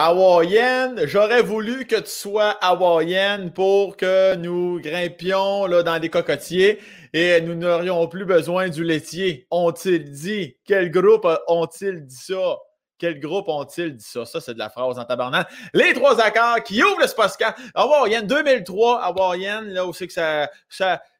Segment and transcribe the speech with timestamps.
[0.00, 6.78] Hawaïenne, j'aurais voulu que tu sois hawaïenne pour que nous grimpions là, dans des cocotiers
[7.12, 9.48] et nous n'aurions plus besoin du laitier.
[9.50, 10.56] Ont-ils dit?
[10.64, 12.58] Quel groupe ont-ils dit ça?
[12.96, 14.24] Quel groupe ont-ils dit ça?
[14.24, 15.50] Ça, c'est de la phrase en tabarnak.
[15.74, 17.56] Les trois accords qui ouvrent le Spasca.
[17.74, 20.48] Hawaïenne 2003, Hawaïenne, là où c'est que ça,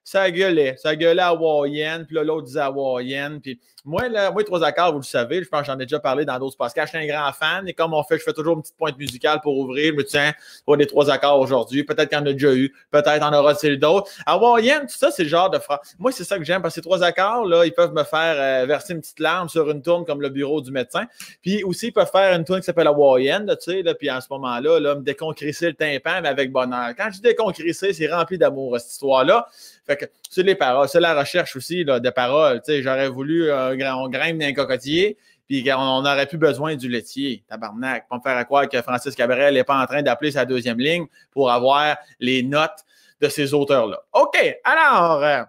[0.09, 0.75] ça gueulait.
[0.79, 3.43] Ça gueulait hawaïenne, puis là, l'autre disait hawaïenne.
[3.43, 6.01] Puis moi, là, moi, trois accords, vous le savez, je pense que j'en ai déjà
[6.01, 6.95] parlé dans d'autres podcasts.
[6.95, 8.97] Je suis un grand fan et comme on fait, je fais toujours une petite pointe
[8.97, 9.93] musicale pour ouvrir.
[9.93, 10.33] Je me tiens,
[10.79, 11.85] des trois accords aujourd'hui.
[11.85, 14.11] Peut-être qu'il y en a déjà eu, peut-être en aura-t-il d'autres.
[14.25, 15.81] Hawaïenne, tout ça, c'est le genre de phrase.
[15.99, 18.63] Moi, c'est ça que j'aime parce que ces trois accords, là, ils peuvent me faire
[18.63, 21.05] euh, verser une petite larme sur une tourne comme le bureau du médecin.
[21.43, 24.29] Puis aussi, ils peuvent faire une tourne qui s'appelle hawaïenne, tu sais, puis en ce
[24.31, 26.95] moment-là, là, me déconcrisser le tympan, mais avec bonheur.
[26.97, 29.47] Quand je dis déconcrisser, c'est rempli d'amour, cette histoire-là.
[29.87, 29.98] Fait
[30.31, 32.61] c'est les paroles, c'est la recherche aussi là, paroles.
[32.67, 35.17] J'aurais voulu grand, on d'un cocotier,
[35.47, 37.43] puis on n'aurait plus besoin du laitier.
[37.49, 38.09] Tabarnak.
[38.09, 41.07] Pas me faire croire que Francis Cabrel n'est pas en train d'appeler sa deuxième ligne
[41.31, 42.85] pour avoir les notes
[43.21, 44.01] de ces auteurs-là.
[44.13, 45.47] OK, alors.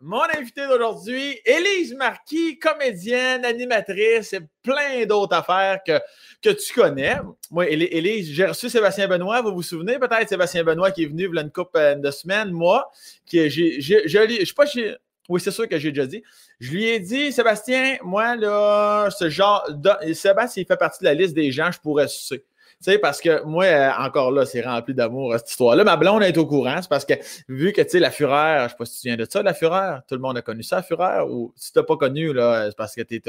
[0.00, 5.98] Mon invité d'aujourd'hui, Élise Marquis, comédienne, animatrice et plein d'autres affaires que,
[6.40, 7.16] tu connais.
[7.50, 11.24] Moi, Élise, j'ai reçu Sébastien Benoît, vous vous souvenez peut-être, Sébastien Benoît qui est venu
[11.24, 12.88] il une couple euh, de semaines, moi,
[13.26, 14.84] qui j'ai, je sais pas si,
[15.28, 16.22] oui, c'est sûr que j'ai déjà dit.
[16.60, 21.06] Je lui ai dit, Sébastien, moi, là, ce genre, de, Sébastien, il fait partie de
[21.06, 22.44] la liste des gens, je pourrais sucer.
[22.80, 25.82] Tu sais, parce que moi, euh, encore là, c'est rempli d'amour, cette histoire-là.
[25.82, 26.76] Ma blonde est au courant.
[26.80, 27.14] C'est parce que,
[27.48, 29.52] vu que, tu sais, la fureur, je sais pas si tu viens de ça, la
[29.52, 30.02] fureur.
[30.08, 31.28] Tout le monde a connu ça, la fureur.
[31.28, 33.20] Ou si tu n'as pas connu, là, c'est parce que tu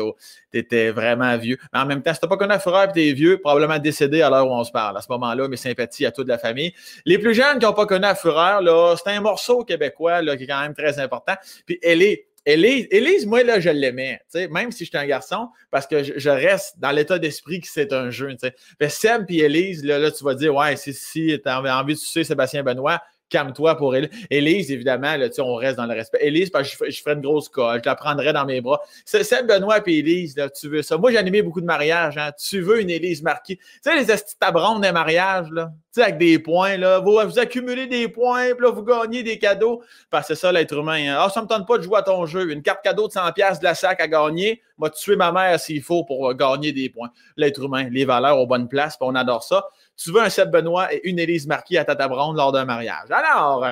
[0.53, 1.57] étais, vraiment vieux.
[1.73, 3.39] Mais en même temps, si tu n'as pas connu la fureur et tu es vieux,
[3.39, 4.95] probablement décédé à l'heure où on se parle.
[4.95, 6.71] À ce moment-là, mes sympathies à toute la famille.
[7.05, 10.37] Les plus jeunes qui n'ont pas connu la fureur, là, c'est un morceau québécois, là,
[10.37, 11.33] qui est quand même très important.
[11.65, 16.03] Puis elle est Élise, moi, là, je l'aimais, même si j'étais un garçon, parce que
[16.03, 18.35] je, reste dans l'état d'esprit que c'est un jeu.
[18.79, 21.93] Mais Seb et Élise, là, là, tu vas dire, ouais, si, si tu as envie
[21.93, 24.09] de sucer Sébastien Benoît, calme-toi pour Élise.
[24.29, 26.19] Élise, évidemment, là, on reste dans le respect.
[26.21, 28.81] Élise, parce que je, ferais une grosse colle, je la prendrais dans mes bras.
[29.05, 30.97] Seb Benoît et Élise, là, tu veux ça.
[30.97, 32.17] Moi, j'ai animé beaucoup de mariages.
[32.17, 32.31] Hein.
[32.37, 33.57] Tu veux une Élise marquée.
[33.57, 34.05] Tu sais, les
[34.39, 38.63] tabronnes des mariages, là, tu avec des points, là, vous, vous accumulez des points, puis
[38.63, 39.81] là, vous gagnez des cadeaux.
[40.09, 41.13] Parce que c'est ça, l'être humain.
[41.13, 41.17] Hein.
[41.19, 42.51] Ah, ça me tente pas de jouer à ton jeu.
[42.51, 45.81] Une carte cadeau de 100$ de la sac à gagner, va tuer ma mère s'il
[45.83, 47.11] faut pour gagner des points.
[47.37, 49.65] L'être humain, les valeurs aux bonnes places, on adore ça
[49.99, 53.11] tu veux un Seb Benoît et une Élise Marquis à Tata lors d'un mariage.
[53.11, 53.67] Alors,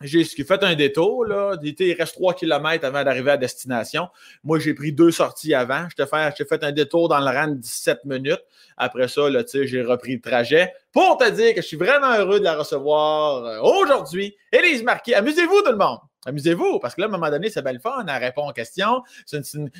[0.00, 1.56] j'ai fait un détour, là.
[1.62, 4.08] Il reste 3 km avant d'arriver à destination.
[4.42, 5.86] Moi, j'ai pris deux sorties avant.
[5.90, 8.42] Je t'ai fait, un détour dans le rang de 17 minutes.
[8.78, 9.22] Après ça,
[9.52, 13.44] j'ai repris le trajet pour te dire que je suis vraiment heureux de la recevoir
[13.44, 14.34] euh, aujourd'hui.
[14.50, 15.98] Élise Marquis, amusez-vous tout le monde!
[16.24, 19.02] Amusez-vous, parce que là, à un moment donné, c'est belle fun, elle répond aux questions,
[19.26, 19.70] c'est une,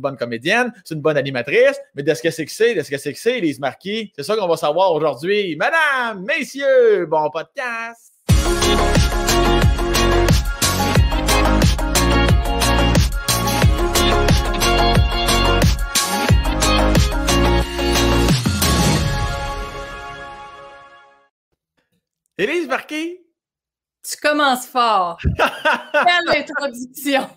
[0.00, 2.90] bonne comédienne, c'est une bonne animatrice, mais de ce que c'est que c'est, de ce
[2.90, 5.54] que c'est que c'est, Lise Marquis, c'est ça qu'on va savoir aujourd'hui.
[5.56, 8.14] Madame, messieurs, bon podcast!
[22.38, 23.18] Élise Marquis,
[24.02, 25.18] tu commences fort.
[25.36, 27.28] Quelle introduction!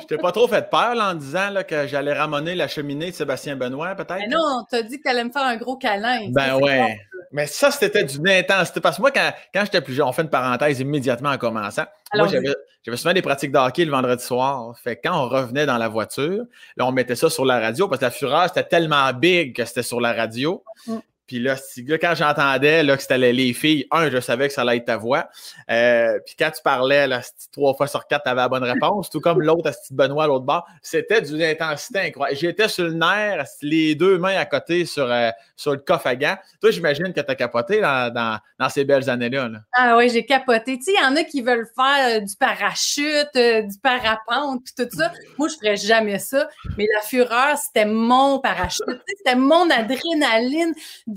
[0.00, 3.56] je t'ai pas trop fait peur en disant que j'allais ramener la cheminée de Sébastien
[3.56, 4.18] Benoît, peut-être?
[4.18, 6.30] Mais non, t'as dit que tu allais me faire un gros câlin.
[6.30, 7.00] Ben ouais.
[7.32, 8.80] Mais ça, c'était d'une intensité.
[8.80, 11.84] Parce que moi, quand, quand j'étais plus jeune, on fait une parenthèse immédiatement en commençant.
[12.14, 14.74] moi, j'avais souvent des pratiques de hockey le vendredi soir.
[14.82, 16.44] Fait quand on revenait dans la voiture,
[16.76, 19.64] là, on mettait ça sur la radio parce que la fureur, c'était tellement big que
[19.64, 20.62] c'était sur la radio.
[20.86, 20.98] Mm.
[21.28, 21.56] Puis là,
[21.98, 25.28] quand j'entendais que c'était les filles, un, je savais que ça allait être ta voix.
[25.70, 27.20] Euh, puis quand tu parlais là,
[27.52, 30.26] trois fois sur quatre, tu avais la bonne réponse, tout comme l'autre, à Benoît à
[30.26, 30.66] l'autre bord.
[30.80, 32.40] C'était d'une intensité incroyable.
[32.40, 36.16] J'étais sur le nerf, les deux mains à côté sur, euh, sur le coffre à
[36.16, 36.38] gants.
[36.62, 38.10] Toi, j'imagine que tu as capoté dans,
[38.58, 39.50] dans, ces belles années-là.
[39.74, 40.78] Ah oui, j'ai capoté.
[40.78, 44.72] Tu sais, il y en a qui veulent faire euh, du parachute, du parapente, puis
[44.78, 45.12] tout ça.
[45.36, 46.48] Moi, je ferais jamais ça.
[46.78, 48.84] Mais la fureur, c'était mon parachute.
[49.18, 50.72] C'était mon adrénaline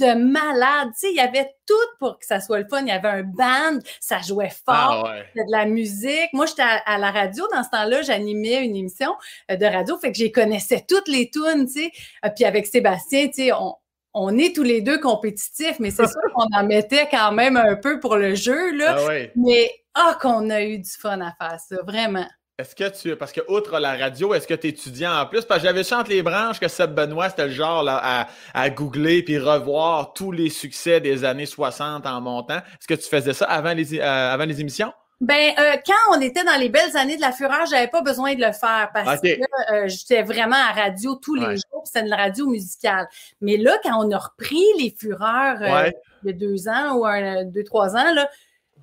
[0.06, 0.89] malade.
[0.94, 2.81] Tu sais, il y avait tout pour que ça soit le fun.
[2.81, 6.30] Il y avait un band, ça jouait fort, ah de la musique.
[6.33, 9.13] Moi, j'étais à, la radio dans ce temps-là, j'animais une émission
[9.50, 11.92] euh, de radio, fait que j'ai connaissais toutes les tunes, tu sais.
[12.25, 13.75] Euh, puis avec Sébastien, tu sais, on,
[14.13, 17.75] on est tous les deux compétitifs, mais c'est sûr qu'on en mettait quand même un
[17.75, 18.97] peu pour le jeu, là.
[18.97, 22.27] Ah mais ah, qu'on a eu du fun à faire ça, vraiment.
[22.62, 23.16] Est-ce que tu.
[23.16, 25.44] Parce que, outre la radio, est-ce que tu étudiais en plus?
[25.46, 29.24] Parce que j'avais chanté les branches que Seb Benoît, c'était le genre à, à, googler
[29.24, 32.58] puis revoir tous les succès des années 60 en montant.
[32.58, 34.94] Est-ce que tu faisais ça avant les, euh, avant les émissions?
[35.22, 38.34] Ben, euh, quand on était dans les belles années de la fureur, j'avais pas besoin
[38.36, 41.56] de le faire parce que euh, j'étais vraiment à radio tous les Ouais.
[41.56, 43.07] jours, c'était une radio musicale.
[43.40, 45.94] Mais là, quand on a repris les fureurs Ouais.
[46.24, 48.28] il y a deux ans ou un, deux, trois ans, là,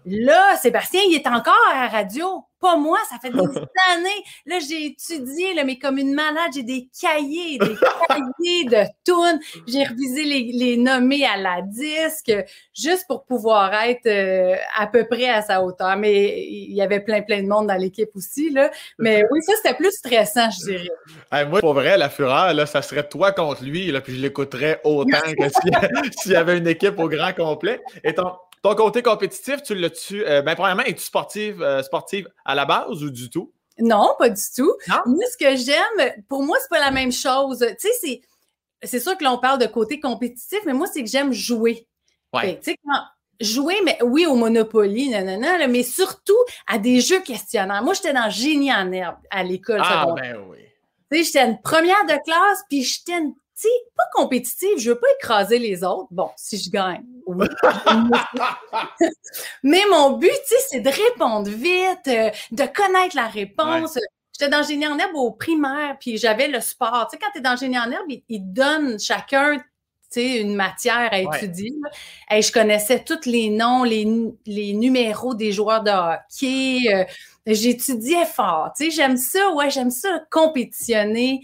[0.06, 2.44] là, Sébastien, il est encore à la radio.
[2.60, 3.38] Pas moi, ça fait des
[3.92, 4.24] années.
[4.46, 7.76] Là, j'ai étudié, là, mais comme une malade, j'ai des cahiers, des
[8.08, 9.40] cahiers de tunes.
[9.66, 12.32] J'ai revisé les, les nommés à la disque,
[12.74, 15.96] juste pour pouvoir être euh, à peu près à sa hauteur.
[15.96, 18.70] Mais il y avait plein, plein de monde dans l'équipe aussi, là.
[18.98, 20.90] Mais oui, ça, c'était plus stressant, je dirais.
[21.30, 24.20] Hey, moi, pour vrai, la fureur, là, ça serait toi contre lui, là, puis je
[24.20, 25.48] l'écouterais autant que
[26.20, 27.80] s'il y avait une équipe au grand complet.
[28.04, 28.32] Et ton,
[28.62, 30.24] ton côté compétitif, tu l'as-tu.
[30.26, 33.52] euh, ben, premièrement, es-tu sportive, euh, sportive à la base ou du tout?
[33.78, 34.74] Non, pas du tout.
[34.88, 34.96] Non?
[35.06, 37.58] Moi, ce que j'aime, pour moi, c'est pas la même chose.
[37.80, 38.20] Tu sais, c'est,
[38.82, 41.86] c'est sûr que là, on parle de côté compétitif, mais moi, c'est que j'aime jouer.
[42.32, 42.40] Ouais.
[42.42, 43.02] Fait que, tu sais, quand-
[43.40, 47.84] jouer, mais oui, au Monopoly, nanana, mais surtout à des jeux questionnants.
[47.84, 50.38] Moi, j'étais dans Génie en herbe à l'école Ah, secondaire.
[50.40, 50.58] ben oui.
[51.12, 53.32] Tu sais, j'étais une première de classe, puis j'étais une,
[53.62, 56.08] sais, pas compétitive, je veux pas écraser les autres.
[56.10, 57.46] Bon, si je gagne, oui.
[59.62, 63.98] Mais mon but, tu sais, c'est de répondre vite, euh, de connaître la réponse.
[64.38, 67.08] J'étais dans Génie en herbe au primaire, puis j'avais le sport.
[67.10, 69.64] Tu sais, quand tu es dans Génie en herbe, ils, ils donnent chacun, tu
[70.10, 71.36] sais, une matière à Ouais.
[71.36, 71.72] étudier.
[71.82, 71.90] là.
[72.30, 76.94] Hey, je connaissais tous les noms, les, nu- les numéros des joueurs de hockey.
[76.94, 77.04] euh,
[77.46, 78.72] J'étudiais fort.
[78.76, 81.40] Tu sais, j'aime ça, ouais, j'aime ça, compétitionner,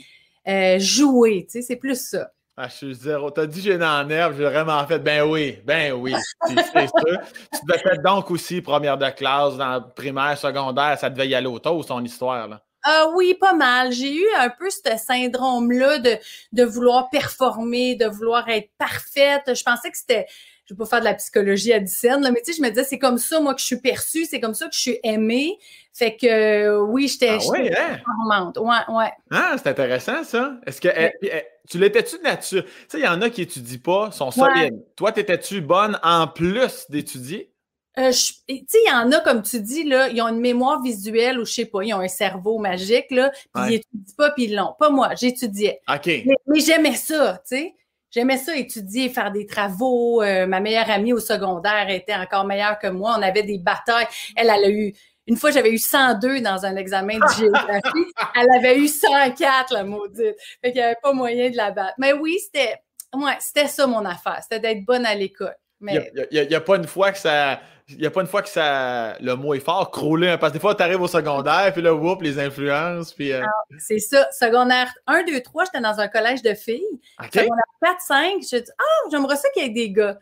[0.48, 1.46] euh, jouer.
[1.50, 2.30] Tu sais, c'est plus ça.
[2.56, 3.30] Ah, je suis zéro.
[3.32, 5.00] T'as dit j'ai en herbe, j'ai vraiment fait.
[5.00, 6.14] Ben oui, ben oui.
[6.46, 7.20] C'est sûr.
[7.52, 11.48] Tu devais faire donc aussi première de classe, dans primaire, secondaire, ça devait y aller
[11.48, 12.46] au taux, son histoire.
[12.46, 12.60] Là.
[12.84, 13.90] Ah oui, pas mal.
[13.92, 16.16] J'ai eu un peu ce syndrome-là de,
[16.52, 19.54] de vouloir performer, de vouloir être parfaite.
[19.54, 20.26] Je pensais que c'était,
[20.66, 22.68] je vais pas faire de la psychologie à scènes, là, mais tu sais, je me
[22.70, 24.98] disais, c'est comme ça, moi, que je suis perçue, c'est comme ça que je suis
[25.02, 25.58] aimée.
[25.92, 27.96] Fait que euh, oui, j'étais Ah oui, j'étais hein?
[27.96, 28.58] performante.
[28.58, 29.12] Ouais, ouais.
[29.30, 30.56] Ah, c'est intéressant, ça.
[30.66, 32.64] Est-ce que eh, eh, tu l'étais-tu de nature?
[32.64, 34.32] Tu sais, il y en a qui étudient pas, sont Ouais.
[34.32, 34.84] solides.
[34.96, 37.50] Toi, t'étais-tu bonne en plus d'étudier?
[37.96, 40.82] Euh, tu sais, il y en a, comme tu dis, là, ils ont une mémoire
[40.82, 43.68] visuelle ou je sais pas, ils ont un cerveau magique, là, puis Ouais.
[43.68, 44.74] ils étudient pas, puis ils l'ont.
[44.78, 45.80] Pas moi, j'étudiais.
[45.88, 46.06] OK.
[46.06, 47.74] Mais, mais j'aimais ça, tu sais.
[48.14, 50.22] J'aimais ça, étudier, faire des travaux.
[50.22, 53.16] Euh, ma meilleure amie au secondaire était encore meilleure que moi.
[53.18, 54.06] On avait des batailles.
[54.36, 54.92] Elle, elle a eu...
[55.26, 58.12] Une fois, j'avais eu 102 dans un examen de géographie.
[58.36, 60.36] elle avait eu 104, la maudite.
[60.62, 61.94] Fait qu'il n'y avait pas moyen de la battre.
[61.98, 62.76] Mais oui, c'était...
[63.16, 64.38] Ouais, c'était ça mon affaire.
[64.42, 65.56] C'était d'être bonne à l'école.
[65.88, 67.60] Il n'y a, pas une fois que ça.
[67.88, 69.16] Il n'y a pas une fois que ça.
[69.20, 70.28] Le mot est fort, crouler.
[70.28, 73.12] hein, Parce que des fois, tu arrives au secondaire, puis là, whoop, les influences.
[73.12, 73.32] Puis.
[73.32, 73.42] euh,
[73.78, 74.26] c'est ça.
[74.32, 76.82] Secondaire 1, 2, 3, j'étais dans un collège de filles.
[77.20, 77.28] OK.
[77.32, 80.18] Secondaire 4, 5, je dis Ah, j'aimerais ça qu'il y ait des gars.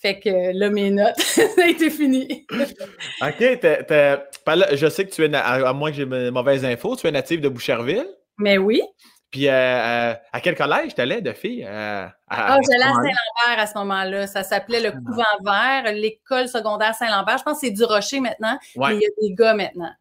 [0.00, 2.46] Fait que là, mes notes, ça a été fini.
[2.52, 3.38] OK.
[3.40, 7.40] je sais que tu es, à, moins que j'ai de mauvaises infos, tu es native
[7.40, 8.06] de Boucherville?
[8.38, 8.82] Mais oui.
[9.30, 11.64] Puis, euh, euh, à quel collège t'allais de filles?
[11.64, 13.58] euh, à- Ah, j'allais à Saint-Lambert?
[13.58, 14.26] À ce moment-là.
[14.26, 17.38] Ça s'appelait le Couvent Vert, l'école secondaire Saint-Lambert.
[17.38, 18.88] Je pense que c'est du Rocher maintenant, Ouais.
[18.90, 19.92] mais il y a des gars maintenant.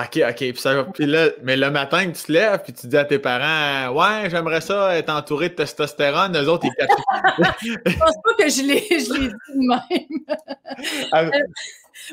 [0.00, 0.36] OK, OK.
[0.36, 3.04] Puis, ça, puis là, mais le matin que tu te lèves, puis tu dis à
[3.04, 6.36] tes parents, ouais, j'aimerais ça être entouré de testostérone.
[6.36, 6.72] Eux autres, ils.
[7.62, 10.36] Je pense pas que je l'ai je l'ai dit de même.
[11.12, 11.24] Ah,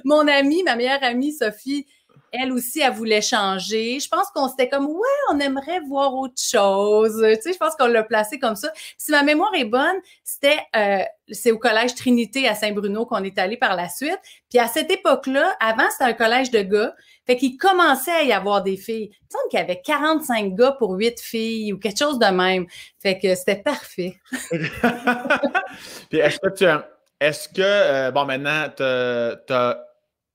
[0.03, 1.85] Mon amie, ma meilleure amie Sophie,
[2.31, 3.99] elle aussi, elle voulait changer.
[3.99, 7.21] Je pense qu'on s'était comme, ouais, on aimerait voir autre chose.
[7.35, 8.69] Tu sais, je pense qu'on l'a placé comme ça.
[8.97, 10.99] Si ma mémoire est bonne, c'était, euh,
[11.31, 14.19] c'est au collège Trinité à Saint-Bruno qu'on est allé par la suite.
[14.49, 16.93] Puis à cette époque-là, avant, c'était un collège de gars.
[17.25, 19.09] Fait qu'il commençait à y avoir des filles.
[19.11, 22.25] Il me semble qu'il y avait 45 gars pour 8 filles ou quelque chose de
[22.27, 22.67] même.
[23.01, 24.15] Fait que c'était parfait.
[26.09, 26.87] Puis est-ce que tu as-
[27.19, 29.85] est-ce que euh, bon maintenant tu as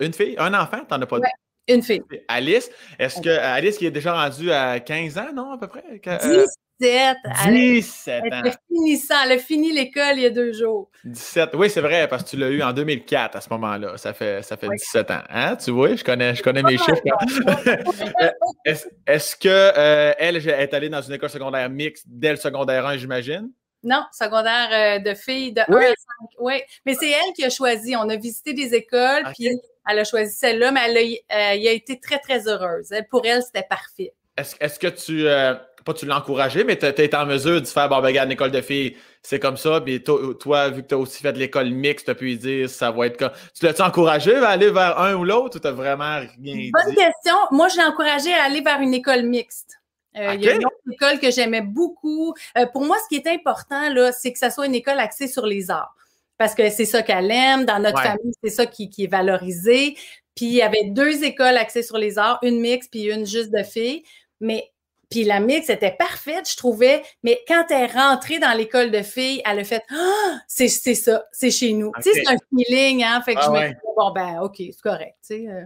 [0.00, 1.28] une fille, un enfant, t'en as pas Ouais.
[1.68, 2.02] Une fille.
[2.28, 5.82] Alice, est-ce que Alice qui est déjà rendue à 15 ans, non, à peu près?
[6.02, 6.44] Que- euh,
[6.80, 7.16] 17.
[7.46, 8.40] Elle, 17 elle ans.
[8.44, 9.14] était finissant.
[9.26, 10.90] Elle a fini l'école il y a deux jours.
[11.04, 11.50] 17.
[11.54, 13.98] Oui, c'est vrai, parce que tu l'as eu en 2004 à ce moment-là.
[13.98, 14.76] Ça fait, ça fait Oui.
[14.78, 15.20] 17 ans.
[15.28, 15.56] Hein?
[15.56, 17.02] Tu vois, je connais, je connais mes chiffres.
[18.22, 18.30] Euh,
[18.64, 22.86] est-ce, est-ce que euh, elle est allée dans une école secondaire mixte dès le secondaire
[22.86, 23.50] 1, j'imagine?
[23.82, 25.84] Non, secondaire euh, de filles de Oui.
[25.84, 25.94] 1 à 5.
[26.40, 26.54] Oui,
[26.86, 27.94] mais c'est elle qui a choisi.
[27.96, 29.32] On a visité des écoles, Ok.
[29.38, 29.48] puis
[29.88, 32.90] elle a choisi celle-là, mais elle a, euh, a été très, très heureuse.
[33.10, 34.12] Pour elle, c'était parfait.
[34.36, 37.66] Est-ce, est-ce que tu, euh, pas tu l'as encouragé, mais tu été en mesure de
[37.66, 40.82] faire, bon, ben, regarde, une école de filles, c'est comme ça, puis to- toi, vu
[40.82, 43.18] que tu as aussi fait de l'école mixte, tu as pu dire, ça va être
[43.18, 43.32] comme.
[43.58, 46.94] Tu l'as-tu encouragé à aller vers un ou l'autre ou tu vraiment rien Bonne dit?
[46.96, 47.34] question.
[47.50, 49.76] Moi, je l'ai encouragée à aller vers une école mixte.
[50.16, 52.34] Euh, Il y a une autre école que j'aimais beaucoup.
[52.58, 55.28] Euh, pour moi, ce qui est important, là, c'est que ça soit une école axée
[55.28, 55.94] sur les arts.
[56.40, 57.66] Parce que c'est ça qu'elle aime.
[57.66, 59.94] Dans notre famille, c'est ça qui, qui, est valorisé.
[60.34, 63.52] Puis il y avait deux écoles axées sur les arts, une mixte puis une juste
[63.52, 64.04] de filles.
[64.40, 64.70] Mais
[65.10, 67.02] puis la mix était parfaite, je trouvais.
[67.22, 71.26] Mais quand elle est rentrée dans l'école de filles, elle a fait ah, c'est ça,
[71.30, 71.92] c'est chez nous.
[72.02, 73.20] Tu sais, c'est un feeling, hein.
[73.20, 75.16] Fait que ah je me disais, bon, ben, OK, c'est correct.
[75.20, 75.64] Tu sais, euh.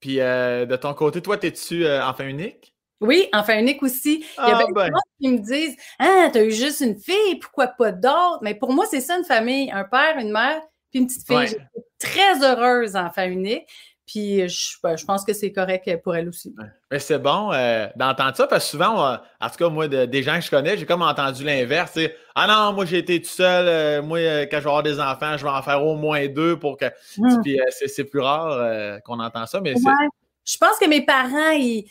[0.00, 2.73] Puis euh, de ton côté, toi, t'es-tu euh, enfant unique?
[3.04, 4.24] Oui, enfant unique aussi.
[4.38, 4.84] Il y a ah, ben.
[4.86, 8.38] des gens qui me disent Ah, t'as eu juste une fille, pourquoi pas d'autres?
[8.42, 11.46] Mais pour moi, c'est ça une famille, un père, une mère, puis une petite fille.
[11.46, 11.62] J'étais
[11.98, 13.66] très heureuse enfant unique.
[14.06, 16.54] Puis je, ben, je pense que c'est correct pour elle aussi.
[16.90, 20.34] Mais c'est bon euh, d'entendre ça parce que souvent, en tout cas, moi, des gens
[20.36, 21.98] que je connais, j'ai comme entendu l'inverse.
[22.34, 23.66] Ah non, moi j'ai été tout seul.
[23.66, 26.26] Euh, moi, euh, quand je vais avoir des enfants, je vais en faire au moins
[26.28, 26.86] deux pour que.
[27.16, 27.42] Mmh.
[27.42, 29.60] Puis c'est plus rare qu'on entend ça.
[29.62, 31.86] Mais Je pense que mes parents, ils,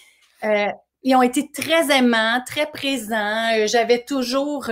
[1.04, 3.50] ils ont été très aimants, très présents.
[3.68, 4.70] J'avais toujours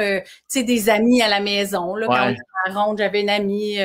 [0.55, 1.95] des amis à la maison.
[1.95, 3.79] Là, Quand on ronde, j'avais une amie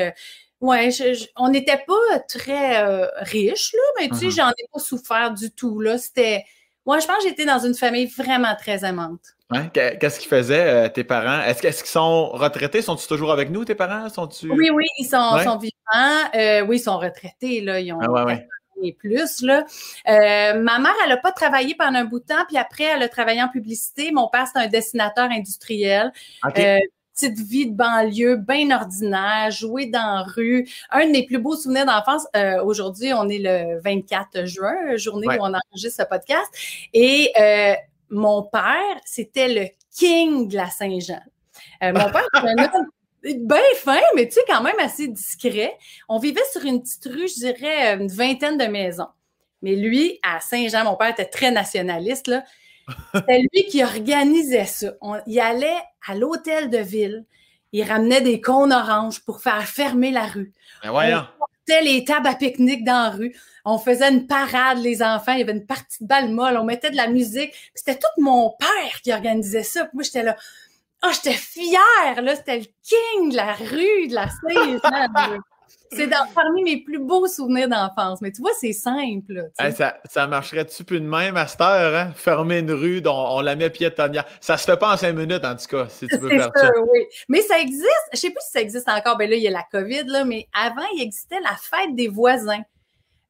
[0.59, 0.97] oui,
[1.35, 4.35] on n'était pas très euh, riches, là, mais tu sais, uh-huh.
[4.35, 5.79] j'en ai pas souffert du tout.
[5.79, 5.97] Là.
[5.97, 6.45] C'était.
[6.85, 9.35] Moi, je pense que j'étais dans une famille vraiment très aimante.
[9.73, 11.41] Qu'est-ce qu'ils faisaient, euh, tes parents?
[11.43, 12.81] Est-ce qu'ils sont retraités?
[12.81, 14.09] Sont-ils toujours avec nous, tes parents?
[14.09, 16.29] Sont oui, oui, ils sont, sont vivants.
[16.35, 17.61] Euh, oui, ils sont retraités.
[17.61, 17.79] Là.
[17.79, 18.25] Ils ont ah,
[18.97, 19.41] plus.
[19.41, 19.65] Là.
[20.05, 23.09] ma mère, elle n'a pas travaillé pendant un bout de temps, puis après, elle a
[23.09, 24.11] travaillé en publicité.
[24.11, 26.11] Mon père, c'est un dessinateur industriel
[27.17, 30.67] petite vie de banlieue bien ordinaire, jouer dans la rue.
[30.91, 35.27] Un de mes plus beaux souvenirs d'enfance, euh, aujourd'hui, on est le 24 juin, journée
[35.27, 36.47] où on enregistre ce podcast.
[36.93, 37.73] Et euh,
[38.09, 41.21] mon père, c'était le king de la Saint-Jean.
[41.83, 42.87] Euh, mon père, c'était un homme
[43.35, 45.77] bien fin, mais tu sais, quand même assez discret.
[46.07, 49.07] On vivait sur une petite rue, je dirais, une vingtaine de maisons.
[49.61, 52.43] Mais lui, à Saint-Jean, mon père était très nationaliste, là.
[53.13, 54.93] C'était lui qui organisait ça.
[55.25, 57.25] il allait à l'hôtel de ville,
[57.73, 60.53] il ramenait des cônes oranges pour faire fermer la rue.
[60.83, 61.23] Ben voyons.
[61.35, 63.35] On portait les tables à pique-nique dans la rue.
[63.65, 65.33] On faisait une parade, les enfants.
[65.33, 66.55] Il y avait une partie de balle molle.
[66.57, 67.51] On mettait de la musique.
[67.75, 69.89] C'était tout mon père qui organisait ça.
[69.93, 70.37] moi, j'étais là.
[71.05, 72.35] Oh, j'étais fière, là.
[72.35, 74.79] C'était le king de la rue, de la scène.
[75.91, 78.21] C'est parmi mes plus beaux souvenirs d'enfance.
[78.21, 79.49] Mais tu vois, c'est simple.
[79.57, 82.11] ça, ça marcherait-tu plus de même à cette heure, hein?
[82.15, 84.25] Fermer une rue, dont on la met piétonnière.
[84.41, 86.71] Ça se fait pas en cinq minutes, en tout cas, si tu veux faire ça.
[86.91, 86.99] Oui.
[87.29, 87.87] Mais ça existe.
[88.13, 89.17] Je sais plus si ça existe encore.
[89.17, 92.07] Ben là, il y a la COVID, là, mais avant, il existait la fête des
[92.07, 92.63] voisins.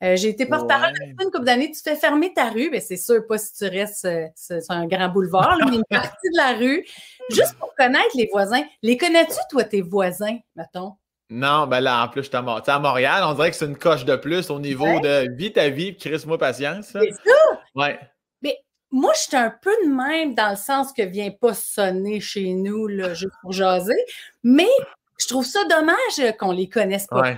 [0.04, 1.16] Euh, j'ai été porte-parole ouais.
[1.20, 1.72] une couple d'années.
[1.72, 4.86] Tu fais fermer ta rue, ben c'est sûr pas si tu restes euh, sur un
[4.86, 6.86] grand boulevard, mais une partie de la rue,
[7.32, 8.64] juste pour connaître les voisins.
[8.84, 10.94] Les connais-tu, toi, tes voisins, mettons?
[11.30, 13.24] Non, ben là, en plus, je suis à, Montréal.
[13.26, 16.38] On dirait que c'est une coche de plus au niveau de vie ta vie, Chris-moi
[16.38, 16.90] patience.
[16.94, 17.62] C'est ça!
[17.76, 18.00] Ouais.
[18.42, 18.56] Mais
[18.92, 22.54] moi, je suis un peu de même dans le sens que vient pas sonner chez
[22.54, 24.06] nous, là, juste pour jaser.
[24.44, 24.70] Mais
[25.20, 27.34] je trouve ça dommage qu'on les connaisse pas.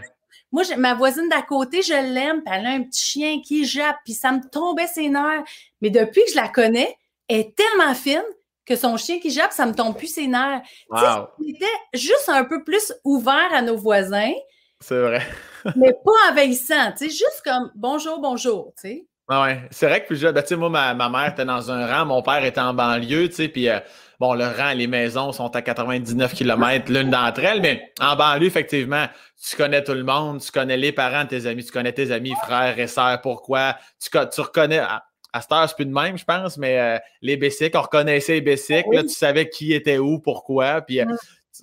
[0.52, 4.14] Moi, ma voisine d'à côté, je l'aime, elle a un petit chien qui jappe, puis
[4.14, 5.44] ça me tombait ses nerfs.
[5.82, 8.24] Mais depuis que je la connais, elle est tellement fine
[8.66, 10.62] que son chien qui jappe, ça me tombe plus ses nerfs.
[10.90, 11.28] Wow.
[11.48, 14.34] était juste un peu plus ouvert à nos voisins.
[14.80, 15.22] C'est vrai.
[15.76, 19.08] mais pas envahissant, tu sais, juste comme bonjour, bonjour, tu sais.
[19.28, 21.70] Ah ouais, c'est vrai que plus jeune, ben, tu sais, moi, ma, mère était dans
[21.70, 23.80] un rang, mon père était en banlieue, tu sais, puis euh,
[24.20, 28.48] bon, le rang, les maisons sont à 99 km l'une d'entre elles, mais en banlieue,
[28.48, 29.06] effectivement,
[29.42, 32.12] tu connais tout le monde, tu connais les parents de tes amis, tu connais tes
[32.12, 35.94] amis, frères et sœurs, pourquoi, tu, tu reconnais, ah, à cette heure, c'est plus de
[35.94, 39.74] même, je pense, mais euh, les Bessics, on reconnaissait les Bessics, là, tu savais qui
[39.74, 41.00] était où, pourquoi, puis...
[41.02, 41.06] Euh,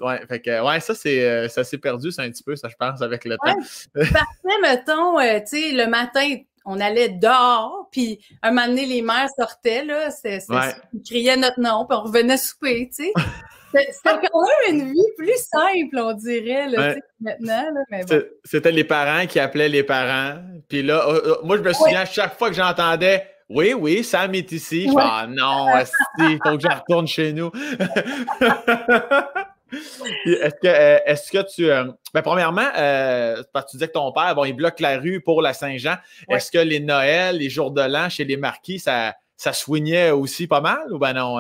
[0.01, 2.69] ouais, fait que, ouais, ça, c'est, euh, ça s'est perdu, c'est un petit peu, ça,
[2.69, 3.57] je pense, avec le temps.
[3.95, 9.29] Parfait, mettons, tu sais, le matin, on allait dehors, puis un moment donné, les mères
[9.39, 10.41] sortaient, là, c'est,
[10.93, 13.13] ils criaient notre nom, puis on revenait souper, tu sais.
[13.73, 17.65] C'était quand même une vie plus simple, on dirait, là, maintenant.
[17.91, 18.23] Là, bon.
[18.45, 20.43] C'était les parents qui appelaient les parents.
[20.69, 24.03] Puis là, oh, oh, moi, je me souviens, à chaque fois que j'entendais oui, oui,
[24.03, 24.89] Sam est ici.
[24.89, 25.69] Je ah non,
[26.19, 27.53] il faut que je retourne chez nous.
[29.73, 31.71] est-ce que, euh, est-ce que tu.
[31.71, 34.99] Euh, ben, premièrement, euh, parce que tu disais que ton père, bon, il bloque la
[34.99, 35.97] rue pour la Saint-Jean.
[36.29, 40.47] Est-ce que les Noëls, les jours de l'an chez les marquis, ça, ça soignait aussi
[40.47, 41.39] pas mal ou ben non?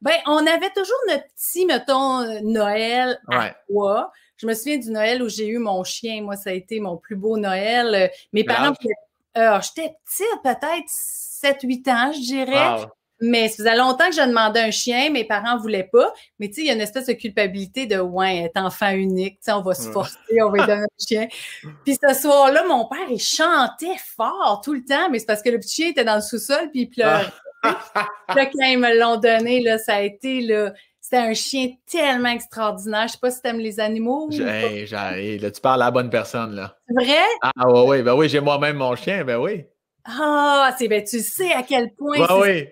[0.00, 4.12] Ben, on avait toujours notre petit, mettons, Noël à toi.
[4.36, 6.22] Je me souviens du Noël où j'ai eu mon chien.
[6.22, 8.10] Moi, ça a été mon plus beau Noël.
[8.32, 8.72] Mes parents
[9.38, 12.88] euh, j'étais petite, peut-être 7-8 ans, je dirais.
[13.20, 16.12] Mais ça faisait longtemps que je demandais un chien, mes parents ne voulaient pas.
[16.38, 19.34] Mais tu sais, il y a une espèce de culpabilité de ouais, être enfant unique,
[19.34, 21.28] tu sais, on va se forcer, on va lui donner un chien.
[21.84, 25.50] Puis ce soir-là, mon père, il chantait fort tout le temps, mais c'est parce que
[25.50, 27.26] le petit chien était dans le sous-sol, puis il pleurait.
[27.64, 32.28] là, quand ils me l'ont donné, là, ça a été là, C'était un chien tellement
[32.28, 33.08] extraordinaire.
[33.08, 34.28] Je sais pas si tu aimes les animaux.
[34.30, 36.76] Là, tu parles à la bonne personne, là.
[36.86, 37.24] C'est vrai?
[37.42, 39.64] Ah, oui, oui, ben oui, j'ai moi-même mon chien, ben oui.
[40.04, 42.68] Ah, c'est ben tu sais à quel point ben oui.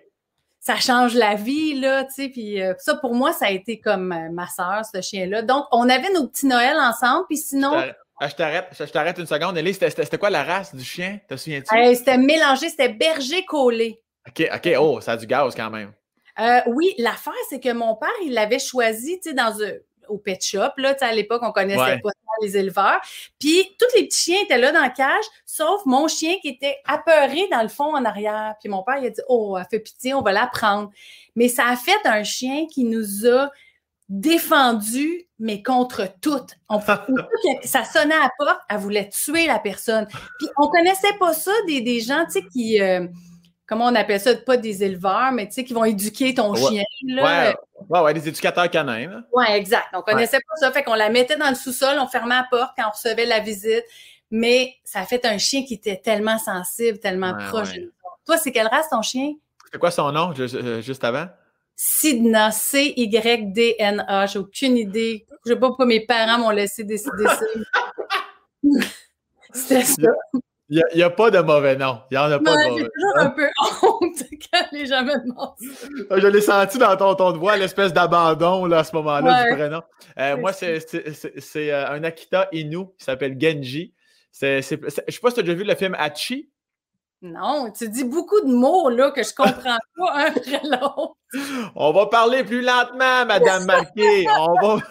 [0.67, 2.29] Ça change la vie, là, tu sais.
[2.29, 5.43] Puis euh, ça, pour moi, ça a été comme euh, ma soeur, ce chien-là.
[5.43, 7.73] Donc, on avait nos petits Noëls ensemble, puis sinon.
[8.19, 9.57] Ah, je t'arrête, je t'arrête une seconde.
[9.57, 11.21] Ellie, c'était quoi la race du chien?
[11.29, 11.95] Te souviens-tu?
[11.95, 14.01] c'était mélangé, c'était berger collé.
[14.27, 14.71] OK, OK.
[14.81, 15.93] Oh, ça a du gaz quand même.
[16.41, 19.73] Euh, oui, l'affaire, c'est que mon père, il l'avait choisi, tu sais, dans un,
[20.09, 20.71] au pet shop.
[20.77, 22.11] Là, à l'époque, on connaissait pas
[22.43, 23.01] les éleveurs.
[23.39, 26.77] Puis, tous les petits chiens étaient là dans la cage, sauf mon chien qui était
[26.87, 28.55] apeuré dans le fond en arrière.
[28.61, 30.91] Puis, mon père, il a dit Oh, elle fait pitié, on va la prendre.
[31.35, 33.51] Mais ça a fait un chien qui nous a
[34.09, 36.55] défendu, mais contre toutes.
[36.69, 36.81] On,
[37.65, 40.07] ça sonnait à la porte, elle voulait tuer la personne.
[40.39, 42.81] Puis, on connaissait pas ça des, des gens, tu sais, qui.
[42.81, 43.07] Euh,
[43.67, 46.85] comment on appelle ça, pas des éleveurs, mais tu sais, qui vont éduquer ton chien.
[47.09, 47.55] Là.
[47.89, 49.23] Ouais, ouais, des éducateurs canins.
[49.33, 49.87] Oui, exact.
[49.93, 50.73] On connaissait pas ça.
[50.73, 53.41] Fait qu'on la mettait dans le sous-sol, on fermait la porte quand on recevait la
[53.41, 53.85] visite.
[54.31, 57.71] Mais ça a fait un chien qui était tellement sensible, tellement proche.
[58.25, 59.35] Toi, c'est quelle race ton chien?
[59.71, 61.27] C'est quoi son nom euh, juste avant?
[61.77, 64.27] Sidna, C-Y-D-N-A.
[64.27, 65.27] J'ai aucune idée.
[65.45, 67.41] Je sais pas pourquoi mes parents m'ont laissé décider ça.
[69.53, 70.11] C'était ça.
[70.69, 72.01] Il n'y a, pas de mauvais nom.
[72.11, 73.49] Il n'y en a pas de mauvais J'ai toujours un peu
[73.83, 76.19] honte quand les gens me demandent ça.
[76.19, 79.83] Je l'ai senti dans ton ton de voix, l'espèce d'abandon à ce moment-là du prénom.
[80.19, 80.81] Euh, moi, c'est
[81.57, 83.95] euh, un Akita Inu qui s'appelle Genji.
[84.41, 86.51] je ne sais pas si tu as déjà vu le film Hachi.
[87.23, 91.17] Non, tu dis beaucoup de mots là, que je ne comprends pas un après l'autre.
[91.75, 94.27] On va parler plus lentement, Madame Marquet.
[94.39, 94.83] On va.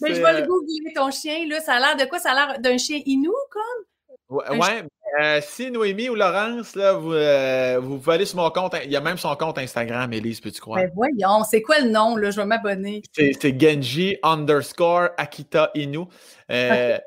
[0.00, 1.46] Mais je vais le euh, googler, ton chien.
[1.48, 1.60] Là.
[1.60, 2.18] Ça a l'air de quoi?
[2.18, 3.84] Ça a l'air d'un chien Inu, comme?
[4.32, 4.84] Ouais,
[5.20, 8.74] euh, si Noémie ou Laurence, là, vous, euh, vous pouvez aller sur mon compte.
[8.82, 10.80] Il y a même son compte Instagram, Elise, peux-tu croire?
[10.80, 12.30] Ben voyons, c'est quoi le nom, là?
[12.30, 13.02] Je vais m'abonner.
[13.12, 16.04] C'est Genji underscore Akita Inu.
[16.50, 16.98] Euh,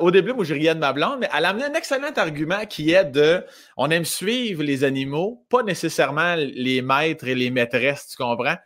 [0.00, 2.66] au début, moi, je riais de ma blonde, mais elle a amené un excellent argument
[2.68, 3.44] qui est de
[3.76, 8.56] on aime suivre les animaux, pas nécessairement les maîtres et les maîtresses, tu comprends?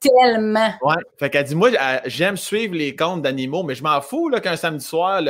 [0.00, 0.72] tellement.
[0.82, 0.96] Ouais.
[1.18, 1.70] Fait qu'elle dit Moi,
[2.06, 5.22] j'aime suivre les comptes d'animaux, mais je m'en fous qu'un samedi soir,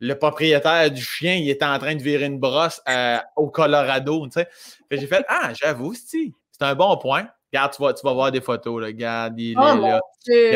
[0.00, 4.26] le propriétaire du chien, il était en train de virer une brosse euh, au Colorado,
[4.26, 4.48] tu sais.
[4.90, 7.28] J'ai fait, ah, j'avoue, c'est un bon point.
[7.52, 8.88] Regarde, tu vas, tu vas voir des photos, là.
[8.88, 10.00] Regarde, il oh, est là.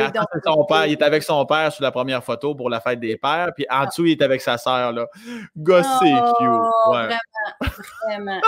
[0.04, 3.00] Regarde, son père, il est avec son père sur la première photo pour la fête
[3.00, 6.92] des pères, puis en dessous, il est avec sa sœur, c'est oh, cute.
[6.92, 7.08] Ouais.
[7.08, 7.72] Vraiment,
[8.06, 8.40] vraiment.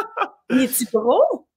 [0.51, 1.49] il est-tu gros?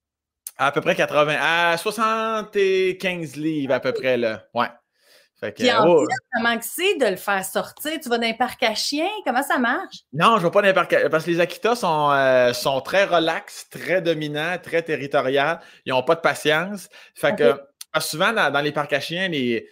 [0.58, 4.44] À peu près 80, à 75 livres à peu près, là.
[4.56, 4.70] Ouais.
[5.40, 6.08] Fait que, Puis en oh.
[6.34, 8.00] comment c'est de le faire sortir?
[8.02, 9.10] Tu vas dans un parc à chiens?
[9.24, 9.98] Comment ça marche?
[10.12, 11.10] Non, je ne vais pas dans un parc à...
[11.10, 15.60] Parce que les Akitas sont, euh, sont très relax, très dominants, très territoriaux.
[15.86, 16.90] Ils n'ont pas de patience.
[17.14, 17.62] Fait que
[18.02, 19.68] souvent, dans, les parcs à chiens, les...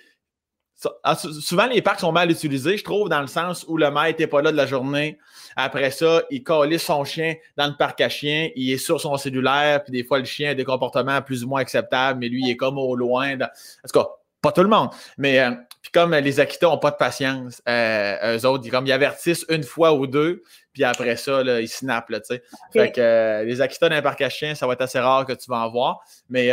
[1.03, 4.19] Ah, souvent, les parcs sont mal utilisés, je trouve, dans le sens où le maître
[4.19, 5.17] n'est pas là de la journée.
[5.55, 9.15] Après ça, il colle son chien dans le parc à chiens, il est sur son
[9.15, 12.41] cellulaire, puis des fois, le chien a des comportements plus ou moins acceptables, mais lui,
[12.43, 13.35] il est comme au loin.
[13.35, 14.09] En tout cas,
[14.45, 14.89] pas tout le monde.
[15.17, 18.85] Mais euh, puis comme les Akita n'ont pas de patience, euh, eux autres, ils, comme,
[18.85, 22.09] ils avertissent une fois ou deux, puis après ça, là, ils snappent.
[22.09, 22.19] Là,
[22.71, 25.33] Fait que euh, les Akita d'un parc à chiens, ça va être assez rare que
[25.33, 25.99] tu vas en voir.
[26.29, 26.51] Mais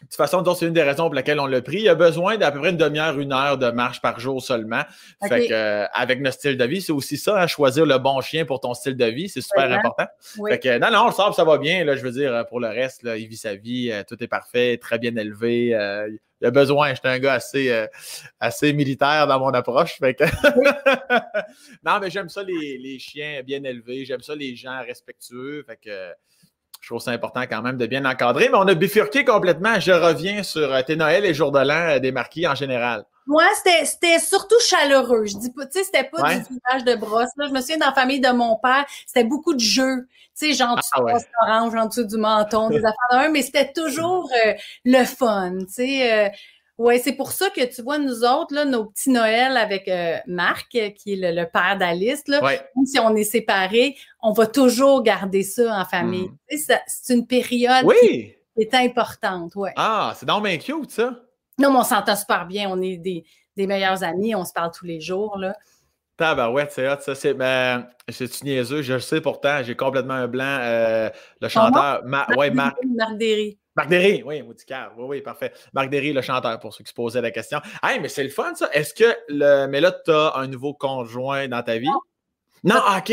[0.00, 1.80] de toute façon, c'est une des raisons pour lesquelles on l'a pris.
[1.80, 4.82] Il a besoin d'à peu près une demi-heure, une heure de marche par jour seulement.
[5.26, 8.20] Fait que, euh, avec notre style de vie, c'est aussi ça, hein, choisir le bon
[8.20, 10.06] chien pour ton style de vie, c'est super important.
[10.48, 11.84] Fait que, non, non, le sort, ça va bien.
[11.84, 14.28] Là, je veux dire, pour le reste, là, il vit sa vie, euh, tout est
[14.28, 15.74] parfait, très bien élevé.
[15.74, 16.08] Euh,
[16.40, 16.94] il a besoin.
[16.94, 17.86] J'étais un gars assez,
[18.40, 19.98] assez militaire dans mon approche.
[21.84, 24.04] Non, mais j'aime ça les, chiens bien élevés.
[24.04, 25.64] J'aime ça les gens respectueux.
[26.80, 29.80] Je trouve ça important quand même de bien encadrer, mais on a bifurqué complètement.
[29.80, 33.04] Je reviens sur euh, tes Noël et Jour de l'An euh, des marquis en général.
[33.28, 35.26] Moi, c'était surtout chaleureux.
[35.26, 37.30] Je dis pas, tu sais, c'était pas du village de brosse.
[37.36, 37.46] Là.
[37.46, 40.08] Je me souviens dans la famille de mon père, c'était beaucoup de jeux.
[40.36, 41.14] Tu sais, genre ah, ouais.
[41.46, 45.58] orange en dessous du menton, des affaires d'un, mais c'était toujours euh, le fun.
[45.60, 46.32] Tu sais,
[46.78, 50.16] oui, c'est pour ça que tu vois, nous autres, là, nos petits Noël avec euh,
[50.28, 55.42] Marc, qui est le, père d'Alice, même si on est séparés, on va toujours garder
[55.42, 56.30] ça en famille.
[56.50, 56.74] Hmm.
[56.86, 59.56] c'est une période qui est importante.
[59.56, 59.72] Ouais.
[59.76, 61.20] Ah, c'est dans bien cute, ça.
[61.58, 62.68] Non, mais on s'entend super bien.
[62.70, 63.24] On est des,
[63.56, 64.34] meilleurs amis.
[64.34, 65.38] On se parle tous les jours.
[65.38, 65.56] Là.
[66.50, 67.14] ouais, c'est hot, ça.
[67.14, 68.82] C'est, ben, c'est niaiseux?
[68.82, 69.62] Je le sais pourtant.
[69.62, 70.58] J'ai complètement un blanc.
[70.60, 72.76] Euh, le chanteur, Marc, ouais, Marc.
[72.96, 73.58] Marc Derry.
[73.76, 74.92] Marc Derry, oui, Moudicar.
[74.96, 75.52] Oui, oui, parfait.
[75.72, 77.60] Marc Derry, le chanteur, pour ceux qui se posaient la question.
[77.82, 78.68] Hey, mais c'est le fun, ça.
[78.72, 79.66] Est-ce que le.
[79.66, 81.88] Mais là, tu as un nouveau conjoint dans ta vie?
[82.64, 83.12] Non, ah, OK.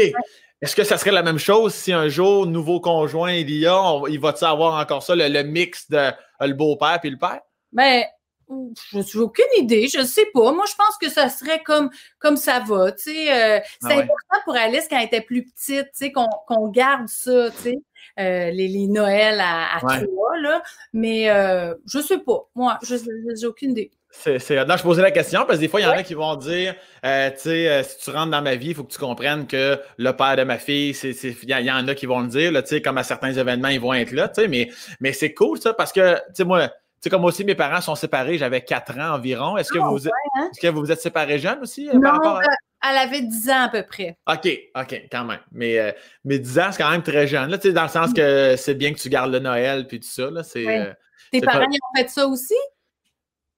[0.61, 4.01] Est-ce que ça serait la même chose si un jour, nouveau conjoint il y a,
[4.09, 7.41] il va-tu avoir encore ça, le, mix de le beau-père puis le père?
[7.71, 8.03] Ben,
[8.49, 10.51] Je n'ai aucune idée, je ne sais pas.
[10.51, 12.91] Moi, je pense que ça serait comme, comme ça va.
[12.91, 14.03] Tu sais, euh, c'est Ah ouais.
[14.03, 17.57] important pour Alice quand elle était plus petite, tu sais, qu'on qu'on garde ça, tu
[17.63, 17.77] sais,
[18.19, 20.05] euh, les, les Noëls à, à Ouais.
[20.05, 20.61] trois, là.
[20.93, 22.47] Mais euh, je sais pas.
[22.55, 23.91] Moi, je n'ai aucune idée.
[24.17, 26.01] C'est, c'est- non, je posais la question parce que des fois, il y en a
[26.01, 26.73] qui vont dire,
[27.05, 29.45] euh, tu sais, euh, si tu rentres dans ma vie, il faut que tu comprennes
[29.45, 32.27] que le père de ma fille, c'est, c'est- il y, en- a qui vont le
[32.29, 34.69] dire, là, tu sais, comme à certains événements, ils vont être là, tu sais, mais,
[35.01, 36.69] mais c'est cool ça parce que, tu sais, moi,
[37.05, 39.57] sais, comme aussi, mes parents sont séparés, j'avais 4 ans environ.
[39.57, 40.49] Est-ce que, Ah, vous, vous êtes- hein?
[40.51, 41.89] est-ce que vous vous êtes séparés jeunes aussi?
[41.89, 44.17] euh, Non, par rapport à- euh, elle avait 10 ans à peu près.
[44.31, 45.39] OK, OK, quand même.
[45.51, 45.91] Mais, euh,
[46.23, 48.55] mais 10 ans, c'est quand même très jeune, là, tu sais, dans le sens que
[48.57, 50.67] c'est bien que tu gardes le Noël puis tout ça, là, c'est...
[50.67, 50.93] Euh,
[51.31, 52.53] Tes parents, pas- ils ont fait ça aussi?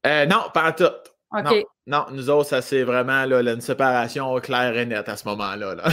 [0.05, 0.85] euh, non, pas tout.
[0.85, 1.43] OK.
[1.43, 5.17] Non, non, nous autres, ça c'est vraiment là, là, une séparation claire et nette à
[5.17, 5.75] ce moment-là.
[5.75, 5.83] là.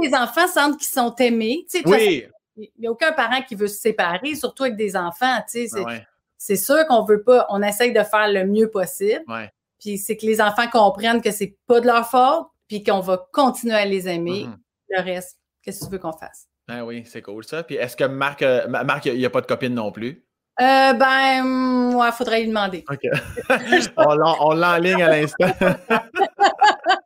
[0.00, 1.66] Les enfants sentent qu'ils sont aimés.
[1.68, 2.26] Tu sais, oui,
[2.62, 5.42] il n'y a aucun parent qui veut se séparer, surtout avec des enfants.
[5.46, 6.06] C'est, Ah ouais,
[6.38, 9.22] c'est sûr qu'on veut pas, on essaye de faire le mieux possible.
[9.28, 9.50] ouais.
[9.78, 13.26] Puis c'est que les enfants comprennent que c'est pas de leur faute, puis qu'on va
[13.32, 14.44] continuer à les aimer.
[14.46, 14.58] Mhm.
[14.90, 16.48] Le reste, qu'est-ce que tu veux qu'on fasse?
[16.68, 17.62] Ah oui, c'est cool ça.
[17.62, 20.24] Puis est-ce que Marc, euh, Ma- Marc, il n'y a pas de copine non plus?
[20.60, 22.84] Euh, ben, hum, ouais, faudrait lui demander.
[22.90, 23.00] OK.
[23.96, 25.46] on l'enligne à l'instant.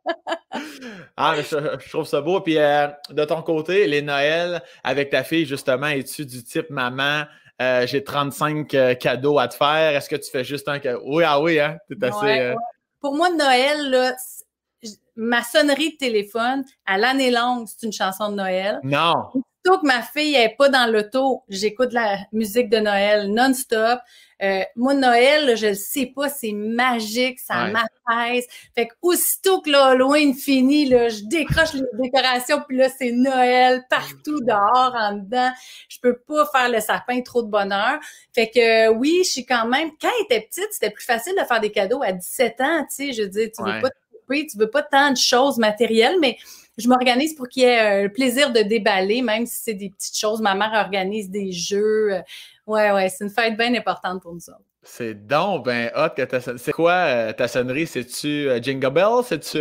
[1.17, 2.41] ah, mais je, je trouve ça beau.
[2.41, 7.23] Puis euh, de ton côté, les Noëls avec ta fille, justement, es-tu du type maman?
[7.61, 9.95] euh, j'ai 35 euh, cadeaux à te faire?
[9.95, 11.01] Est-ce que tu fais juste un cadeau?
[11.05, 11.77] Oui, ah oui, hein?
[11.87, 12.25] T'es assez.
[12.25, 12.55] Ouais, ouais.
[12.99, 14.15] Pour moi, Noël, là,
[15.15, 18.79] ma sonnerie de téléphone, à l'année longue, c'est une chanson de Noël.
[18.83, 19.13] Non.
[19.65, 23.99] Surtout que ma fille n'est pas dans l'auto, j'écoute la musique de Noël non-stop.
[24.43, 27.71] Euh, moi, Noël, là, je le sais pas, c'est magique, ça Ouais.
[27.71, 28.45] m'apaise.
[28.75, 33.83] Fait que aussitôt que l'Halloween finit, là, je décroche les décorations, puis là, c'est Noël
[33.89, 35.51] partout dehors, en dedans.
[35.89, 37.97] Je peux pas faire le sapin trop de bonheur.
[38.33, 39.89] Fait que euh, oui, je suis quand même.
[40.01, 42.95] Quand elle était petite, c'était plus facile de faire des cadeaux à 17 ans, tu
[43.07, 43.13] sais.
[43.13, 43.75] Je veux dire, tu Ouais.
[43.75, 46.37] veux pas te couper, tu veux pas tant de choses matérielles, mais
[46.77, 49.89] je m'organise pour qu'il y ait euh, le plaisir de déballer, même si c'est des
[49.89, 50.41] petites choses.
[50.41, 52.13] Ma mère organise des jeux.
[52.13, 52.21] Euh,
[52.67, 54.57] Ouais, ouais, c'est une fête bien importante pour nous autres.
[54.81, 57.85] C'est donc ben hot que ta C'est quoi euh, ta sonnerie?
[57.85, 59.21] C'est-tu euh, Jingle Bell?
[59.23, 59.59] C'est-tu?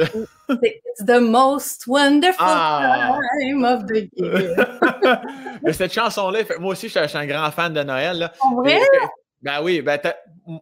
[0.48, 3.18] C'est It's the most wonderful Ah!
[3.38, 4.56] time of the year.
[5.62, 8.18] Mais cette chanson-là, moi aussi, je suis un grand fan de Noël.
[8.20, 8.32] Là.
[8.40, 8.76] En vrai?
[8.78, 9.06] Et-
[9.42, 10.16] Ben oui, ben t'as-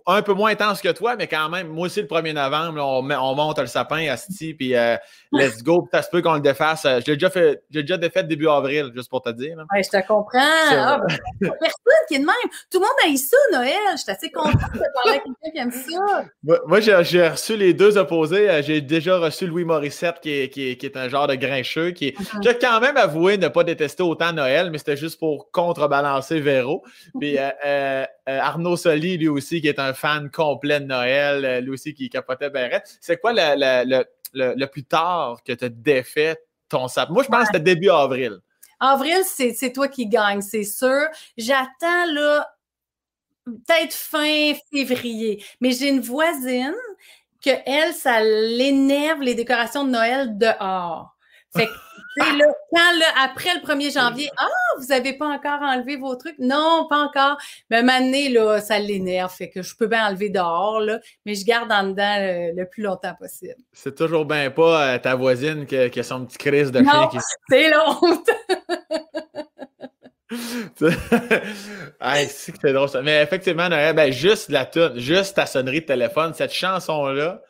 [0.07, 2.85] un peu moins intense que toi, mais quand même, moi aussi, le 1er novembre, là,
[3.23, 4.97] on, monte le sapin à Sti, puis euh,
[5.33, 6.85] let's go, puis ça se peut qu'on le défasse.
[6.85, 9.57] Euh, Je l'ai déjà fait, j'ai déjà défait début avril, juste pour te dire.
[9.75, 10.39] Ouais, je te comprends.
[10.39, 12.35] Ah, ben, personne qui est de même.
[12.71, 13.73] Tout le monde a eu ça, Noël.
[13.93, 16.25] Je suis assez contente de parler à quelqu'un qui aime ça.
[16.45, 16.95] Moi, moi, j'ai
[17.29, 18.49] reçu les deux opposés.
[18.51, 21.35] Euh, J'ai déjà reçu Louis Morissette, qui est, qui est- qui est un genre de
[21.35, 22.47] grincheux, qui, est- Mhm.
[22.49, 26.85] a quand même avoué ne pas détester autant Noël, mais c'était juste pour contrebalancer Véro.
[27.19, 31.45] Puis euh, euh, euh, Arnaud Soli, lui aussi, qui est un fan complet de Noël,
[31.45, 32.83] euh, lui aussi qui capotait raide.
[33.01, 36.37] C'est quoi le, plus tard que tu as défait
[36.69, 37.13] ton sapin?
[37.13, 38.39] Moi, je pense que c'était début avril.
[38.81, 41.07] Avril, c'est toi qui gagne, c'est sûr.
[41.37, 42.49] J'attends, là,
[43.45, 45.45] peut-être fin février.
[45.61, 46.75] Mais j'ai une voisine
[47.45, 51.17] que elle, ça l'énerve les décorations de Noël dehors.
[51.55, 51.73] Fait que,
[52.17, 54.47] là, quand, après le 1er janvier, ah,
[54.79, 56.39] vous avez pas encore enlevé vos trucs?
[56.39, 57.37] Non, pas encore.
[57.71, 59.33] Mais donné, là, ça l'énerve.
[59.35, 62.69] Fait que je peux bien enlever dehors, là, mais je garde en dedans le, le
[62.69, 63.57] plus longtemps possible.
[63.73, 66.83] C'est toujours bien pas euh, ta voisine qui, a- qui a son petit crise de
[66.83, 67.19] chien qui
[67.51, 67.71] c'est
[72.01, 73.03] hey, c'est drôle ça.
[73.03, 77.43] Mais effectivement, Noël, ben, juste la tune, juste ta sonnerie de téléphone, cette chanson-là,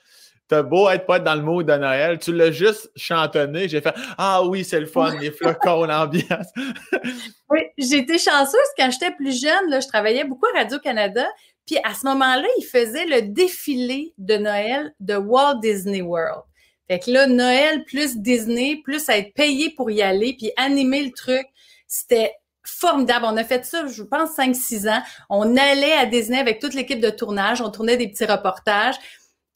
[0.53, 3.95] t'as beau être pas dans le mood de Noël, tu l'as juste chantonné, j'ai fait
[4.19, 6.49] Ah oui, c'est le fun, les flocons, l'ambiance.
[7.49, 9.69] Oui, j'ai été chanceuse quand j'étais plus jeune.
[9.69, 11.27] Là, je travaillais beaucoup à Radio-Canada.
[11.67, 16.43] Puis à ce moment-là, ils faisaient le défilé de Noël de Walt Disney World.
[16.89, 21.03] Fait que là, Noël plus Disney, plus à être payé pour y aller, puis animer
[21.03, 21.47] le truc,
[21.87, 22.33] c'était
[22.65, 23.27] formidable.
[23.29, 25.03] On a fait ça, je pense, 5-6 ans.
[25.29, 27.61] On allait à Disney avec toute l'équipe de tournage.
[27.61, 28.97] On tournait des petits reportages.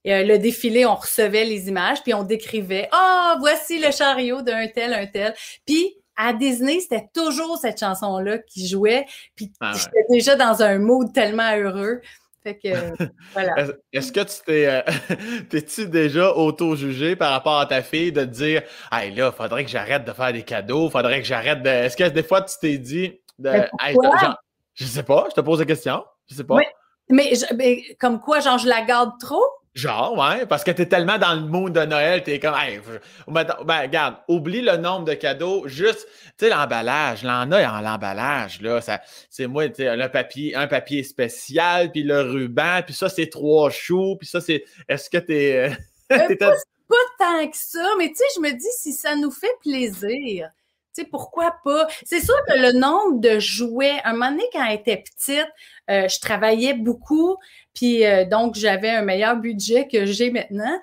[0.07, 4.41] Et, euh, le défilé, on recevait les images, puis on décrivait «Ah, voici le chariot
[4.41, 5.35] d'un tel, un tel.»
[5.67, 9.05] Puis à Disney, c'était toujours cette chanson-là qui jouait.
[9.35, 9.79] Puis Ah ouais.
[9.79, 12.01] j'étais déjà dans un mood tellement heureux.
[12.43, 12.69] Fait que,
[13.35, 13.67] voilà.
[13.93, 14.67] Est-ce- que tu t'es.
[14.67, 14.81] euh,
[15.51, 19.71] T'es-tu déjà auto-jugé par rapport à ta fille de te dire Hey là, faudrait que
[19.71, 21.69] j'arrête de faire des cadeaux, faudrait que j'arrête de.
[21.69, 23.51] Est-ce que des fois tu t'es dit de...
[23.81, 24.37] Hey, genre,
[24.75, 26.05] Je sais pas, je te pose la question.
[26.31, 26.55] Je sais pas.
[26.55, 26.65] Oui.
[27.11, 29.45] Mais, je- mais comme quoi, genre, je la garde trop?
[29.77, 32.81] Genre, ouais, parce que t'es tellement dans le mood de Noël, t'es comme, hey,
[33.29, 36.09] ben, regarde, oublie le nombre de cadeaux, juste,
[36.39, 40.67] tu sais, l'emballage, l'en a en l'emballage, là, ça, c'est moi, tu sais, papier, un
[40.67, 45.19] papier spécial, puis le ruban, puis ça, c'est trois choux, puis ça, c'est, est-ce que
[45.19, 45.69] t'es...
[46.11, 46.55] Euh, pas,
[46.89, 50.49] pas tant que ça, mais tu sais, je me dis, si ça nous fait plaisir,
[50.97, 51.87] tu sais, pourquoi pas?
[52.05, 55.49] C'est sûr que le nombre de jouets, un moment donné, quand elle était petite,
[55.91, 57.37] euh, je travaillais beaucoup,
[57.75, 60.81] puis euh, donc j'avais un meilleur budget que j'ai maintenant.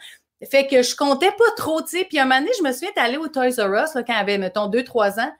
[0.49, 2.05] Fait que je comptais pas trop, tu sais.
[2.05, 4.19] Puis un moment donné, je me souviens d'aller au Toys R Us là, quand elle
[4.19, 5.33] avait, mettons, deux, trois ans.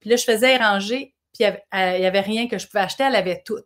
[0.00, 3.16] Puis là, je faisais ranger, puis il n'y avait, rien que je pouvais acheter, elle
[3.16, 3.64] avait tout.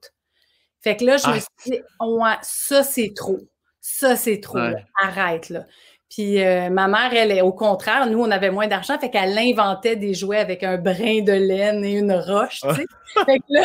[0.81, 1.40] Fait que là, je me ah.
[1.40, 3.38] suis dit, ouais, ça, c'est trop.
[3.81, 4.59] Ça, c'est trop.
[5.03, 5.64] Arrête, là.
[6.11, 9.37] Puis euh, ma mère, elle, est au contraire, nous, on avait moins d'argent, fait qu'elle
[9.37, 12.87] inventait des jouets avec un brin de laine et une roche, tu sais.
[13.27, 13.62] fait que là,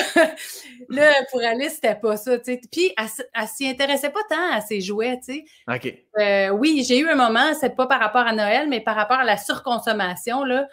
[0.89, 2.61] là, pour Alice, c'était pas ça, tu sais.
[2.69, 5.45] Puis elle, elle s'y intéressait pas tant à ces jouets, tu sais.
[5.73, 5.93] OK.
[6.19, 9.19] Euh, oui, j'ai eu un moment, c'est pas par rapport à Noël, mais par rapport
[9.19, 10.67] à la surconsommation, là,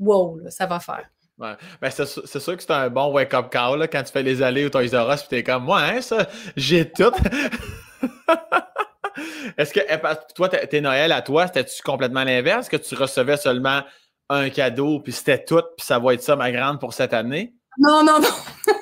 [0.00, 1.08] wow, là, ça va faire.
[1.38, 1.54] Ouais.
[1.80, 2.04] Ben, c'est
[2.40, 4.88] sûr que c'est un bon wake-up call là, quand tu fais les allées au Toys
[4.92, 7.12] R Us, puis t'es comme, moi, hein, ça, j'ai tout.
[9.58, 9.98] Est-ce que eh,
[10.34, 12.68] toi, tes Noël à toi, c'était-tu complètement l'inverse?
[12.68, 13.82] que tu recevais seulement
[14.28, 17.54] un cadeau, puis c'était tout, puis ça va être ça, ma grande, pour cette année?
[17.78, 18.28] Non, non, non.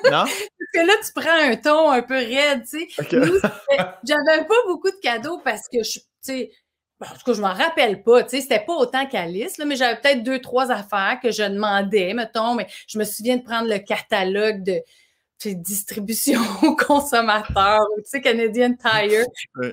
[0.05, 0.25] Non?
[0.25, 3.05] parce que là, tu prends un ton un peu raide, tu sais.
[3.09, 6.51] J'avais pas beaucoup de cadeaux parce que je, tu sais,
[7.01, 9.99] en tout cas, je m'en rappelle pas, tu sais, c'était pas autant qu'Alice, mais j'avais
[9.99, 13.79] peut-être deux, trois affaires que je demandais, mettons, mais je me souviens de prendre le
[13.79, 14.81] catalogue de,
[15.49, 19.25] distribution aux consommateurs, tu sais, Canadian Tire.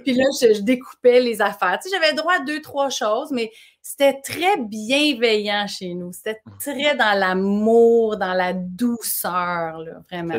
[0.05, 1.79] Puis là, je, découpais les affaires.
[1.83, 3.51] Tu sais, j'avais droit à deux, trois choses, mais
[3.83, 6.13] c'était très bienveillant chez nous.
[6.13, 6.51] C'était mmh.
[6.59, 10.35] très dans l'amour, dans la douceur, là, vraiment.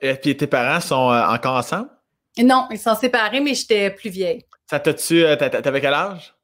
[0.00, 1.88] Et puis tes parents sont euh, encore ensemble?
[2.38, 4.44] Non, ils sont séparés, mais j'étais plus vieille.
[4.68, 5.24] Ça t'a-tu...
[5.24, 6.34] Euh, t'avais quel âge?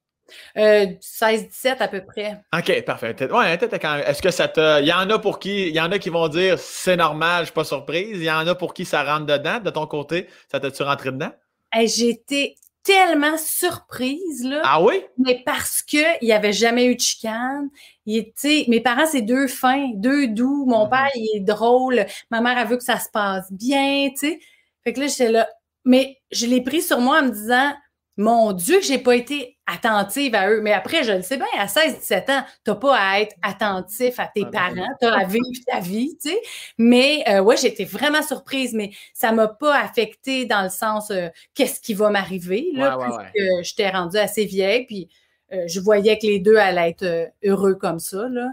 [0.57, 2.41] 16-17 euh, à peu près.
[2.57, 3.15] OK, parfait.
[3.31, 3.59] Ouais,
[4.07, 4.81] Est-ce que ça te.
[4.81, 5.69] Il y en a pour qui.
[5.69, 8.19] Il y en a qui vont dire c'est normal, je suis pas surprise.
[8.19, 9.61] Il y en a pour qui ça rentre dedans.
[9.61, 11.33] De ton côté, ça t'a-tu rentré dedans?
[11.75, 14.63] J'étais tellement surprise, là.
[14.65, 15.03] Ah oui?
[15.19, 17.69] Mais parce qu'il n'y avait jamais eu de chicane.
[18.07, 18.33] Il,
[18.69, 20.65] mes parents, c'est deux fins, deux doux.
[20.67, 20.91] Mon mm-hmm.
[20.91, 22.07] père, il est drôle.
[22.31, 24.41] Ma mère a vu que ça se passe bien, tu sais.
[24.85, 25.49] Fait que là, j'étais là.
[25.85, 27.75] Mais je l'ai pris sur moi en me disant
[28.19, 30.61] mon Dieu, que j'ai pas été attentive à eux.
[30.61, 34.27] Mais après, je le sais bien, à 16-17 ans, t'as pas à être attentif à
[34.27, 36.41] tes ah, parents, t'as à vivre ta vie, tu sais.
[36.79, 41.29] Mais euh, ouais, j'étais vraiment surprise, mais ça m'a pas affecté dans le sens euh,
[41.55, 45.09] qu'est-ce qui va m'arriver, là, parce que j'étais rendue assez vieille, puis
[45.53, 48.29] euh, je voyais que les deux allaient être heureux comme ça.
[48.29, 48.49] Là.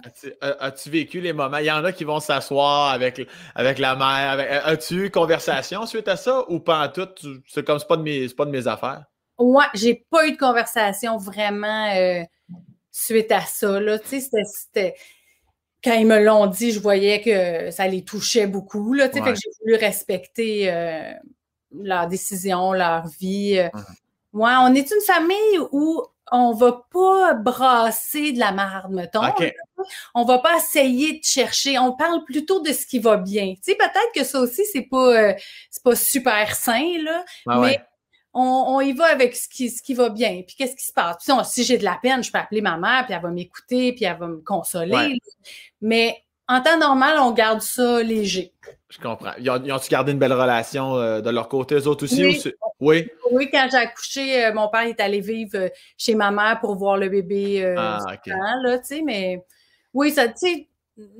[0.59, 1.57] As-tu, vécu les moments?
[1.57, 4.65] Il y en a qui vont s'asseoir avec, avec la mère.
[4.65, 7.09] as-tu eu conversation suite à ça ou pas en tout?
[7.47, 9.03] C'est comme c'est pas de mes, pas de mes affaires?
[9.37, 12.23] Ouais, j'ai pas eu de conversation vraiment euh,
[12.91, 13.79] suite à ça.
[13.79, 13.99] Là.
[13.99, 14.95] Tu sais, c'était,
[15.83, 18.93] Quand ils me l'ont dit, je voyais que ça les touchait beaucoup.
[18.93, 21.11] Là, tu sais, fait que j'ai voulu respecter euh,
[21.73, 23.57] leur décision, leur vie.
[23.57, 23.69] Euh.
[23.73, 24.39] Mmh.
[24.39, 29.21] Ouais, on est une famille où on va pas brasser de la marde, mettons.
[30.13, 31.77] On va pas essayer de chercher.
[31.77, 33.53] On parle plutôt de ce qui va bien.
[33.55, 35.35] Tu sais, peut-être que ça aussi, c'est pas,
[35.69, 37.23] c'est pas super sain, là.
[37.61, 37.79] mais
[38.35, 40.41] on, y va avec ce qui, ce qui va bien.
[40.45, 41.17] Puis qu'est-ce qui se passe?
[41.23, 43.93] Puis si j'ai de la peine, je peux appeler ma mère, puis elle va m'écouter,
[43.93, 45.17] puis elle va me consoler.
[45.81, 46.17] Mais
[46.47, 48.53] en temps normal, on garde ça léger.
[48.89, 49.31] Je comprends.
[49.39, 52.51] Ils ont-tu gardé une belle relation euh, de leur côté, eux autres aussi?
[52.79, 53.49] Oui, oui?
[53.51, 56.97] quand j'ai accouché, euh, mon père est allé vivre euh, chez ma mère pour voir
[56.97, 57.99] le bébé ah,
[58.63, 59.41] là, tu sais, mais
[59.93, 60.67] oui, ça, tu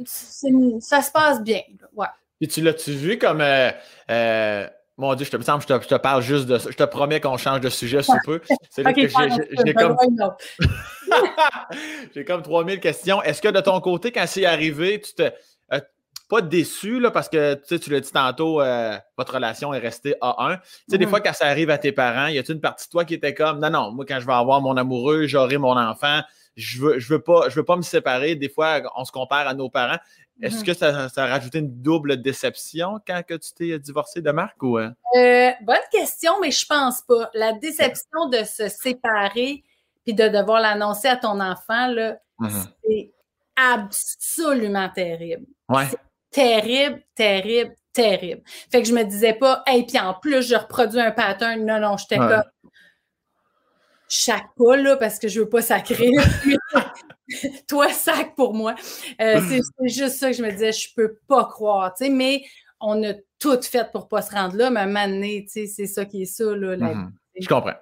[0.06, 1.62] sais, ça se passe bien.
[1.94, 2.08] Ouais.
[2.42, 3.42] Et tu l'as-tu vu comme
[4.98, 6.70] mon Dieu, je te, je te, je te parle juste de ça.
[6.72, 8.40] Je te promets qu'on change de sujet sous peu.
[8.70, 9.98] C'est j'ai comme.
[12.16, 13.22] j'ai comme 3000 questions.
[13.22, 15.34] Est-ce que de ton côté, quand c'est arrivé, tu t'es
[15.74, 15.82] euh,
[16.30, 20.48] pas déçu là, parce que tu l'as dit tantôt, euh, votre relation est restée à
[20.48, 20.56] 1.
[20.56, 21.10] Tu sais, des mm-hmm.
[21.10, 23.34] fois, quand ça arrive à tes parents, y a-t-il une partie de toi qui était
[23.34, 26.22] comme non, non, moi, quand je vais avoir mon amoureux, j'aurai mon enfant,
[26.56, 28.36] je veux, je veux pas, je veux pas me séparer.
[28.36, 30.00] Des fois, on se compare à nos parents.
[30.42, 30.66] Est-ce mm-hmm.
[30.66, 34.78] que ça, a rajouté une double déception quand que tu t'es divorcé de Marc ou?
[34.78, 34.92] Euh?
[35.16, 37.30] Euh, bonne question, mais je pense pas.
[37.34, 39.64] La déception de se séparer
[40.04, 42.68] puis de devoir l'annoncer à ton enfant, là, mm-hmm.
[42.84, 43.12] c'est
[43.56, 45.46] absolument terrible.
[45.70, 45.88] Ouais.
[46.32, 48.42] terrible, terrible, terrible.
[48.72, 51.66] Fait que je me disais pas, et puis en plus, je reproduis un pattern.
[51.66, 52.44] Non, non, j'étais comme
[54.08, 56.12] chaque pas, là, parce que je veux pas sacrer.
[57.68, 58.76] Toi, sac pour moi.
[59.22, 62.44] Euh, c'est juste ça que je me disais, je peux pas croire, tu sais, mais
[62.80, 65.66] on a tout fait pour pas se rendre là, mais à un moment donné, tu
[65.66, 67.12] sais, c'est ça qui est ça, là, la mm-hmm.
[67.38, 67.74] Je comprends.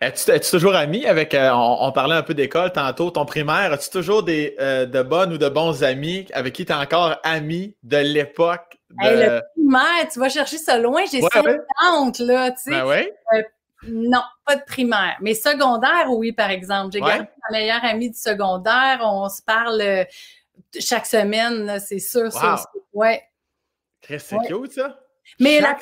[0.00, 4.24] Es-tu toujours ami avec, euh, on, parlait un peu d'école tantôt, ton primaire, as-tu toujours
[4.24, 7.98] des, euh, de bonnes ou de bons amis avec qui tu es encore ami de
[7.98, 8.78] l'époque?
[8.98, 12.70] le primaire, tu vas chercher ça loin, j'ai ouais, 50, là, tu sais.
[12.70, 13.12] Ben ouais.
[13.34, 13.42] Euh,
[13.88, 15.16] non, pas de primaire.
[15.20, 16.92] Mais secondaire, oui, par exemple.
[16.92, 19.00] J'ai gardé ma meilleure amie du secondaire.
[19.02, 20.06] On se parle
[20.78, 22.30] chaque semaine, c'est sûr.
[22.34, 22.56] Wow.
[22.92, 23.22] ouais.
[24.02, 25.00] C'est cute, ça.
[25.40, 25.76] Mais la,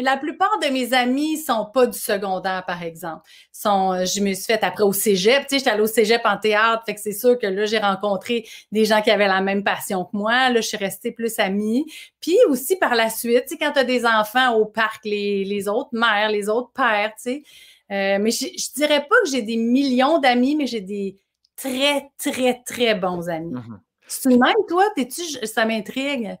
[0.00, 3.22] la plupart de mes amis sont pas du secondaire, par exemple.
[3.52, 5.42] Sont, euh, je me suis fait après au cégep.
[5.42, 7.78] Tu sais, j'étais allée au cégep en théâtre, fait que c'est sûr que là, j'ai
[7.78, 10.50] rencontré des gens qui avaient la même passion que moi.
[10.50, 11.84] Là, je suis restée plus amie.
[12.20, 15.44] Puis aussi par la suite, tu sais, quand tu as des enfants au parc, les,
[15.44, 17.42] les autres mères, les autres pères, tu sais.
[17.90, 21.16] Euh, mais je, je dirais pas que j'ai des millions d'amis, mais j'ai des
[21.56, 23.54] très, très, très bons amis.
[23.54, 23.78] Mm-hmm.
[24.06, 24.84] C'est le même, toi?
[24.94, 26.36] T'es-tu, ça m'intrigue.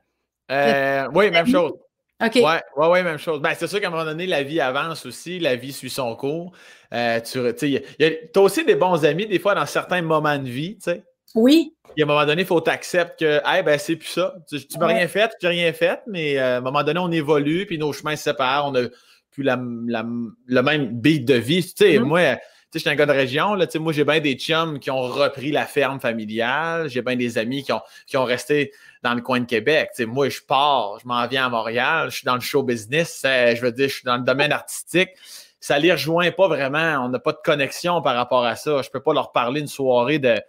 [0.50, 1.72] Euh, oui, même chose.
[2.20, 2.34] OK.
[2.36, 3.40] Ouais, ouais, ouais, même chose.
[3.40, 6.14] Ben, c'est sûr qu'à un moment donné, la vie avance aussi, la vie suit son
[6.16, 6.52] cours.
[6.92, 10.90] Euh, tu as aussi des bons amis, des fois, dans certains moments de vie, tu
[10.90, 11.04] sais.
[11.34, 11.74] Oui.
[11.96, 14.34] Et à un moment donné, il faut t'accepter que, hey, ben, c'est plus ça.
[14.48, 17.10] Tu, m'as rien fait, tu n'as rien fait, mais euh, à un moment donné, on
[17.10, 18.88] évolue, puis nos chemins se séparent, on n'a
[19.30, 21.62] plus la, le même beat de vie.
[21.62, 22.02] Tu sais, mm-hmm.
[22.02, 22.36] moi,
[22.70, 24.78] sais, je suis un gars de région, là, tu sais, moi, j'ai bien des chums
[24.78, 28.72] qui ont repris la ferme familiale, j'ai bien des amis qui ont, qui ont resté
[29.02, 29.90] dans le coin de Québec.
[30.00, 33.60] Moi, je pars, je m'en viens à Montréal, je suis dans le show business, je
[33.60, 35.10] veux dire, je suis dans le domaine artistique.
[35.58, 38.80] Ça les rejoint pas vraiment, on n'a pas de connexion par rapport à ça.
[38.82, 40.40] Je peux pas leur parler une soirée de,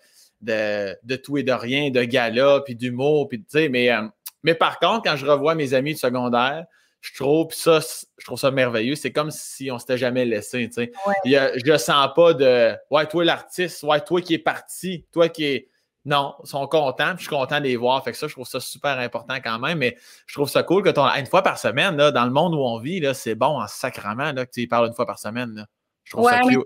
[0.42, 4.04] de, de tout et de rien, de gala, puis d'humour, puis tu sais, mais, euh,
[4.44, 6.66] mais par contre, quand je revois mes amis de secondaire,
[7.02, 7.80] je trouve ça,
[8.18, 8.96] je trouve ça merveilleux.
[8.96, 10.70] C'est comme si on s'était jamais laissé.
[10.70, 10.92] Tu sais.
[11.26, 15.68] je sens pas de Ouais, toi l'artiste, ouais, toi qui es parti, toi qui es.
[16.04, 18.04] Non, ils sont contents, puis je suis content de les voir.
[18.04, 19.78] Fait que ça, je trouve ça super important quand même.
[19.78, 22.56] Mais je trouve ça cool que ton, une fois par semaine, là, dans le monde
[22.56, 25.20] où on vit, c'est bon en sacrament là, que tu y parles une fois par
[25.20, 25.54] semaine.
[25.54, 25.66] Là.
[26.04, 26.66] Je trouve ça cute.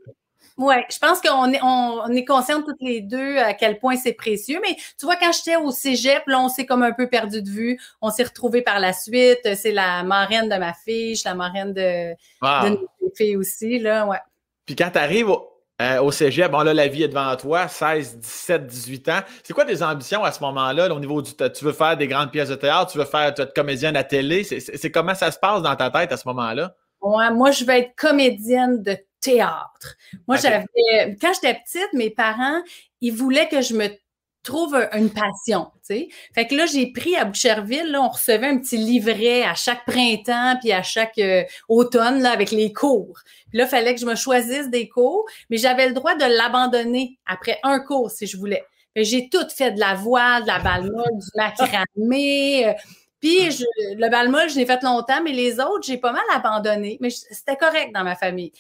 [0.58, 4.14] Oui, je pense qu'on est, on, est conscients toutes les deux à quel point c'est
[4.14, 4.62] précieux.
[4.62, 7.50] Mais tu vois, quand j'étais au cégep, là, on s'est comme un peu perdu de
[7.50, 7.80] vue.
[8.02, 9.42] On s'est retrouvés par la suite.
[9.56, 13.80] C'est la marraine de ma fille, je suis la marraine de, de filles aussi.
[13.80, 14.20] Là, ouais.
[14.66, 17.68] Puis quand tu arrives au, euh, au cégep, bon là, la vie est devant toi,
[17.68, 19.20] 16, 17, 18 ans.
[19.44, 21.32] C'est quoi tes ambitions à ce moment-là, au niveau du.
[21.34, 23.98] Tu veux faire des grandes pièces de théâtre, tu veux faire tu veux être comédienne
[23.98, 24.44] à télé?
[24.44, 26.74] C'est comment ça se passe dans ta tête à ce moment-là?
[27.02, 29.96] Ouais, moi, je veux être comédienne de théâtre.
[30.28, 30.64] Moi, j'avais,
[31.22, 32.62] quand j'étais petite, mes parents,
[33.02, 33.90] ils voulaient que je me
[34.46, 36.08] trouve une passion, tu sais.
[36.34, 39.86] Fait que là, j'ai pris à Boucherville, là, on recevait un petit livret à chaque
[39.86, 43.20] printemps puis à chaque euh, automne, là, avec les cours.
[43.50, 46.26] Puis là, il fallait que je me choisisse des cours, mais j'avais le droit de
[46.26, 48.64] l'abandonner après un cours si je voulais.
[48.96, 52.66] J'ai tout fait de la voile, de la balle du macramé.
[52.66, 52.74] Euh,
[53.20, 53.50] puis
[53.98, 57.00] le balmol, je l'ai fait longtemps, mais les autres, j'ai pas mal abandonné.
[57.02, 58.52] Mais c'était correct dans ma famille.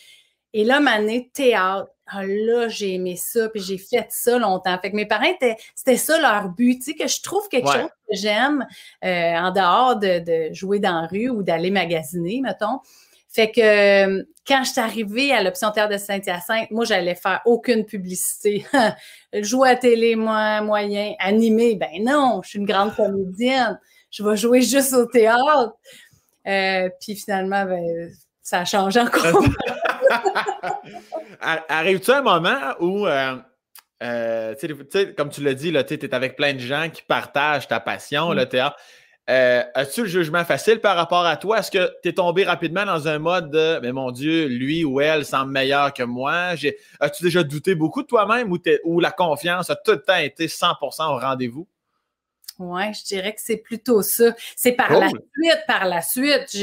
[0.53, 4.77] Et là, ma année théâtre, ah, là, j'ai aimé ça, puis j'ai fait ça longtemps.
[4.79, 5.33] Fait que mes parents,
[5.75, 8.65] c'était ça leur but, tu sais, que je trouve quelque chose que j'aime
[9.03, 12.79] euh, en dehors de, jouer dans la rue ou d'aller magasiner, mettons.
[13.27, 17.41] Fait que euh, quand je suis arrivée à l'option Terre de Saint-Hyacinthe, moi, j'allais faire
[17.45, 18.65] aucune publicité.
[19.33, 21.13] jouer à télé, moi, moyen.
[21.19, 23.79] Animer, ben non, je suis une grande comédienne.
[24.11, 25.73] Je vais jouer juste au théâtre.
[26.47, 28.11] Euh, puis finalement, ben,
[28.43, 29.43] ça a changé encore.
[31.69, 33.35] Arrive-tu un moment où, euh,
[34.03, 34.55] euh,
[35.17, 38.43] comme tu l'as dit, tu es avec plein de gens qui partagent ta passion, le
[38.43, 38.49] mm.
[38.49, 38.77] théâtre.
[39.27, 41.59] Euh, as-tu le jugement facile par rapport à toi?
[41.59, 45.01] Est-ce que tu es tombé rapidement dans un mode de Mais mon Dieu, lui ou
[45.01, 46.53] elle semble meilleur que moi?
[46.99, 50.45] As-tu déjà douté beaucoup de toi-même ou, ou, la confiance a tout le temps été
[50.45, 51.67] 100% au rendez-vous?
[52.59, 54.33] Oui, je dirais que c'est plutôt ça.
[54.55, 56.55] C'est par la suite, par la suite,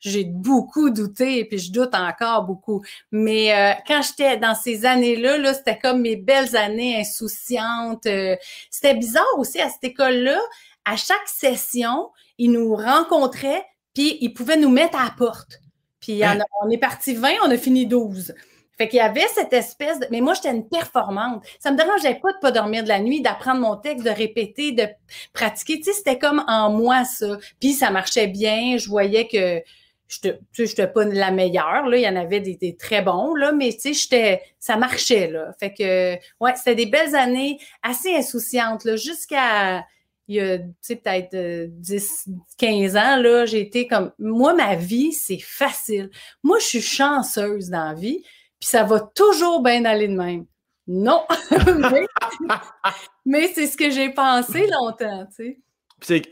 [0.00, 2.84] j'ai beaucoup douté et puis je doute encore beaucoup.
[3.10, 8.06] Mais euh, quand j'étais dans ces années-là, -là, c'était comme mes belles années insouciantes.
[8.06, 8.36] Euh,
[8.70, 10.40] c'était bizarre aussi à cette école-là.
[10.84, 15.60] À chaque session, ils nous rencontraient puis ils pouvaient nous mettre à la porte.
[16.00, 16.38] Puis hein?
[16.62, 18.34] on est parti 20, on a fini 12.
[18.76, 20.06] Fait qu'il y avait cette espèce de.
[20.10, 21.44] Mais moi, j'étais une performante.
[21.60, 24.72] Ça me dérangeait pas de pas dormir de la nuit, d'apprendre mon texte, de répéter,
[24.72, 24.86] de
[25.32, 25.78] pratiquer.
[25.78, 27.38] Tu sais, c'était comme en moi, ça.
[27.60, 28.76] Puis ça marchait bien.
[28.76, 29.62] Je voyais que
[30.08, 31.86] je j'étais pas la meilleure.
[31.86, 31.96] Là.
[31.96, 34.42] Il y en avait des, très bons, là, mais tu sais.
[34.58, 35.52] Ça marchait, là.
[35.58, 39.84] Fait que ouais, c'était des belles années assez insouciantes, là, jusqu'à
[40.26, 44.54] il y a, tu sais, peut-être 10, euh, 15 ans, là, j'ai été comme, moi,
[44.54, 46.10] ma vie, c'est facile.
[46.42, 48.24] Moi, je suis chanceuse dans la vie
[48.64, 50.46] puis ça va toujours bien aller de même.
[50.86, 51.26] Non!
[53.26, 55.60] mais, c'est ce que j'ai pensé longtemps, tu
[56.00, 56.22] sais.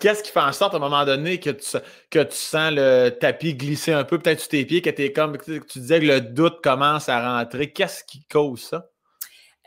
[0.00, 1.76] Qu'est-ce qui fait en sorte à un moment donné que tu,
[2.10, 5.12] que tu sens le tapis glisser un peu, peut-être sur tes pieds, que tu es
[5.12, 7.70] comme tu disais que le doute commence à rentrer?
[7.70, 8.86] Qu'est-ce qui cause ça?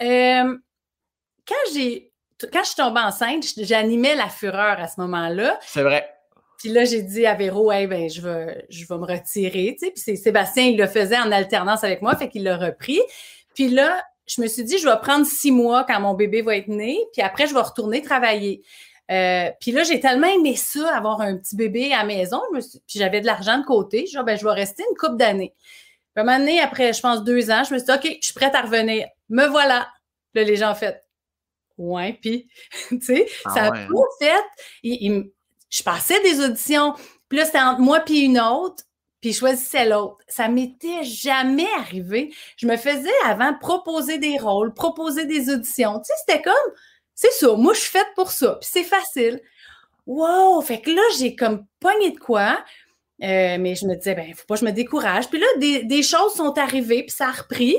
[0.01, 0.57] Euh,
[1.47, 2.11] quand j'ai
[2.51, 5.59] quand je suis tombée enceinte, j'animais la fureur à ce moment-là.
[5.61, 6.16] C'est vrai.
[6.57, 9.75] Puis là, j'ai dit à Véro, hey, ben, je vais, je vais me retirer.
[9.79, 9.91] Tu sais.
[9.91, 12.99] Puis Sébastien, il le faisait en alternance avec moi, fait qu'il l'a repris.
[13.53, 16.57] Puis là, je me suis dit, je vais prendre six mois quand mon bébé va
[16.57, 18.61] être né, puis après, je vais retourner travailler.
[19.09, 22.99] Euh, puis là, j'ai tellement aimé ça, avoir un petit bébé à la maison, puis
[22.99, 24.05] j'avais de l'argent de côté.
[24.05, 25.53] Genre, ben, je vais rester une couple d'années.
[26.13, 28.33] Puis un moment après, je pense, deux ans, je me suis dit, OK, je suis
[28.33, 29.07] prête à revenir.
[29.29, 29.87] Me voilà.
[30.33, 31.01] Là, les gens ont fait,
[31.77, 32.47] ouais, puis,
[32.89, 34.43] tu sais, ah ça a tout fait.
[35.69, 36.93] Je passais des auditions,
[37.29, 38.83] puis là, c'était entre moi puis une autre,
[39.21, 40.17] puis je choisissais l'autre.
[40.27, 42.33] Ça m'était jamais arrivé.
[42.55, 45.99] Je me faisais avant proposer des rôles, proposer des auditions.
[45.99, 46.73] Tu sais, c'était comme
[47.17, 48.59] c'est ça, moi, je suis faite pour ça.
[48.61, 49.41] Puis c'est facile.
[50.05, 50.61] Wow!
[50.61, 52.63] Fait que là, j'ai comme pogné de quoi.
[53.23, 55.27] Euh, mais je me disais, ben, faut pas que je me décourage.
[55.27, 57.75] Puis là, des, choses sont arrivées, puis ça a repris.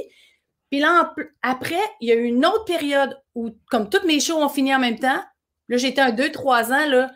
[0.71, 4.43] Puis là, après, il y a eu une autre période où, comme toutes mes shows
[4.43, 5.23] ont fini en même temps,
[5.69, 7.11] là, j'étais un deux, trois ans, là.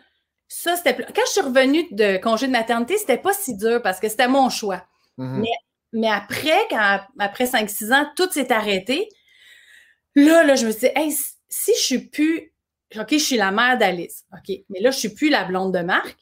[0.55, 0.95] Ça, c'était.
[0.95, 4.27] Quand je suis revenue de congé de maternité, c'était pas si dur parce que c'était
[4.27, 4.85] mon choix.
[5.17, 5.45] Mm-hmm.
[5.93, 9.09] mais, après, quand, après 5-6 ans, tout s'est arrêté.
[10.13, 12.53] Là, là, je me suis dit, hey, si je suis plus,
[12.95, 15.79] OK, je suis la mère d'Alice, OK, mais là, je suis plus la blonde de
[15.79, 16.15] Marc,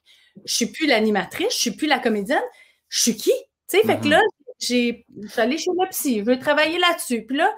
[0.45, 2.39] je suis plus l'animatrice, je suis plus la comédienne,
[2.87, 3.33] je suis qui?
[3.69, 4.09] Tu sais, fait que mm-hmm.
[4.11, 4.21] là,
[4.59, 5.05] j'ai,
[5.35, 7.25] allé chez le psy, je veux travailler là-dessus.
[7.25, 7.53] Puis là,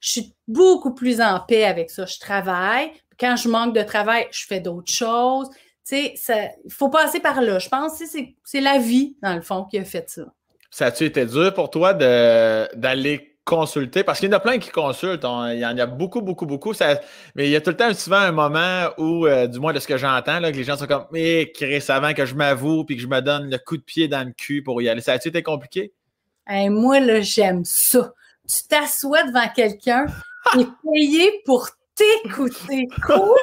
[0.00, 2.04] je suis beaucoup plus en paix avec ça.
[2.04, 2.90] Je travaille.
[3.18, 5.48] Quand je manque de travail, je fais d'autres choses.
[5.88, 7.58] Tu sais, il faut passer par là.
[7.58, 8.04] Je pense que
[8.44, 10.22] c'est la vie, dans le fond, qui a fait ça.
[10.70, 14.70] Ça a-tu été dur pour toi d'aller consulter, parce qu'il y en a plein qui
[14.70, 17.00] consultent, il y en a beaucoup, beaucoup, beaucoup, ça,
[17.36, 19.78] mais il y a tout le temps souvent un moment où, euh, du moins de
[19.78, 22.96] ce que j'entends, que les gens sont comme, mais Chris, avant que je m'avoue puis
[22.96, 25.00] que je me donne le coup de pied dans le cul pour y aller.
[25.00, 25.92] Ça a-tu été compliqué?
[26.48, 28.12] moi, là, j'aime ça.
[28.48, 30.06] Tu t'assois devant quelqu'un
[30.58, 32.88] et payé pour t'écouter.
[33.06, 33.36] Quoi?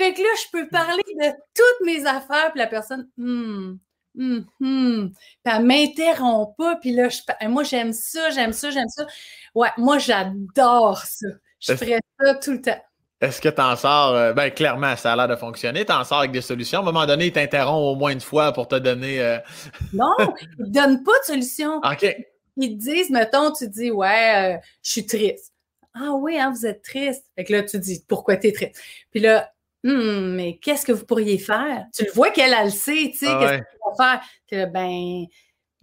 [0.00, 3.74] Fait que là, je peux parler de toutes mes affaires, puis la personne, hmm,
[4.18, 5.12] Hum, hum.
[5.44, 6.76] Puis elle m'interrompt pas.
[6.76, 7.08] Puis là,
[7.48, 9.06] moi, j'aime ça, j'aime ça, j'aime ça.
[9.54, 11.28] Ouais, moi, j'adore ça.
[11.60, 12.80] Je ferais ça tout le temps.
[13.20, 14.14] Est-ce que tu en sors?
[14.14, 15.84] Euh, ben, clairement, ça a l'air de fonctionner.
[15.84, 16.78] Tu en sors avec des solutions.
[16.78, 19.20] À un moment donné, ils t'interrompent au moins une fois pour te donner.
[19.20, 19.38] Euh,
[19.92, 20.14] non,
[20.58, 21.76] ils ne donnent pas de solution.
[21.78, 22.16] OK.
[22.56, 25.52] Ils te disent, mettons, tu dis, ouais, euh, je suis triste.
[25.94, 27.24] Ah oui, hein, vous êtes triste.
[27.36, 28.80] Fait que là, tu dis, pourquoi tu es triste?
[29.10, 29.50] Puis là,
[29.84, 31.86] Hum, mais qu'est-ce que vous pourriez faire?
[31.94, 34.20] Tu le vois qu'elle, elle le sait, tu sais, ah qu'est-ce qu'on va
[34.50, 34.68] faire?
[34.70, 35.24] ben,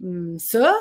[0.02, 0.74] hum, ça?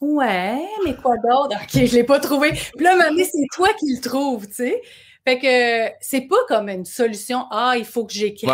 [0.00, 1.56] Ouais, mais quoi d'autre?
[1.62, 2.52] OK, je ne l'ai pas trouvé.
[2.52, 4.82] Puis là, maintenant, c'est toi qui le trouves, tu sais.
[5.26, 8.48] Fait que c'est pas comme une solution, ah, il faut que j'écrive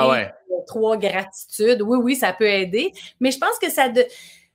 [0.67, 1.83] trois gratitudes.
[1.83, 3.89] Oui, oui, ça peut aider, mais je pense que ça.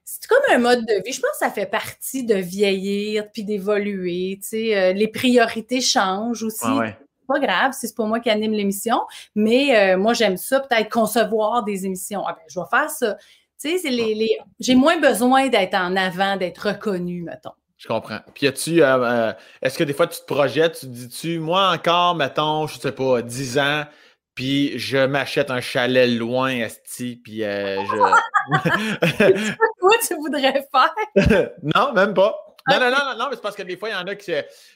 [0.03, 1.11] c'est comme un mode de vie.
[1.11, 4.39] Je pense que ça fait partie de vieillir puis d'évoluer.
[4.41, 6.65] Tu sais, euh, les priorités changent aussi
[7.27, 9.01] pas grave si c'est pas moi qui anime l'émission,
[9.35, 12.23] mais euh, moi, j'aime ça, peut-être concevoir des émissions.
[12.25, 13.17] Ah ben, je vais faire ça.
[13.59, 17.51] Tu sais, les, j'ai moins besoin d'être en avant, d'être reconnu, mettons.
[17.77, 18.19] Je comprends.
[18.33, 22.15] Puis, as-tu, euh, euh, est-ce que des fois, tu te projettes, tu dis-tu, moi encore,
[22.15, 23.83] mettons, je sais pas, 10 ans,
[24.33, 27.97] puis je m'achète un chalet loin, Esti, puis je.
[29.79, 31.51] Quoi tu voudrais faire?
[31.63, 32.46] non, même pas.
[32.67, 34.31] Non, non, non, non, mais c'est parce que des fois, il y en a qui.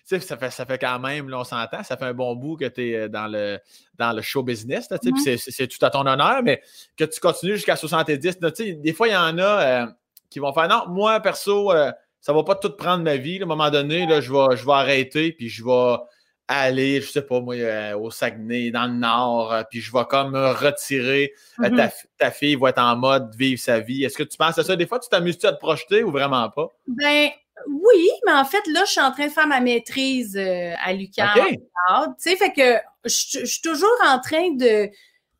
[0.05, 2.65] Ça fait, ça fait quand même, là, on s'entend, ça fait un bon bout que
[2.65, 3.59] tu es euh, dans le,
[3.97, 6.61] dans le show business, là, puis c'est tout à ton honneur, mais
[6.95, 8.37] que tu continues jusqu'à 70.
[8.41, 9.85] Là, des fois, il y en a euh,
[10.29, 13.39] qui vont faire non, moi, perso, euh, ça va pas tout prendre ma vie.
[13.39, 15.97] à un moment donné, là, je, vais, je vais arrêter, puis je vais
[16.47, 17.55] aller, je sais pas moi,
[17.95, 21.33] au Saguenay, dans le Nord, puis je vais comme me retirer.
[21.57, 21.91] ta, mm-hmm.
[22.17, 24.05] ta, fille va être en mode vivre sa vie.
[24.05, 24.75] Est-ce que tu penses à ça?
[24.75, 26.67] Des fois, tu t'amuses-tu à te projeter ou vraiment pas?
[26.87, 27.29] Ben,
[27.67, 30.93] oui, mais en fait, là, je suis en train de faire ma maîtrise euh, à
[30.93, 31.29] l'UQAM.
[31.35, 31.57] Tu
[32.17, 34.89] sais, fait que je, suis toujours en train de,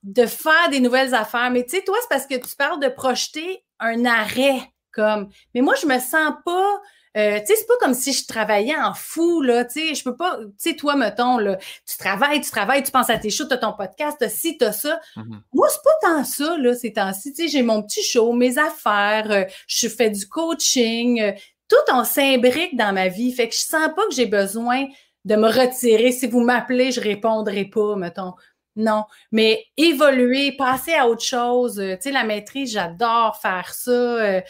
[0.03, 1.51] de faire des nouvelles affaires.
[1.51, 4.59] Mais tu sais, toi, c'est parce que tu parles de projeter un arrêt,
[4.91, 5.30] comme.
[5.53, 6.82] Mais moi, je me sens pas.
[7.17, 10.03] Euh, tu sais, c'est pas comme si je travaillais en fou, là, tu sais, je
[10.03, 13.30] peux pas, tu sais, toi, mettons, là, tu travailles, tu travailles, tu penses à tes
[13.30, 15.01] shows, t'as ton podcast, t'as ci, t'as ça.
[15.17, 15.39] Mm-hmm.
[15.53, 18.57] Moi, c'est pas tant ça, là, ces temps-ci, tu sais, j'ai mon petit show, mes
[18.57, 21.34] affaires, euh, je fais du coaching,
[21.72, 23.32] tout en s'imbrique dans ma vie.
[23.32, 24.88] Fait que je sens pas que j'ai besoin
[25.24, 26.11] de me retirer.
[26.11, 28.34] Si vous m'appelez, je répondrai pas, mettons.
[28.76, 31.80] Non, mais évoluer, passer à autre chose.
[31.80, 33.91] Euh, tu sais, la maîtrise, j'adore faire ça.
[33.91, 34.41] Euh,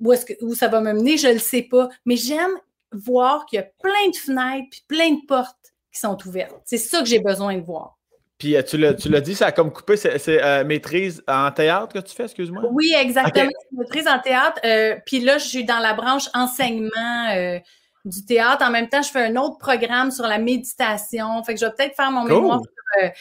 [0.00, 1.90] où ça va me mener, je le sais pas.
[2.06, 2.56] Mais j'aime
[2.92, 6.62] voir qu'il y a plein de fenêtres puis plein de portes qui sont ouvertes.
[6.64, 7.99] C'est ça que j'ai besoin de voir.
[8.40, 9.96] Puis tu l'as dit, ça a comme coupé.
[9.96, 12.62] C'est maîtrise en théâtre que tu fais, excuse-moi?
[12.72, 13.50] Oui, exactement.
[13.70, 14.60] Maîtrise en théâtre.
[15.04, 17.60] puis là, je suis dans la branche enseignement
[18.06, 18.64] du théâtre.
[18.64, 21.44] En même temps, je fais un autre programme sur la méditation.
[21.44, 23.12] Fait que je vais peut-être faire mon mémoire sur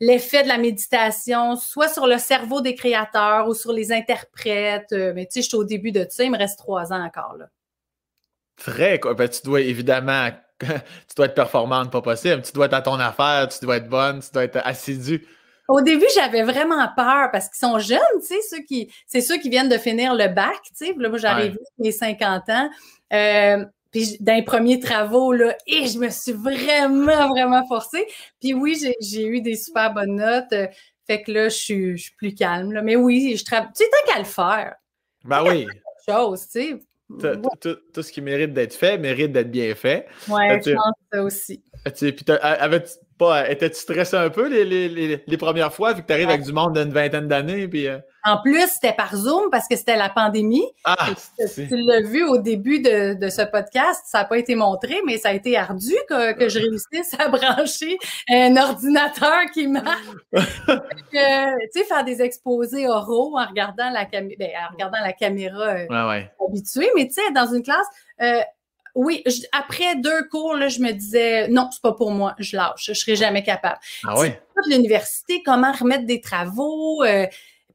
[0.00, 4.90] l'effet de la méditation, soit sur le cerveau des créateurs ou sur les interprètes.
[4.90, 6.24] mais tu sais, je suis au début de ça.
[6.24, 7.46] Il me reste trois ans encore, là.
[8.56, 9.14] Très, quoi.
[9.14, 10.30] Ben, tu dois évidemment,
[11.08, 12.42] tu dois être performante, pas possible.
[12.42, 15.26] Tu dois être à ton affaire, tu dois être bonne, tu dois être assidue.
[15.68, 19.38] Au début, j'avais vraiment peur parce qu'ils sont jeunes, tu sais, ceux qui, c'est ceux
[19.38, 20.94] qui viennent de finir le bac, tu sais.
[20.98, 22.70] Là, moi, j'arrive mes 50 ans.
[23.12, 28.06] Euh, puis dans les premiers travaux, là, et je me suis vraiment, vraiment forcée.
[28.40, 30.52] Puis oui, j'ai eu des super bonnes notes.
[30.52, 30.66] Euh,
[31.06, 32.72] fait que là, je suis, je suis plus calme.
[32.72, 32.82] Là.
[32.82, 33.68] Mais oui, je travaille.
[33.68, 34.74] Tu sais, tant qu'à le faire.
[35.24, 35.66] Ben oui.
[36.06, 36.78] Chose, tu sais.
[37.20, 40.06] Tout, ce qui mérite d'être fait mérite d'être bien fait.
[40.28, 41.62] Oui, je pense ça aussi.
[41.84, 42.24] Puis,
[43.18, 46.42] pas, étais-tu stressé un peu les, les, les, premières fois, vu que tu arrives avec
[46.42, 47.68] du monde d'une vingtaine d'années?
[47.68, 47.98] Puis, euh?
[48.26, 50.64] En plus, c'était par Zoom parce que c'était la pandémie.
[50.84, 50.96] Ah,
[51.36, 55.18] tu l'as vu au début de, de ce podcast, ça n'a pas été montré, mais
[55.18, 57.98] ça a été ardu que, que je réussisse à brancher
[58.30, 60.00] un ordinateur qui marche.
[60.32, 61.18] tu
[61.72, 66.32] sais, faire des exposés oraux en regardant la, ben, en regardant la caméra euh, ouais,
[66.48, 67.86] habituée, mais tu sais, dans une classe,
[68.22, 68.40] euh,
[68.94, 72.86] oui, après deux cours, là, je me disais non, c'est pas pour moi, je lâche,
[72.86, 73.78] je serai jamais capable.
[74.06, 74.28] Ah oui?
[74.68, 77.26] L'université, comment remettre des travaux, euh,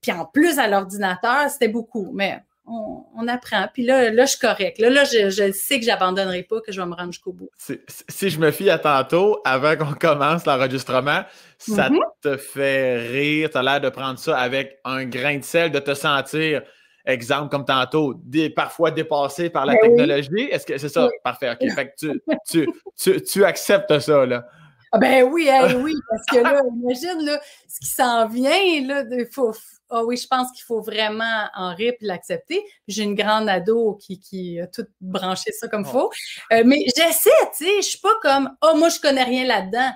[0.01, 3.67] puis en plus à l'ordinateur, c'était beaucoup, mais on, apprend.
[3.74, 4.80] Puis là, là, je suis correct.
[4.80, 7.49] Là, là je, sais que j'abandonnerai pas, que je vais me rendre jusqu'au bout.
[7.57, 11.24] Si je me fie à tantôt, avant qu'on commence l'enregistrement,
[11.57, 11.99] ça mm-hmm.
[12.22, 15.80] te fait rire, tu as l'air de prendre ça avec un grain de sel, de
[15.80, 16.61] te sentir
[17.06, 18.16] exemple comme tantôt,
[18.56, 20.47] parfois dépassé par la ben technologie.
[20.52, 21.10] Est-ce que c'est ça?
[21.24, 21.52] Parfait.
[21.52, 21.70] OK.
[21.72, 24.45] Fait que tu, acceptes ça, là.
[24.91, 25.47] Ah ben oui,
[25.84, 29.54] oui, parce que là, imagine là, ce qui s'en vient, là, faut,
[29.91, 32.64] ah oui, je pense qu'il faut vraiment en rire et l'accepter.
[32.88, 36.10] J'ai une grande ado qui, qui a tout branché ça comme il faut.
[36.52, 39.91] Euh, mais j'essaie, tu sais, je suis pas comme, oh, moi, je connais rien là-dedans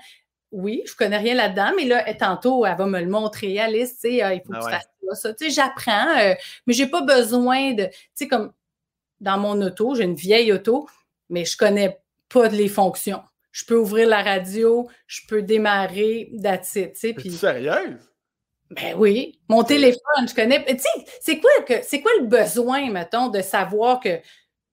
[0.53, 4.11] oui, je connais rien là-dedans, mais là, tantôt, elle va me le montrer, Alice, tu
[4.11, 5.33] sais, euh, il faut que ah tu fasses ça.
[5.33, 6.33] Tu sais, j'apprends, euh,
[6.65, 8.53] mais j'ai pas besoin de, tu sais, comme
[9.19, 10.87] dans mon auto, j'ai une vieille auto,
[11.29, 11.99] mais je connais
[12.29, 13.21] pas les fonctions.
[13.51, 17.13] Je peux ouvrir la radio, je peux démarrer, that's it, tu sais.
[17.13, 17.31] Puis...
[17.31, 17.99] sérieuse?
[18.71, 20.65] Ben oui, mon téléphone, je connais.
[20.65, 24.19] Tu sais, c'est quoi, que, c'est quoi le besoin, mettons, de savoir que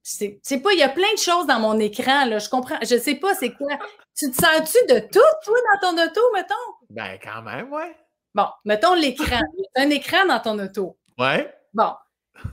[0.02, 2.38] c'est pas, il y a plein de choses dans mon écran, là.
[2.38, 3.78] Je comprends, je sais pas c'est quoi.
[4.16, 6.54] Tu te sens-tu de tout, toi, dans ton auto, mettons?
[6.88, 7.94] Ben, quand même, ouais.
[8.34, 9.40] Bon, mettons l'écran.
[9.76, 10.96] un écran dans ton auto.
[11.18, 11.52] Ouais.
[11.74, 11.92] Bon.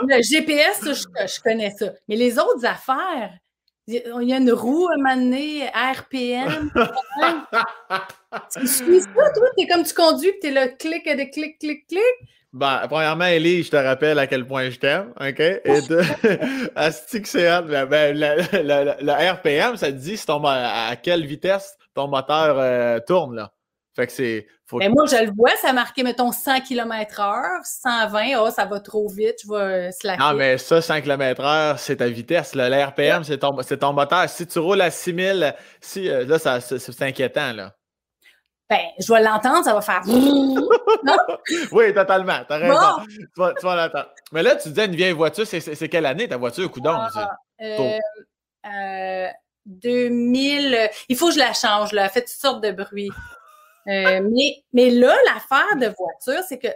[0.00, 1.86] Le GPS, je, connais ça.
[2.08, 3.32] Mais les autres affaires,
[3.86, 6.70] il y a une roue à un moment donné, RPM.
[8.52, 9.48] tu suis ça, toi?
[9.56, 12.02] T'es comme tu conduis, puis t'es là, clic, de clic, clic, clic.
[12.52, 15.40] Ben, premièrement, Ellie, je te rappelle à quel point je t'aime, OK?
[15.40, 16.02] Et deux,
[16.76, 22.58] Astic c'est ben, le RPM, ça te dit si ton, à quelle vitesse ton moteur
[22.58, 23.52] euh, tourne, là.
[23.94, 24.46] Fait que c'est.
[24.78, 29.08] Mais moi, je le vois, ça marquait, mettons, 100 km/h, 120, oh, ça va trop
[29.08, 30.22] vite, je vais slacker.
[30.22, 32.54] Non, mais ça, 100 km/h, c'est ta vitesse.
[32.54, 34.28] Le RPM, c'est ton, ton, moteur.
[34.28, 37.72] Si tu roules à 6000, si, euh, là, c'est inquiétant, là
[38.70, 40.02] ben, je vais l'entendre, ça va faire.
[41.72, 42.38] oui, totalement.
[42.48, 43.04] T'as raison.
[43.06, 44.08] Tu vas, vas l'entendre.
[44.32, 46.94] Mais là, tu disais une vieille voiture, c'est quelle année ta voiture, coudon?
[46.94, 47.98] Ah, euh,
[48.66, 49.28] euh,
[49.66, 50.90] 2000.
[51.08, 52.04] Il faut que je la change, là.
[52.04, 53.10] Elle fait toutes sortes de bruits.
[53.88, 56.68] Euh, mais, mais là, l'affaire de voiture, c'est que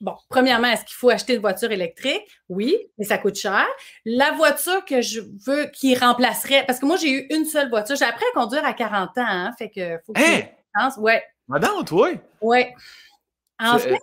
[0.00, 2.26] Bon, premièrement, est-ce qu'il faut acheter une voiture électrique?
[2.48, 3.66] Oui, mais ça coûte cher.
[4.06, 7.96] La voiture que je veux qui remplacerait, parce que moi, j'ai eu une seule voiture.
[7.96, 10.20] J'ai appris à conduire à 40 ans, hein, fait que faut que
[10.74, 10.90] hein?
[10.96, 11.22] Ouais.
[11.48, 12.12] Madame, toi?
[12.40, 12.64] Oui.
[13.58, 13.98] En fait,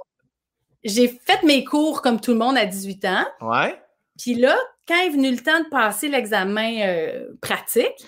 [0.83, 3.25] j'ai fait mes cours comme tout le monde à 18 ans.
[3.41, 3.81] Ouais.
[4.19, 4.55] Puis là,
[4.87, 8.05] quand est venu le temps de passer l'examen euh, pratique,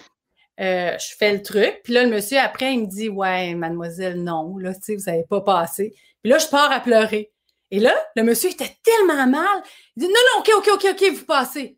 [0.60, 1.82] euh, je fais le truc.
[1.84, 5.04] Puis là, le monsieur, après, il me dit Ouais, mademoiselle, non, là, tu sais, vous
[5.06, 5.94] n'avez pas passé.
[6.22, 7.32] Puis là, je pars à pleurer.
[7.72, 9.64] Et là, le monsieur était tellement mal.
[9.96, 11.78] Il dit Non, non, OK, OK, OK, OK, vous passez.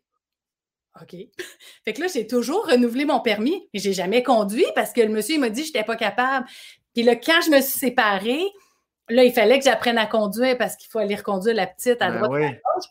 [1.00, 1.14] OK.
[1.84, 5.08] Fait que là, j'ai toujours renouvelé mon permis, mais j'ai jamais conduit parce que le
[5.08, 6.46] monsieur m'a dit que je n'étais pas capable.
[6.94, 8.44] Puis là, quand je me suis séparée,
[9.08, 12.10] là, il fallait que j'apprenne à conduire parce qu'il faut aller reconduire la petite à
[12.10, 12.84] ben droite à gauche.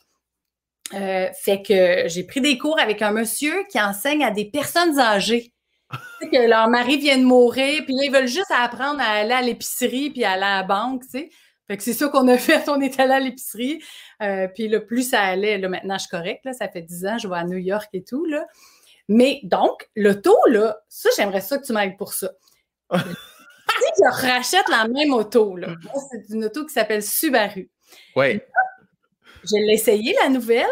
[0.93, 4.99] Euh, fait que j'ai pris des cours avec un monsieur qui enseigne à des personnes
[4.99, 5.53] âgées.
[6.31, 9.41] Que leur mari vient de mourir, puis là, ils veulent juste apprendre à aller à
[9.41, 11.29] l'épicerie puis à aller à la banque, tu sais.
[11.67, 12.67] Fait que c'est ça qu'on a fait.
[12.67, 13.81] On est allé à l'épicerie.
[14.21, 16.43] Euh, puis le plus ça allait, là, maintenant, je suis correcte.
[16.43, 18.25] Là, ça fait 10 ans, je vais à New York et tout.
[18.25, 18.45] Là.
[19.07, 22.31] Mais donc, l'auto, là, ça, j'aimerais ça que tu m'ailles pour ça.
[22.91, 25.69] si je rachète la même auto, là,
[26.11, 27.69] c'est une auto qui s'appelle Subaru.
[28.15, 28.41] Oui.
[29.43, 30.67] Je l'ai essayé, la nouvelle,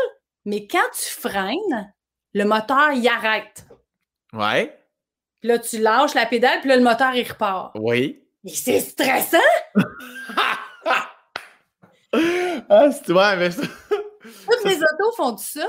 [0.45, 1.93] mais quand tu freines,
[2.33, 3.65] le moteur, il arrête.
[4.33, 4.78] Ouais.
[5.39, 7.71] Puis là, tu lâches la pédale, puis là, le moteur, il repart.
[7.75, 8.21] Oui.
[8.43, 9.37] Mais c'est stressant!
[12.69, 13.63] ah, c'est ouais, mais ça.
[14.21, 15.67] Toutes les autos font ça?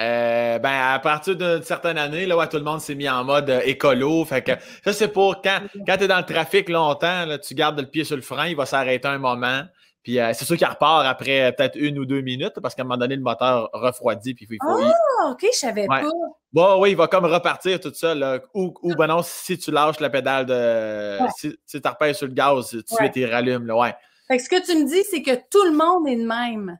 [0.00, 3.22] Euh, ben, à partir d'une certaine année, là, ouais, tout le monde s'est mis en
[3.24, 4.24] mode euh, écolo.
[4.24, 4.52] Fait que
[4.84, 7.86] ça, c'est pour quand, quand tu es dans le trafic longtemps, là, tu gardes le
[7.86, 9.62] pied sur le frein, il va s'arrêter un moment.
[10.02, 12.82] Puis euh, c'est sûr qu'il repart après euh, peut-être une ou deux minutes parce qu'à
[12.82, 14.34] un moment donné, le moteur refroidit.
[14.34, 14.78] Puis il faut.
[14.80, 14.92] il-
[15.24, 16.02] Ah, OK, je savais Ouais.
[16.02, 16.10] pas.
[16.52, 18.18] Bon, oui, il va comme repartir tout seul.
[18.18, 18.40] Là.
[18.54, 21.22] Ou, ou ben non, si tu lâches la pédale de.
[21.22, 21.28] Ouais.
[21.36, 22.84] Si, si tu repères sur le gaz, de Ouais.
[22.96, 23.66] suite, il rallume.
[23.66, 23.94] Là, ouais.
[24.28, 26.78] Fait que ce que tu me dis, c'est que tout le monde est de même.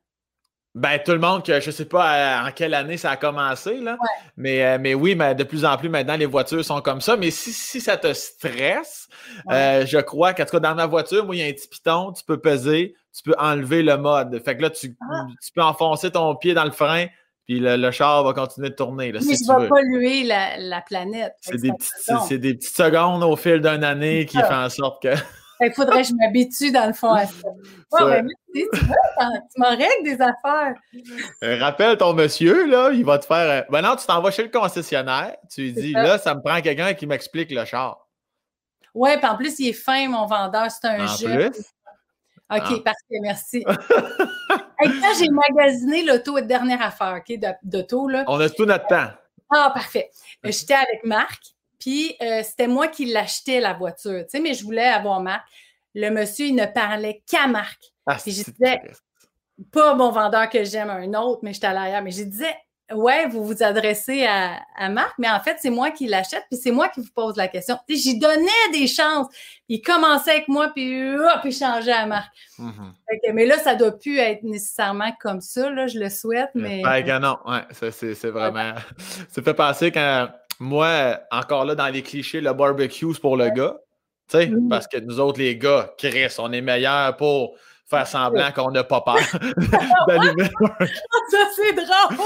[0.74, 3.76] Ben, tout le monde, que je sais pas euh, en quelle année ça a commencé,
[3.76, 3.98] là.
[4.38, 7.16] Mais, euh, mais oui, mais de plus en plus maintenant, les voitures sont comme ça.
[7.18, 9.06] Mais si, si ça te stresse,
[9.50, 11.68] euh, je crois qu'en tout cas, dans ma voiture, moi, il y a un petit
[11.68, 14.42] piton, tu peux peser, tu peux enlever le mode.
[14.42, 15.26] Fait que là, tu, Ah.
[15.44, 17.06] tu peux enfoncer ton pied dans le frein,
[17.46, 20.56] puis le, le char va continuer de tourner, là, Mais si je vais polluer la,
[20.56, 21.34] la planète.
[21.42, 24.44] Fait C'est des, petites, fait des petites secondes au fil d'une année qui Ah.
[24.44, 25.08] font en sorte que.
[25.62, 27.32] Fait qu'il faudrait que je m'habitue, dans le fond, à ça.
[27.92, 30.74] Ouais, mais merci, tu vois, tu m'en règles des affaires.
[31.44, 33.50] Euh, rappelle ton monsieur, là, il va te faire.
[33.50, 36.02] euh, Ben non, tu t'en vas chez le concessionnaire, tu lui dis, ça.
[36.02, 38.08] là, ça me prend quelqu'un qui m'explique le char.
[38.94, 41.50] Ouais, puis en plus, il est fin, mon vendeur, c'est un En jeu.
[41.50, 41.58] plus?
[41.58, 41.62] OK,
[42.48, 42.58] Ah.
[42.84, 43.64] parfait, merci.
[44.84, 48.24] Hey, quand j'ai magasiné l'auto, dernière affaire, OK, d'auto, là.
[48.26, 49.10] On a tout notre temps.
[49.54, 50.10] Ah, parfait.
[50.44, 51.40] Euh, J'étais avec Marc,
[51.82, 55.42] puis euh, c'était moi qui l'achetais, la voiture, tu sais, mais je voulais avoir Marc.
[55.96, 57.80] Le monsieur, il ne parlait qu'à Marc.
[58.06, 58.80] Ah, Puis je disais-.
[59.72, 62.00] Pas mon vendeur que j'aime, un autre, mais j'étais à l'arrière.
[62.02, 62.54] Mais je disais,
[62.92, 66.58] ouais, vous vous adressez à, à Marc, mais en fait, c'est moi qui l'achète, puis
[66.58, 67.76] c'est moi qui vous pose la question.
[67.88, 69.26] Tu sais, J'y donnais des chances.
[69.28, 72.32] Puis il commençait avec moi, puis hop, il changeait à Marc.
[72.58, 72.94] Mhm.
[73.24, 76.82] Que- mais là, ça doit plus être nécessairement comme ça, là, je le souhaite, mais...
[76.82, 78.74] Que non, ouais, c'est vraiment.
[79.28, 80.28] ça fait penser quand
[80.62, 83.76] moi, encore là, dans les clichés, le barbecue, c'est pour le gars.
[84.28, 84.68] Tu sais, Mhm.
[84.68, 87.54] parce que nous autres, les gars, Chris, on est meilleurs pour
[87.90, 89.16] faire semblant qu'on n'a pas peur
[90.08, 90.44] d'allumer
[91.30, 92.16] ça, c'est drôle!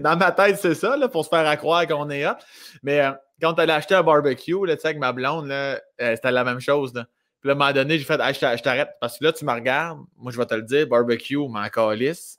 [0.00, 2.38] Dans ma tête, c'est ça, là, pour se faire à croire qu'on est là.
[2.82, 6.30] Mais euh, quand elle a acheté un barbecue, là, avec ma blonde, là, euh, c'était
[6.30, 6.94] la même chose.
[6.94, 7.04] Là.
[7.40, 9.24] Puis là, à un moment donné, j'ai fait Hey, je t'a- je t'arrête parce que
[9.24, 9.98] là, tu me regardes.
[10.16, 12.36] Moi, je vais te le dire, barbecue, m'en calisse.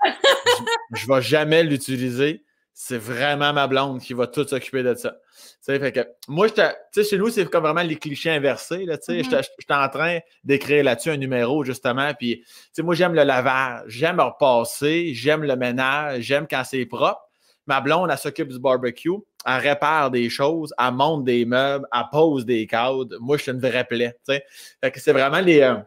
[0.93, 2.43] je ne vais jamais l'utiliser.
[2.77, 5.15] C'est vraiment ma blonde qui va tout s'occuper de ça.
[5.65, 8.83] Fait que moi, j'étais- tu sais, chez nous, c'est comme vraiment les clichés inversés.
[8.85, 8.97] Là.
[9.07, 9.23] Mhm.
[9.23, 12.13] J'étais en train d'écrire là-dessus un numéro, justement.
[12.13, 12.43] Puis,
[12.79, 17.21] moi, j'aime le lavage, j'aime repasser, j'aime le ménage, j'aime quand c'est propre.
[17.65, 19.09] Ma blonde, elle s'occupe du barbecue,
[19.45, 23.17] elle répare des choses, elle monte des meubles, elle pose des cadres.
[23.21, 24.17] Moi, je suis une vraie plaie.
[24.27, 25.61] Fait que c'est vraiment les.
[25.61, 25.77] euh,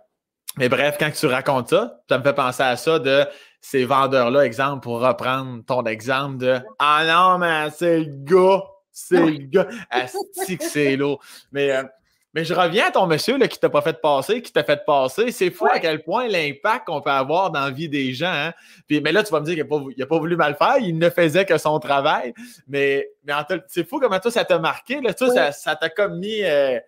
[0.57, 3.24] Mais bref, quand tu racontes ça, ça me fait penser à ça de
[3.61, 9.20] ces vendeurs-là, exemple, pour reprendre ton exemple de Ah non, mais c'est le gars, c'est
[9.20, 9.68] le gars.
[9.90, 11.20] Asti que c'est lourd.
[11.53, 11.84] Mais, euh,
[12.34, 14.84] mais je reviens à ton monsieur là, qui t'a pas fait passer, qui t'a fait
[14.84, 15.30] passer.
[15.32, 18.32] C'est fou à quel point l'impact qu'on peut avoir dans la vie des gens.
[18.32, 18.53] hein.
[18.88, 19.64] Puis, mais là, tu vas me dire qu'il
[19.99, 22.34] n'a pas, voulu mal faire, il ne faisait que son travail.
[22.66, 25.01] Mais, mais en tout- c'est fou comment toi, ça t'a marqué.
[25.01, 25.53] Là, Toi, Ouais.
[25.53, 26.42] ça t'a comme mis.
[26.42, 26.78] euh,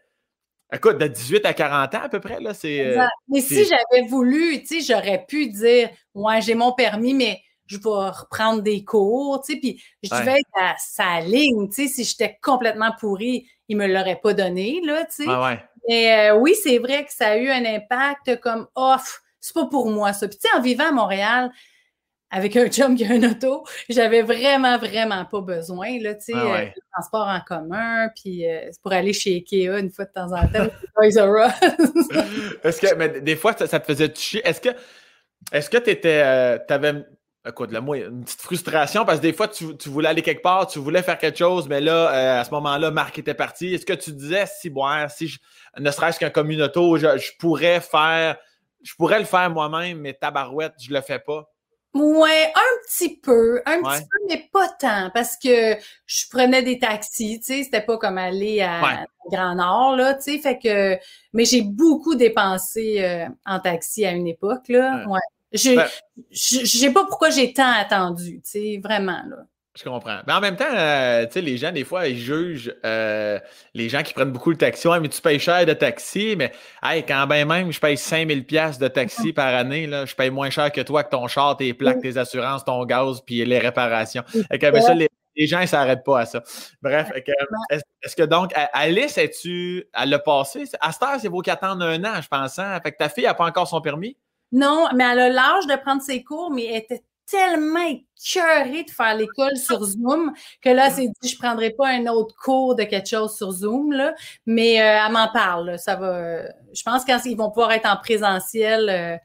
[0.73, 2.41] écoute, de 18 à 40 ans à peu près.
[2.41, 3.05] Là, c'est, euh.
[3.29, 7.77] Mais si j'avais voulu, tu sais, j'aurais pu dire, ouais, j'ai mon permis, mais je
[7.77, 10.21] vais reprendre des cours, tu sais, puis je Ouais.
[10.21, 14.35] devais être à sa ligne, tu sais, si j'étais complètement pourri, il me l'aurait pas
[14.35, 15.29] donné, là, tu sais.
[15.29, 15.63] ouais.
[15.89, 19.67] Mais euh, oui, c'est vrai que ça a eu un impact comme, off, c'est pas
[19.67, 20.29] pour moi, ça.
[20.29, 21.51] Puis tu sais, en vivant à Montréal,
[22.31, 26.33] avec un chum qui a une auto, j'avais vraiment, vraiment pas besoin, là, tu sais,
[26.37, 26.67] Ah ouais.
[26.69, 30.33] euh, le transport en commun, puis euh, pour aller chez Ikea une fois de temps
[30.33, 31.51] en temps, Toys R.
[32.65, 34.41] Est-ce que, mais des fois, ça, ça te faisait toucher.
[34.45, 34.71] Est-ce que,
[35.53, 37.05] est-ce que tu étais, avais,
[37.47, 40.43] écoute, le mot, une petite frustration parce que des fois, tu, tu voulais aller quelque
[40.43, 43.75] part, tu voulais faire quelque chose, mais là, euh, à ce moment-là, Marc était parti.
[43.75, 45.39] Est-ce que tu disais, si, bon, si je,
[45.79, 48.37] ne serait-ce qu'un communauto, je, je pourrais faire,
[48.83, 51.51] je pourrais le faire moi-même, mais tabarouette, je le fais pas?
[51.93, 53.99] Ouais, un petit peu, un Ouais.
[53.99, 55.75] petit peu, mais pas tant, parce que
[56.07, 59.07] je prenais des taxis, tu sais, c'était pas comme aller à Ouais.
[59.33, 60.97] Grand Nord, là, tu sais, fait que,
[61.33, 65.15] mais j'ai beaucoup dépensé euh, en taxi à une époque, là, Ouais.
[65.15, 65.21] ouais.
[65.53, 65.89] J'ai, Ben-
[66.31, 69.47] je je sais pas pourquoi j'ai tant attendu, tu sais, vraiment, là.
[69.79, 70.19] Je comprends.
[70.27, 73.39] Mais en même temps, euh, tu sais, les gens, des fois, ils jugent euh,
[73.73, 74.89] les gens qui prennent beaucoup le taxi.
[74.89, 76.53] Ouais, mais tu payes cher de taxi, mais
[76.83, 80.31] hey, quand ben même, je paye 5000 pièces de taxi par année, là, je paye
[80.31, 83.59] moins cher que toi, que ton char, tes plaques, tes assurances, ton gaz, puis les
[83.61, 84.25] réparations.
[84.27, 86.43] Fait que, ben, ça, les, les gens, ils s'arrêtent pas à ça.
[86.83, 87.13] Bref,
[87.71, 90.65] est-ce que donc, Alice, es-tu, elle l'a passé?
[90.81, 92.59] À cette heure, c'est vaut qu'attendre un an, je pense.
[92.59, 92.81] Hein?
[92.83, 94.17] Fait que ta fille n'a pas encore son permis?
[94.53, 98.91] Non, mais elle a l'âge de prendre ses cours, mais elle était tellement écœurée de
[98.91, 102.85] faire l'école sur Zoom que là, s'est dit, je prendrai pas un autre cours de
[102.85, 104.15] quelque chose sur Zoom, là.
[104.47, 106.43] Mais euh, elle m'en parle, ça va.
[106.75, 109.17] je pense qu'ils vont pouvoir être en présentiel, euh,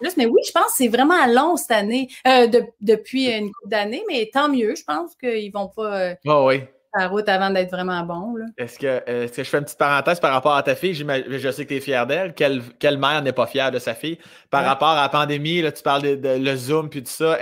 [0.00, 0.16] plus.
[0.16, 2.48] Mais oui, je pense que c'est vraiment long cette année, euh,
[2.80, 6.14] depuis une couple d'années, mais tant mieux, je pense qu'ils vont pas.
[6.26, 6.62] Oh, oui
[6.94, 8.34] la route avant d'être vraiment bon.
[8.58, 10.94] Est-ce que, je fais une petite parenthèse par rapport à ta fille?
[10.94, 12.34] Je sais que tu es fier d'elle.
[12.34, 14.18] Quelle, mère n'est pas fière de sa fille?
[14.50, 17.38] Par rapport à la pandémie, là, tu parles de, le Zoom puis tout ça.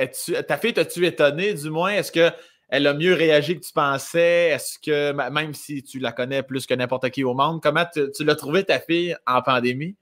[0.46, 1.92] ta fille, t'as-tu étonné du moins?
[1.92, 4.50] Est-ce qu'elle a mieux réagi que tu pensais?
[4.50, 8.24] Est-ce que, même si tu la connais plus que n'importe qui au monde, comment tu,
[8.24, 9.96] l'as trouvé ta fille en pandémie?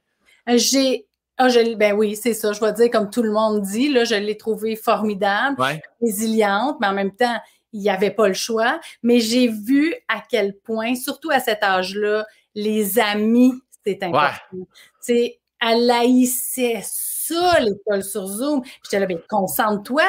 [0.49, 1.07] Euh, j'ai
[1.41, 1.47] ah,
[1.77, 2.53] ben oui, c'est ça.
[2.53, 5.57] Je vais dire, comme tout le monde dit, là, je l'ai trouvée formidable,
[6.03, 7.37] résiliente, mais en même temps,
[7.73, 8.81] il n'y avait pas le choix.
[9.03, 13.53] Mais j'ai vu à quel point, surtout à cet âge-là, les amis,
[13.85, 14.35] c'est important.
[14.53, 14.65] Ouais.
[15.01, 16.83] sais, elle haïssait
[17.29, 18.63] ça, l'école sur Zoom.
[18.83, 20.03] J'étais là, ben, concentre-toi.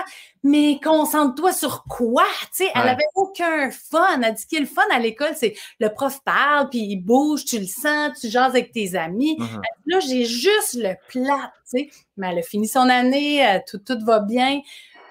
[0.43, 2.25] Mais concentre-toi sur quoi?
[2.55, 4.21] Tu sais, elle avait aucun fun.
[4.21, 7.59] Elle dit qu'il le fun à l'école, c'est le prof parle, puis il bouge, tu
[7.59, 9.37] le sens, tu jases avec tes amis.
[9.37, 9.61] Mm-hmm.
[9.87, 11.89] Là, j'ai juste le plat, tu sais.
[12.15, 14.61] Mais elle a fini son année, euh, tout, tout va bien.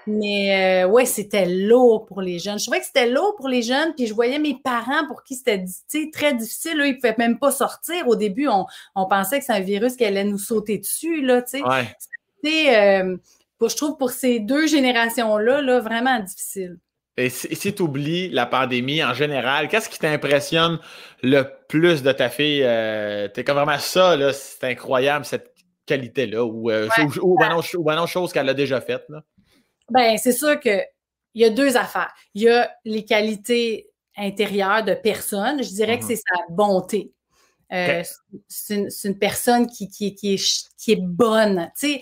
[0.09, 2.59] Mais euh, ouais, c'était lourd pour les jeunes.
[2.59, 5.35] Je trouvais que c'était lourd pour les jeunes, puis je voyais mes parents pour qui
[5.35, 5.65] c'était
[6.13, 6.81] très difficile.
[6.85, 8.09] Ils ne pouvaient même pas sortir.
[8.09, 11.21] Au début, on, pensait que c'est un virus qui allait nous sauter dessus.
[11.21, 12.75] Là, ouais.
[12.75, 13.17] euh,
[13.61, 16.79] je trouve pour ces deux générations-là, là, vraiment difficile.
[17.19, 20.79] Et si, tu oublies la pandémie en général, qu'est-ce qui t'impressionne
[21.23, 22.63] le plus de ta fille?
[22.63, 25.53] Euh, T'es comme vraiment ça, là, c'est incroyable, cette
[25.85, 26.89] qualité-là, ou, euh,
[27.23, 29.05] ou, ou, chose qu'elle a déjà faite.
[29.09, 29.23] Là?
[29.91, 30.85] Ben, c'est sûr qu'il
[31.35, 32.13] y a deux affaires.
[32.35, 35.63] Il y a les qualités intérieures de personne.
[35.63, 36.11] Je dirais que mhm.
[36.11, 37.13] c'est sa bonté.
[37.73, 38.03] Euh,
[38.49, 41.71] c'est une, personne qui, qui, qui, est, qui est bonne.
[41.79, 42.01] Tu sais,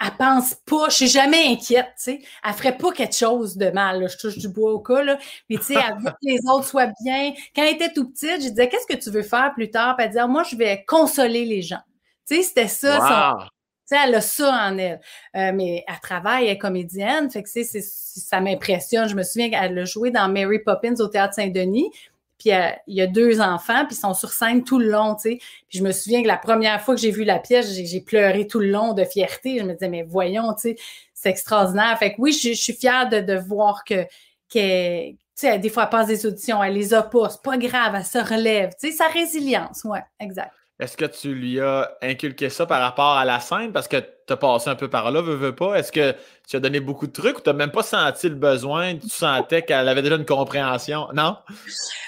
[0.00, 2.20] elle, pense pas, je suis jamais inquiète, tu sais.
[2.44, 5.18] Elle ferait pas quelque chose de mal, Je touche du bois au cas, là.
[5.48, 7.32] Mais tu sais, elle veut que les autres soient bien.
[7.54, 9.96] Quand elle était tout petite, je disais, qu'est-ce que tu veux faire plus tard?
[9.96, 11.82] Puis elle disait, moi, je vais consoler les gens.
[12.26, 13.48] Tu sais, c'était ça,
[13.88, 15.00] sais, elle a ça en elle.
[15.36, 17.30] Euh, mais elle travaille, elle est comédienne.
[17.30, 19.08] Fait que c'est, ça m'impressionne.
[19.08, 21.90] Je me souviens qu'elle a joué dans Mary Poppins au Théâtre Saint-Denis.
[22.38, 25.16] Puis euh, il y a deux enfants, puis ils sont sur scène tout le long,
[25.16, 25.38] tu sais.
[25.70, 28.60] Je me souviens que la première fois que j'ai vu la pièce, j'ai, pleuré tout
[28.60, 29.58] le long de fierté.
[29.58, 30.76] Je me disais, mais voyons, tu sais,
[31.14, 31.98] c'est extraordinaire.
[31.98, 34.04] Fait que oui, je, suis fière de, de voir que,
[34.52, 37.58] que tu sais, des fois, elle passe des auditions, elle les a pas, c'est pas
[37.58, 38.70] grave, elle se relève.
[38.80, 40.52] Tu sais, sa résilience, ouais, exact.
[40.80, 43.72] Est-ce que tu lui as inculqué ça par rapport à la scène?
[43.72, 45.74] Parce que tu as passé un peu par là, veux, veux pas.
[45.74, 46.14] Est-ce que
[46.46, 48.96] tu as donné beaucoup de trucs ou tu n'as même pas senti le besoin?
[48.96, 51.08] Tu sentais qu'elle avait déjà une compréhension?
[51.12, 51.36] Non?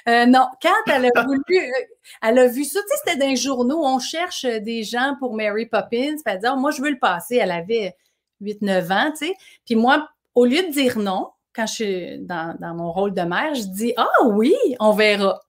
[0.09, 0.47] Euh, non.
[0.62, 1.85] Quand elle a voulu, euh,
[2.23, 5.35] elle a vu ça, tu sais, c'était dans les journaux, on cherche des gens pour
[5.35, 6.14] Mary Poppins.
[6.14, 7.37] Puis elle oh, moi, je veux le passer.
[7.37, 7.97] Elle avait
[8.41, 9.35] 8-9 ans, tu sais.
[9.66, 13.55] Puis moi, au lieu de dire non, quand je suis dans mon rôle de mère,
[13.57, 15.41] je dis, ah oui, on verra.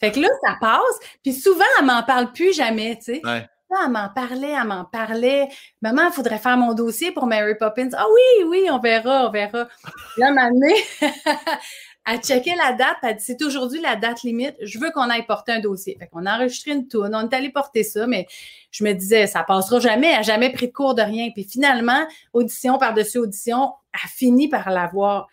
[0.00, 0.98] Fait que là, ça passe.
[1.22, 3.20] Puis souvent, elle m'en parle plus jamais, tu sais.
[3.24, 3.46] Ouais.
[3.70, 5.48] Là, elle m'en parlait, elle m'en parlait.
[5.80, 7.90] Maman, il faudrait faire mon dossier pour Mary Poppins.
[7.96, 9.68] Ah oui, oui, on verra, on verra.
[10.16, 10.48] là, ma
[12.06, 15.26] elle checkait la date, elle dit c'est aujourd'hui la date limite, je veux qu'on aille
[15.26, 15.96] porter un dossier.
[15.98, 18.26] Fait qu'on a enregistré une tourne, on est allé porter ça, mais
[18.72, 21.30] je me disais, ça passera jamais, elle n'a jamais pris de cours de rien.
[21.32, 25.28] Puis finalement, audition par-dessus audition, elle a fini par l'avoir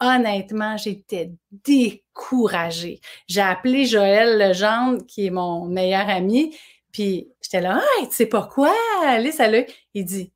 [0.00, 3.00] honnêtement, j'étais découragée.
[3.26, 6.56] J'ai appelé Joël Legendre, qui est mon meilleur ami,
[6.92, 8.72] puis j'étais là, ah, tu sais pas quoi,
[9.04, 9.64] allez, salut.
[9.94, 10.32] Il dit,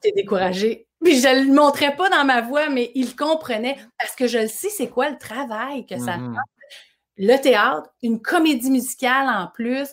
[0.00, 0.86] t'es découragée.
[1.02, 4.48] Puis je le montrais pas dans ma voix, mais il comprenait parce que je le
[4.48, 7.24] sais, c'est quoi le travail que ça fait.
[7.24, 9.88] Le théâtre, une comédie musicale en plus.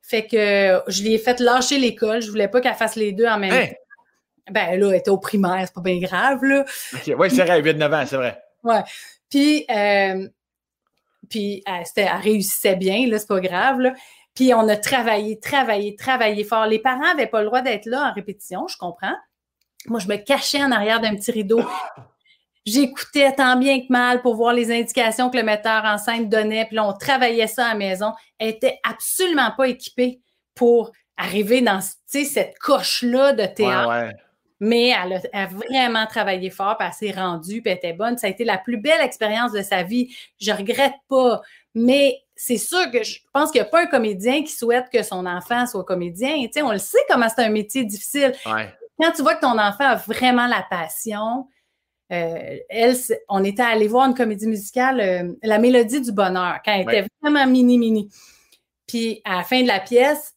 [0.00, 2.20] Fait que je lui ai fait lâcher l'école.
[2.20, 3.66] Je voulais pas qu'elle fasse les deux en même hein?
[3.66, 4.52] temps.
[4.52, 6.64] Ben là, elle était au primaire, c'est pas bien grave, là.
[6.92, 8.43] Oui, c'est vrai, 8-9 ans, c'est vrai.
[8.64, 8.82] Ouais.
[9.30, 10.28] Puis, euh,
[11.28, 13.94] puis elle, elle, réussissait bien, là, c'est pas grave, là.
[14.34, 16.66] Puis on a travaillé, travaillé, travaillé fort.
[16.66, 19.14] Les parents n'avaient pas le droit d'être là en répétition, je comprends.
[19.86, 21.60] Moi, je me cachais en arrière d'un petit rideau.
[22.66, 26.64] J'écoutais tant bien que mal pour voir les indications que le metteur en scène donnait.
[26.64, 28.12] Puis là, on travaillait ça à la maison.
[28.38, 30.20] Elle était absolument pas équipée
[30.54, 33.88] pour arriver dans cette coche-là de théâtre.
[33.88, 34.23] Ouais, ouais
[34.64, 38.16] mais elle a, vraiment travaillé fort, puis elle s'est rendue, puis elle était bonne.
[38.16, 40.16] Ça a été la plus belle expérience de sa vie.
[40.40, 41.42] Je regrette pas,
[41.74, 45.02] mais c'est sûr que je pense qu'il n'y a pas un comédien qui souhaite que
[45.02, 46.34] son enfant soit comédien.
[46.46, 48.32] Tu sais, on le sait comment c'est un métier difficile.
[48.44, 51.46] Quand tu vois que ton enfant a vraiment la passion,
[52.10, 52.96] euh, elle,
[53.28, 57.06] on était allé voir une comédie musicale, euh, La Mélodie du Bonheur, quand elle était
[57.20, 58.08] vraiment mini, mini.
[58.86, 60.34] Puis à la fin de la pièce,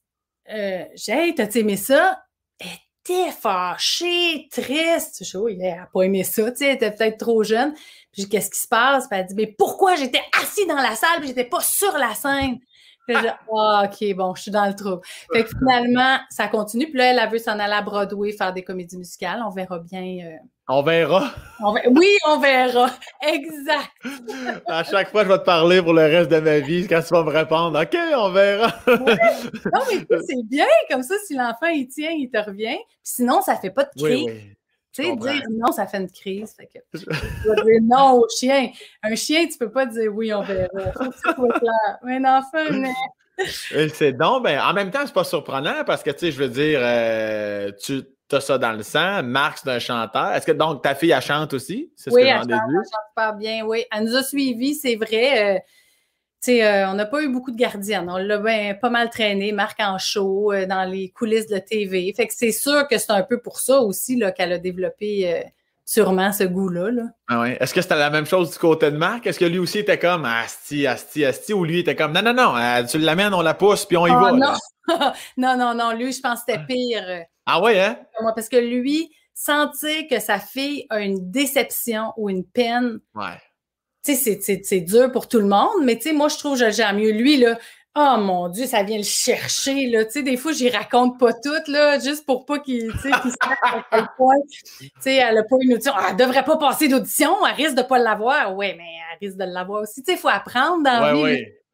[0.50, 2.24] euh, j'ai Hey, t'as-tu aimé ça?
[2.60, 2.68] Elle
[3.08, 5.24] était fâchée, triste.
[5.24, 7.74] Je elle n'a pas aimé ça, tu sais, elle était peut-être trop jeune.
[8.12, 9.08] Puis qu'est-ce qui se passe?
[9.08, 12.14] Puis elle dit, mais pourquoi j'étais assis dans la salle et j'étais pas sur la
[12.16, 12.60] scène?
[13.16, 15.00] Ah, OK, bon, je suis dans le trou.
[15.34, 16.86] Fait que finalement, ça continue.
[16.86, 19.42] Puis là, elle a vu s'en aller à Broadway faire des comédies musicales.
[19.46, 20.26] On verra bien.
[20.26, 20.38] Euh,
[20.70, 21.32] on verra.
[21.90, 22.90] Oui, on verra.
[23.26, 23.92] Exact.
[24.68, 27.14] à chaque fois, je vais te parler pour le reste de ma vie quand tu
[27.14, 27.82] vas me répondre.
[27.82, 28.74] OK, on verra.
[28.88, 30.68] Non, mais c'est bien.
[30.90, 32.76] Comme ça, si l'enfant, il tient, il te revient.
[32.76, 33.90] Puis sinon, ça ne fait pas de.
[34.02, 34.57] Oui, oui.
[34.98, 36.56] Tu sais, dire non, ça fait une crise.
[36.56, 37.06] Fait que, tu
[37.48, 38.72] vas dire non au chien.
[39.04, 40.68] Un chien, tu peux pas dire oui, on verra.
[42.04, 42.94] Mais un enfant, mais...
[43.94, 46.50] C'est donc, ben, en même temps, c'est pas surprenant parce que, tu sais, je veux
[46.50, 49.22] dire, euh, tu as ça dans le sang.
[49.22, 50.32] Marc, c'est un chanteur.
[50.32, 51.92] Est-ce que donc ta fille, elle chante aussi?
[52.08, 53.86] oui, elle, chante, elle chante pas bien, oui.
[53.92, 55.56] Elle nous a suivis, c'est vrai.
[55.56, 55.60] Euh,
[56.48, 58.10] euh, on n'a pas eu beaucoup de gardiennes.
[58.10, 62.14] On l'a ben, pas mal traîné, Marc en show, euh, dans les coulisses de TV.
[62.16, 65.42] Fait que c'est sûr que c'est un peu pour ça aussi qu'elle a développé euh,
[65.86, 66.90] sûrement ce goût-là.
[67.28, 67.58] Ah ouais.
[67.60, 69.26] Est-ce que c'était la même chose du côté de Marc?
[69.28, 72.34] Est-ce que lui aussi était comme Asti, Asti, Asti, ou lui était comme Non, non,
[72.34, 74.32] non, tu l'amènes, on la pousse, puis on y ah, va?
[74.32, 74.54] Non.
[75.38, 77.26] non, non, non, lui, je pense que c'était pire.
[77.46, 77.98] Ah ouais, hein?
[78.36, 83.00] Parce que lui, sentir que sa fille a une déception ou une peine.
[83.16, 83.38] Ouais
[84.16, 87.58] c'est dur pour tout le monde, mais moi, je trouve que j'aime mieux lui, là.
[88.00, 90.06] Oh mon Dieu, ça vient le chercher, là.
[90.06, 93.10] Tu sais, des fois, j'y raconte pas tout, là, juste pour pas qu'il, tu sais,
[93.10, 95.94] qu'il à quel point, tu sais, elle a pas une audition.
[96.08, 98.56] elle devrait pas passer d'audition, elle risque de pas l'avoir.
[98.56, 100.04] Oui, mais elle risque de l'avoir aussi.
[100.04, 101.26] Tu sais, il faut apprendre dans.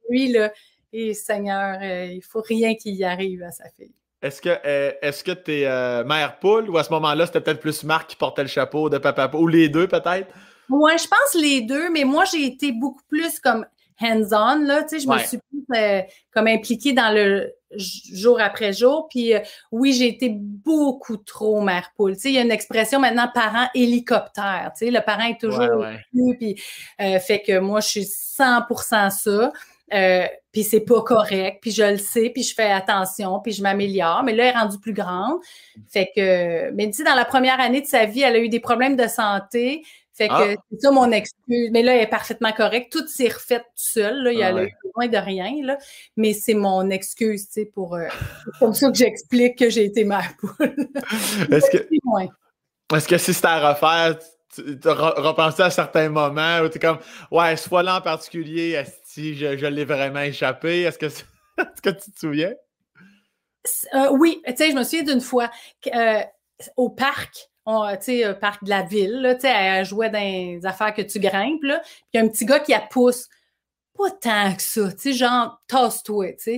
[0.09, 0.51] Lui, là,
[0.93, 3.93] et Seigneur, euh, il faut rien qu'il y arrive à sa fille.
[4.21, 7.41] Est-ce que euh, est-ce que tu es euh, mère poule ou à ce moment-là, c'était
[7.41, 10.33] peut-être plus Marc qui portait le chapeau de papa ou les deux peut-être?
[10.69, 13.65] Moi, je pense les deux, mais moi, j'ai été beaucoup plus comme
[14.01, 16.01] hands-on, là, tu sais, je me suis plus euh,
[16.31, 19.39] comme impliquée dans le jour après jour, puis euh,
[19.71, 23.29] oui, j'ai été beaucoup trop mère poule, tu sais, il y a une expression maintenant
[23.33, 25.99] parent hélicoptère, tu sais, le parent est toujours ouais,
[26.37, 26.61] puis
[27.01, 29.51] euh, fait que moi, je suis 100% ça,
[30.51, 34.23] puis c'est pas correct, puis je le sais, puis je fais attention, puis je m'améliore,
[34.23, 35.39] mais là, elle est rendue plus grande,
[35.89, 38.49] fait que, mais tu sais, dans la première année de sa vie, elle a eu
[38.49, 39.83] des problèmes de santé,
[40.15, 40.55] fait que ah.
[40.71, 41.69] c'est ça mon excuse.
[41.71, 42.91] Mais là, elle est parfaitement correcte.
[42.91, 44.23] Tout s'est refait tout seul.
[44.23, 44.31] Là.
[44.31, 45.51] Il y a ah besoin de rien.
[45.63, 45.77] Là.
[46.17, 47.95] Mais c'est mon excuse, tu sais, pour.
[47.95, 48.07] Euh,
[48.45, 50.75] c'est comme ça que j'explique que j'ai été mère poule.
[51.51, 51.87] Est-ce que,
[52.95, 54.19] est-ce que si c'était à refaire,
[54.53, 56.99] tu as repensé à certains moments où tu es comme
[57.31, 60.81] Ouais, ce fois-là en particulier, si je, je l'ai vraiment échappé?
[60.83, 62.53] Est-ce que, est-ce que tu te souviens?
[63.95, 65.49] Euh, oui, tu sais, je me souviens d'une fois
[65.87, 66.21] euh,
[66.77, 70.93] au parc tu sais, euh, parc de la ville, là, elle jouait dans des affaires
[70.93, 71.79] que tu grimpes, là.
[71.79, 73.29] Puis il y a un petit gars qui la pousse.
[73.97, 76.57] Pas tant que ça, tu sais, genre, tasse-toi, tu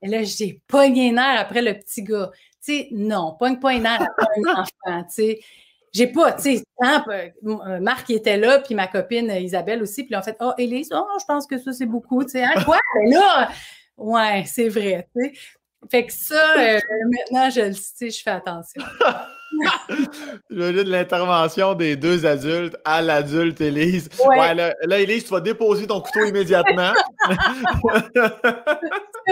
[0.00, 2.30] Et là, j'ai pas un air après le petit gars.
[2.64, 5.40] Tu sais, non, pas un air après un enfant, tu sais.
[5.92, 10.22] J'ai pas, tu sais, euh, Marc était là, puis ma copine Isabelle aussi, puis en
[10.22, 12.44] fait, oh, Élise, oh, je pense que ça, c'est beaucoup, tu sais.
[12.44, 12.78] Hein, quoi?
[12.94, 13.48] Mais là,
[13.96, 15.32] ouais, c'est vrai, tu sais.
[15.90, 18.82] Fait que ça, euh, maintenant, je le sais, je fais attention.
[20.50, 24.08] de l'intervention des deux adultes à l'adulte Élise.
[24.26, 24.54] Ouais.
[24.54, 26.92] là, là, Élise, tu vas déposer ton couteau immédiatement.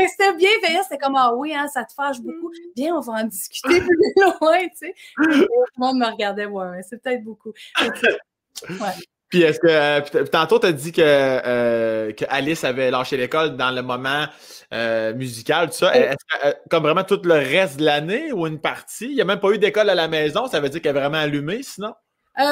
[0.09, 2.51] C'était bien fait, c'était comme Ah oui, hein, ça te fâche beaucoup.
[2.75, 4.95] Bien, on va en discuter plus loin, tu sais.
[5.17, 7.53] Tout le monde me regardait, ouais, c'est peut-être beaucoup.
[7.81, 8.95] Ouais.
[9.29, 13.57] Puis est-ce que euh, tantôt tu as dit que, euh, que, Alice avait lâché l'école
[13.57, 14.25] dans le moment
[14.73, 15.97] euh, musical, tout ça.
[15.97, 19.07] Est-ce que, comme vraiment tout le reste de l'année ou une partie?
[19.07, 21.01] Il n'y a même pas eu d'école à la maison, ça veut dire qu'elle est
[21.01, 21.95] vraiment allumée sinon?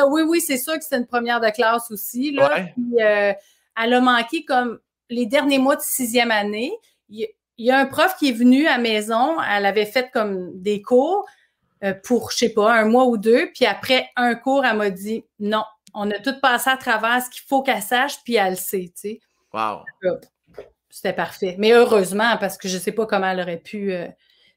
[0.08, 2.32] oui, oui, c'est sûr que c'est une première de classe aussi.
[2.32, 2.50] Là.
[2.74, 4.78] Puis, elle a manqué comme
[5.10, 6.72] les derniers mois de sixième année.
[7.10, 10.50] Il, y a un prof qui est venu à la maison, elle avait fait comme
[10.54, 11.26] des cours
[12.02, 13.50] pour, je sais pas, un mois ou deux.
[13.54, 15.64] Puis après un cours, elle m'a dit non,
[15.94, 18.92] on a tout passé à travers ce qu'il faut qu'elle sache, puis elle le sait,
[18.94, 19.20] tu sais.
[19.52, 19.84] Wow.
[20.90, 21.56] C'était parfait.
[21.58, 24.06] Mais heureusement, parce que je ne sais pas comment elle aurait pu euh,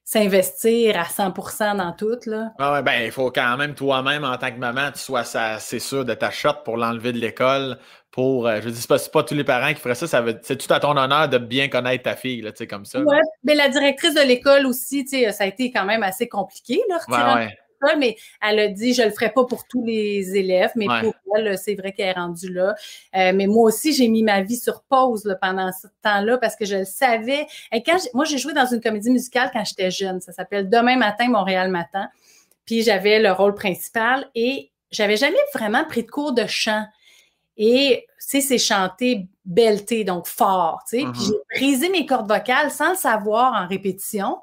[0.03, 2.51] s'investir à 100% dans tout, là.
[2.59, 5.79] Ah ouais, ben, il faut quand même, toi-même, en tant que maman, tu sois c'est
[5.79, 7.77] sûr de ta shot pour l'enlever de l'école.
[8.11, 10.73] Pour, euh, je dis, c'est pas, tous les parents qui feraient ça, ça c'est tout
[10.73, 12.99] à ton honneur de bien connaître ta fille, là, tu sais, comme ça.
[12.99, 16.27] Ouais, mais la directrice de l'école aussi, tu sais, ça a été quand même assez
[16.27, 17.57] compliqué, là, ouais, ouais
[17.97, 21.57] mais elle a dit je le ferai pas pour tous les élèves, mais pour elle,
[21.57, 22.75] c'est vrai qu'elle est rendue là.
[23.15, 26.65] Euh, mais moi aussi, j'ai mis ma vie sur pause pendant ce temps-là parce que
[26.65, 27.47] je le savais.
[27.71, 30.21] Et quand moi, j'ai joué dans une comédie musicale quand j'étais jeune.
[30.21, 32.09] Ça s'appelle Demain matin, Montréal matin.
[32.65, 36.86] Puis j'avais le rôle principal et j'avais jamais vraiment pris de cours de chant.
[37.57, 41.05] Et, tu sais, c'est chanter belleté, donc fort, tu sais.
[41.11, 41.34] Puis Mhm.
[41.51, 44.38] j'ai brisé mes cordes vocales sans le savoir en répétition.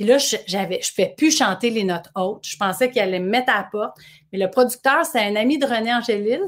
[0.00, 2.46] Puis là, je- j'avais, je fais plus chanter les notes hautes.
[2.46, 3.98] Je pensais qu'il allait me mettre à la porte.
[4.32, 6.40] Mais le producteur, c'est un ami de René Angélil.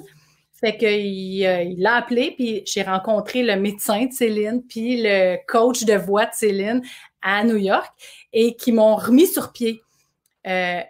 [0.59, 5.37] Fait qu'il euh, il l'a appelé, puis j'ai rencontré le médecin de Céline, puis le
[5.47, 6.81] coach de voix de Céline
[7.21, 7.93] à New York,
[8.33, 9.83] et qui m'ont remis sur pied.
[10.47, 10.81] Euh,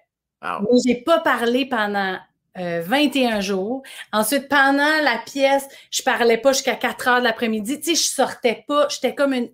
[0.44, 0.60] Wow.
[0.62, 2.16] mais j'ai pas parlé pendant
[2.58, 3.82] euh, 21 jours.
[4.12, 7.78] Ensuite, pendant la pièce, je parlais pas jusqu'à 4 heures de l'après-midi.
[7.80, 8.88] Tu sais, je sortais pas.
[8.88, 9.50] J'étais comme une,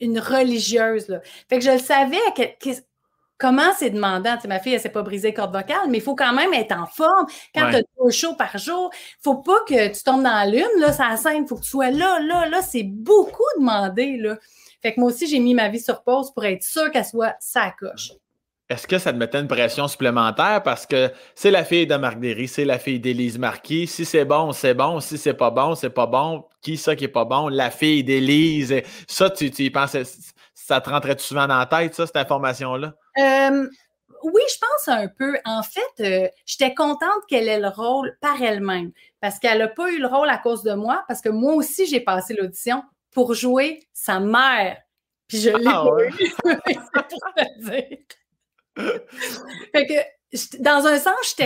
[0.00, 1.08] une religieuse.
[1.08, 1.20] Là.
[1.48, 2.18] Fait que je le savais
[3.38, 4.36] comment c'est demandant.
[4.36, 6.32] Tu sais, ma fille, elle s'est pas brisée les cordes vocales, mais il faut quand
[6.32, 7.26] même être en forme.
[7.54, 7.70] Quand Ouais.
[7.70, 8.90] tu as deux shows par jour,
[9.22, 11.42] faut pas que tu tombes dans la lune, là, ça scène.
[11.44, 12.62] Il faut que tu sois là, là, là.
[12.62, 14.38] C'est beaucoup demandé, là.
[14.82, 17.34] Fait que moi aussi, j'ai mis ma vie sur pause pour être sûre qu'elle soit
[17.40, 18.12] sa coche.
[18.68, 20.60] Est-ce que ça te mettait une pression supplémentaire?
[20.64, 23.86] Parce que c'est la fille de Marc Derry, c'est la fille d'Élise Marquis.
[23.86, 24.98] Si c'est bon, c'est bon.
[24.98, 26.44] Si c'est pas bon, c'est pas bon.
[26.62, 27.48] Qui ça qui est pas bon?
[27.48, 28.74] La fille d'Élise.
[29.06, 30.02] Ça, tu, tu y pensais,
[30.52, 32.94] ça te rentrait souvent dans la tête, ça, cette information-là?
[33.18, 33.68] Euh,
[34.24, 35.38] oui, je pense un peu.
[35.44, 38.90] En fait, euh, j'étais contente qu'elle ait le rôle par elle-même
[39.20, 41.86] parce qu'elle n'a pas eu le rôle à cause de moi, parce que moi aussi,
[41.86, 44.78] j'ai passé l'audition pour jouer sa mère.
[45.28, 46.10] Puis je l'ai Ah ouais?
[46.44, 47.98] C'est pour te dire.
[48.76, 51.36] Fait que, dans un sens,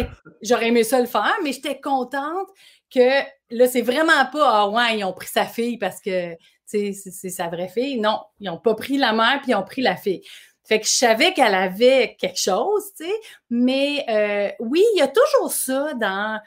[0.43, 2.49] j'aurais aimé ça le faire, mais j'étais contente
[2.93, 3.21] que
[3.51, 6.35] là, c'est vraiment pas, ah ouais, ils ont pris sa fille parce que,
[6.67, 7.99] c'est c'est sa vraie fille.
[7.99, 10.23] Non, ils n'ont pas pris la mère, puis ils ont pris la fille.
[10.65, 13.13] Fait que je savais qu'elle avait quelque chose, tu sais,
[13.51, 16.41] mais euh, oui, il y a toujours ça dans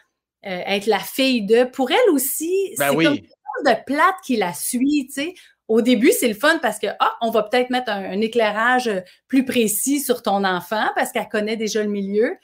[0.45, 1.65] euh, être la fille de.
[1.65, 3.03] Pour elle aussi, Ben c'est oui.
[3.05, 5.33] comme quelque chose de plate qui la suit, tu sais.
[5.73, 8.99] Au début, c'est le fun parce que, ah, on va peut-être mettre un, éclairage euh,
[9.27, 12.37] plus précis sur ton enfant parce qu'elle connaît déjà le milieu.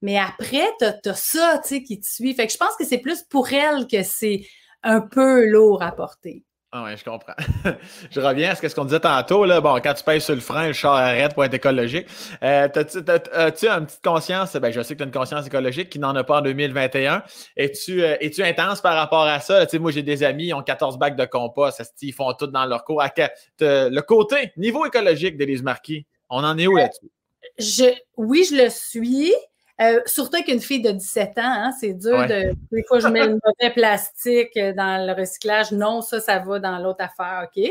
[0.00, 2.32] Mais après, t'as as ça, tu qui te suit.
[2.32, 4.46] Fait que je pense que c'est plus pour elle que c'est
[4.82, 6.44] un peu lourd à porter.
[6.74, 7.34] Ah ouais, je comprends.
[8.10, 9.44] je reviens à ce qu'on disait tantôt.
[9.44, 9.60] Là.
[9.60, 12.06] Bon, quand tu pèses sur le frein, le char arrête pour être écologique.
[12.42, 14.56] Euh, as-tu une petite conscience?
[14.56, 17.24] Ben, je sais que tu as une conscience écologique qui n'en a pas en 2021.
[17.58, 19.66] Es-tu, euh, es-tu intense par rapport à ça?
[19.66, 21.82] Tu sais, moi, j'ai des amis, ils ont 14 bacs de compost.
[22.00, 23.02] Ils font tout dans leur cours?
[23.02, 23.12] À
[23.60, 27.10] le côté, niveau écologique d'Élise Marquis, on en est où là-dessus?
[27.58, 29.34] Je, oui, je le suis.
[29.80, 32.26] Euh, surtout avec une fille de 17 ans, hein, c'est dur Ouais.
[32.28, 32.54] de.
[32.70, 35.72] Des fois, je mets le mauvais plastique euh, dans le recyclage.
[35.72, 37.64] Non, ça, ça va dans l'autre affaire, OK?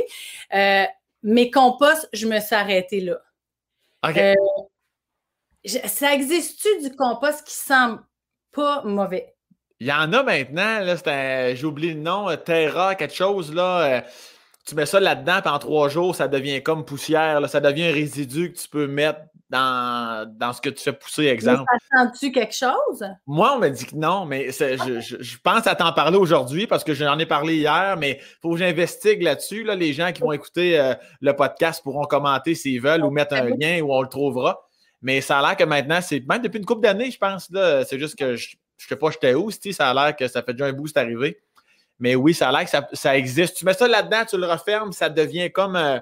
[0.53, 0.83] Euh,
[1.23, 3.17] mes composts, je me suis arrêtée là.
[4.07, 4.17] OK.
[4.17, 4.33] Euh,
[5.63, 7.95] je- ça existe-tu du compost qui sent
[8.51, 9.35] pas mauvais?
[9.79, 14.03] Il y en a maintenant, là, j'ai oublié le nom, Terra, quelque chose, là.
[14.63, 17.85] tu mets ça là-dedans, puis en trois jours, ça devient comme poussière, là, ça devient
[17.87, 19.19] un résidu que tu peux mettre
[19.51, 21.65] dans, dans ce que tu fais pousser, exemple.
[21.91, 23.03] ça sent-tu quelque chose?
[23.27, 26.17] Moi, on m'a dit que non, mais c'est- je, je- je pense à t'en parler
[26.17, 29.63] aujourd'hui parce que j'en ai parlé hier, mais il faut que j'investigue là-dessus.
[29.63, 29.75] Là.
[29.75, 33.49] Les gens qui vont écouter euh, le podcast pourront commenter s'ils veulent ou mettre un
[33.59, 34.61] lien où on le trouvera.
[35.01, 37.49] Mais ça a l'air que maintenant, c'est même depuis une couple d'années, je pense.
[37.87, 40.53] C'est juste que je ne sais pas j'étais où, ça a l'air que ça fait
[40.53, 41.39] déjà un bout, c'est arrivé.
[41.99, 43.57] Mais oui, ça a l'air que ça, ça existe.
[43.57, 45.99] Tu mets ça là-dedans, tu le refermes, ça devient comme euh,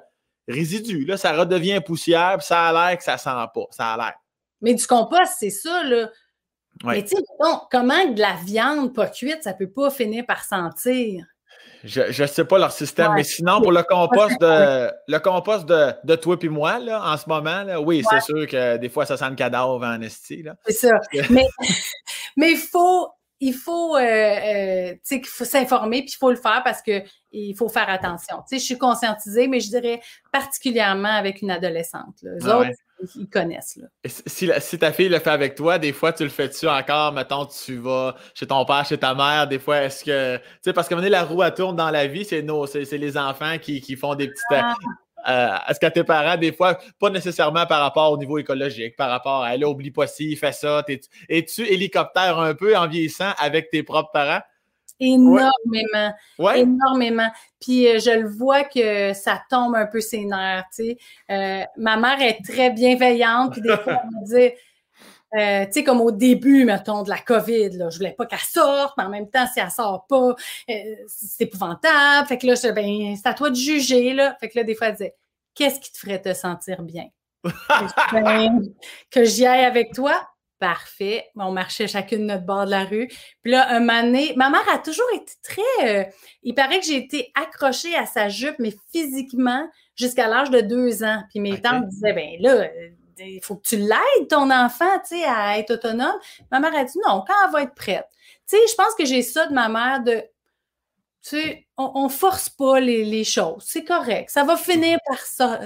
[0.49, 1.05] résidu.
[1.05, 3.65] Là, ça redevient poussière, puis ça a l'air que ça sent pas.
[3.71, 4.15] Ça a l'air.
[4.61, 6.09] Mais du compost, c'est ça, là.
[6.83, 6.95] Ouais.
[6.95, 7.23] Mais tu sais,
[7.71, 11.25] comment de la viande pas cuite, ça peut pas finir par sentir?
[11.83, 13.17] Je ne sais pas leur système, Ouais.
[13.17, 17.15] mais sinon, pour le compost de le compost de, de toi et moi, là, en
[17.15, 20.43] ce moment, là, oui, c'est sûr que des fois, ça sent le cadavre en esti.
[20.67, 20.99] C'est ça.
[21.29, 21.47] mais
[22.51, 26.35] il faut, il faut, euh, euh, tu sais, qu'il faut s'informer, puis il faut le
[26.37, 28.37] faire parce que il faut faire attention.
[28.47, 32.15] Tu sais, je suis conscientisée, mais je dirais particulièrement avec une adolescente.
[32.23, 32.31] Là.
[32.31, 33.07] Eux Ah autres, ouais.
[33.15, 33.77] ils, connaissent.
[33.77, 33.87] Là.
[34.05, 36.67] Si, si la- si ta fille le fait avec toi, des fois, tu le fais-tu
[36.67, 37.13] encore?
[37.13, 40.37] Mettons, tu vas chez ton père, chez ta mère, des fois, est-ce que.
[40.37, 42.97] Tu sais, parce que la roue à tourne dans la vie, c'est nos, c'est c'est
[42.97, 44.43] les enfants qui, qui font des petites.
[44.51, 44.75] Ah.
[45.27, 49.09] Euh, est-ce que tes parents, des fois, pas nécessairement par rapport au niveau écologique, par
[49.09, 50.83] rapport à, là, oublie pas ci, fais ça.
[51.27, 54.41] Es-tu hélicoptère un peu en vieillissant avec tes propres parents?
[54.99, 56.13] Énormément.
[56.37, 56.61] Ouais.
[56.61, 57.29] Énormément.
[57.61, 60.97] Puis euh, je le vois que ça tombe un peu ses nerfs, tu sais.
[61.31, 64.55] Euh, ma mère est très bienveillante, puis des fois, elle me dit,
[65.37, 68.39] euh, tu sais, comme au début, mettons, de la COVID, là, je voulais pas qu'elle
[68.39, 70.35] sorte, mais en même temps, si elle sort pas,
[70.69, 70.73] euh,
[71.07, 72.27] c'est épouvantable.
[72.27, 74.35] Fait que là, je ben, c'est à toi de juger, là.
[74.39, 75.15] Fait que là, des fois, elle disait,
[75.53, 77.07] qu'est-ce qui te ferait te sentir bien?
[78.11, 78.61] Ben,
[79.11, 80.27] que j'y aille avec toi?
[80.59, 81.27] Parfait.
[81.35, 83.07] On marchait chacune notre bord de la rue.
[83.41, 85.61] Puis là, un moment donné, ma mère a toujours été très.
[85.87, 86.03] euh,
[86.43, 91.03] il paraît que j'ai été accrochée à sa jupe, mais physiquement, jusqu'à l'âge de deux
[91.03, 91.23] ans.
[91.29, 92.89] Puis mes tantes disaient, ben là, euh,
[93.19, 96.17] il faut que tu l'aides, ton enfant, tu sais, à être autonome.
[96.51, 98.07] Ma mère a dit non, quand elle va être prête.
[98.47, 100.23] Tu sais, je pense que j'ai ça de ma mère de,
[101.21, 103.63] tu sais, on, ne force pas les, choses.
[103.65, 104.29] C'est correct.
[104.29, 105.19] Ça va finir par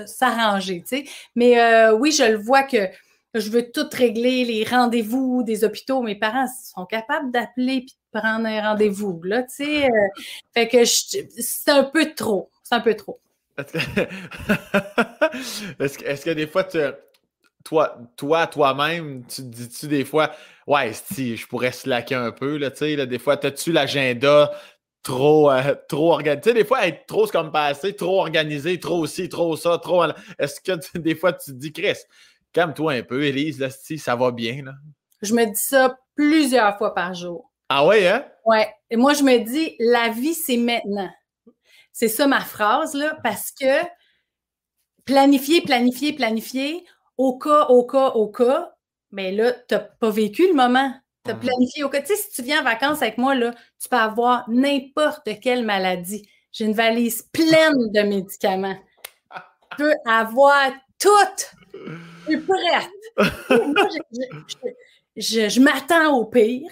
[0.08, 1.06] s'arranger, tu sais.
[1.36, 2.90] Mais euh, oui, je le vois que
[3.36, 6.02] je veux tout régler, les rendez-vous des hôpitaux.
[6.02, 9.86] Mes parents sont capables d'appeler puis de prendre un rendez-vous, là, tu sais.
[9.86, 10.08] Euh.
[10.54, 12.50] fait que c'est un peu trop.
[12.64, 13.20] C'est un peu trop.
[15.80, 16.80] Est-ce que, est que, des fois, tu,
[17.64, 20.32] toi, toi, toi-même, tu te dis-tu des fois,
[20.68, 24.52] ouais, si, je pourrais slacker un peu, là, tu sais, des fois, as-tu l'agenda
[25.02, 26.42] trop, euh, trop organisé?
[26.42, 30.04] Tu sais, des fois, être trop, comme passé, trop organisé, trop aussi, trop ça, trop.
[30.38, 31.98] Est-ce que des fois, tu te dis, Chris,
[32.52, 34.74] calme-toi un peu, Élise, là, si, ça va bien, là?
[35.22, 37.50] Je me dis ça plusieurs fois par jour.
[37.70, 38.26] Ah ouais, hein?
[38.46, 38.68] Ouais.
[38.90, 41.10] Et moi, je me dis, la vie, c'est maintenant.
[41.94, 43.86] C'est ça ma phrase, là, parce que
[45.06, 46.84] planifier, planifier, planifier,
[47.18, 48.74] au cas, au cas, au cas,
[49.12, 50.92] mais là, tu n'as pas vécu le moment.
[51.24, 52.02] Tu as planifié au cas.
[52.02, 55.64] Tu sais, si tu viens en vacances avec moi, là, tu peux avoir n'importe quelle
[55.64, 56.28] maladie.
[56.52, 58.78] J'ai une valise pleine de médicaments.
[59.34, 61.10] Tu peux avoir tout.
[62.28, 62.90] Tu es prête.
[65.16, 66.70] je, je m'attends au pire.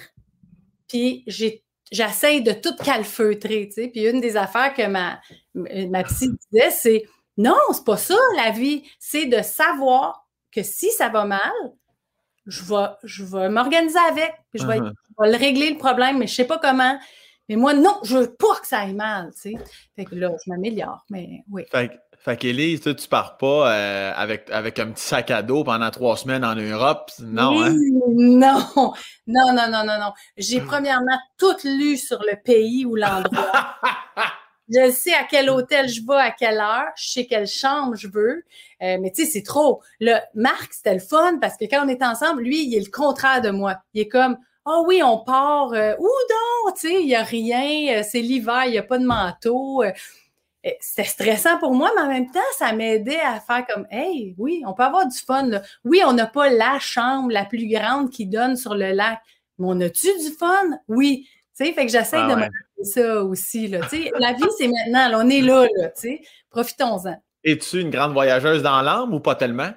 [0.88, 3.88] Puis j'ai j'essaye de tout calfeutrer, tu sais.
[3.90, 5.20] Puis une des affaires que ma,
[5.54, 7.04] ma psy disait, c'est
[7.38, 8.84] non, c'est pas ça la vie.
[9.00, 10.21] C'est de savoir
[10.52, 11.52] que si ça va mal,
[12.46, 14.94] je vais, je vais m'organiser avec, puis je vais, uh-huh.
[15.20, 16.98] le régler le problème, mais je sais pas comment.
[17.50, 19.64] Mais moi, non, je veux pas que ça aille mal, tu sais.
[19.96, 21.64] Fait que là, je m'améliore, mais oui.
[22.24, 26.16] Fait qu'Élise, tu pars pas euh, avec, avec un petit sac à dos pendant trois
[26.18, 27.76] semaines en Europe, non, hein?
[28.08, 28.94] Non, non,
[29.28, 30.14] non, non, non, non.
[30.38, 33.52] J'ai premièrement tout lu sur le pays ou l'endroit.
[34.72, 38.08] je sais à quel hôtel je vais, à quelle heure, je sais quelle chambre je
[38.08, 38.44] veux.
[38.82, 39.82] Euh, mais tu sais, c'est trop.
[40.00, 42.92] Le Marc, c'était le fun parce que quand on est ensemble, lui, il est le
[42.92, 43.78] contraire de moi.
[43.94, 46.76] Il est comme oh oui, on part, euh, où donc?
[46.76, 49.84] Tu sais, il n'y a rien, c'est l'hiver, il n'y a pas de manteau
[50.80, 54.64] c'était stressant pour moi, mais en même temps, ça m'aidait à faire comme Hey, oui,
[54.66, 55.50] on peut avoir du fun.
[55.84, 59.20] Oui, on n'a pas la chambre la plus grande qui donne sur le lac,
[59.58, 60.80] mais on a-tu du fun?
[60.88, 61.28] Oui.
[61.58, 62.48] Tu sais, fait que j'essaie ah de me
[62.84, 63.68] ça aussi.
[63.68, 63.80] Là.
[64.20, 65.24] la vie, c'est maintenant.
[65.24, 65.90] on est là, là
[66.50, 67.22] profitons-en.
[67.44, 69.72] Es-tu une grande voyageuse dans l'âme ou pas tellement?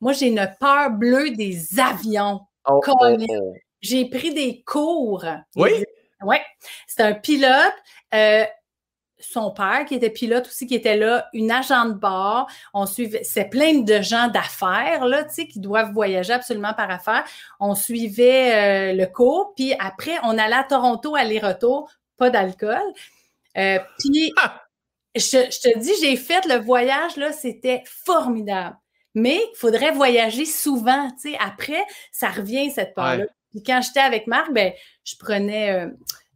[0.00, 2.40] Moi, j'ai une peur bleue des avions.
[2.68, 3.54] Oh, oh, oh.
[3.80, 5.24] J'ai pris des cours.
[5.54, 5.70] Oui?
[6.22, 6.36] Oui.
[6.86, 7.74] C'est un pilote.
[8.14, 8.44] Euh,
[9.18, 12.48] son père qui était pilote aussi, qui était là, une agent de bord.
[12.74, 16.90] On suivait, c'est plein de gens d'affaires, là, tu sais, qui doivent voyager absolument par
[16.90, 17.24] affaires.
[17.60, 22.82] On suivait euh, le cours, puis après, on allait à Toronto aller-retour, pas d'alcool.
[23.56, 24.62] Euh, puis, ah!
[25.14, 28.76] je, te dis, j'ai fait le voyage, là, c'était formidable.
[29.14, 31.38] Mais il faudrait voyager souvent, tu sais.
[31.40, 33.24] Après, ça revient, cette part-là.
[33.50, 34.72] Puis quand j'étais avec Marc, ben,
[35.04, 35.70] je prenais...
[35.72, 35.88] Euh,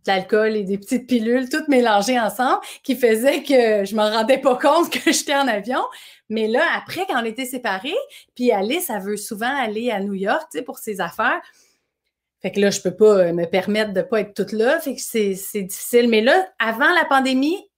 [0.06, 4.38] de l'alcool et des petites pilules, toutes mélangées ensemble, qui faisaient que je me rendais
[4.38, 5.82] pas compte que j'étais en avion.
[6.28, 7.96] Mais là, après, quand on était séparés,
[8.34, 11.40] puis Alice, elle veut souvent aller à New York, tu pour ses affaires.
[12.40, 14.80] Fait que là, je peux pas euh, me permettre de pas être toute là.
[14.80, 16.08] Fait que c'est difficile.
[16.08, 17.68] Mais là, avant la pandémie,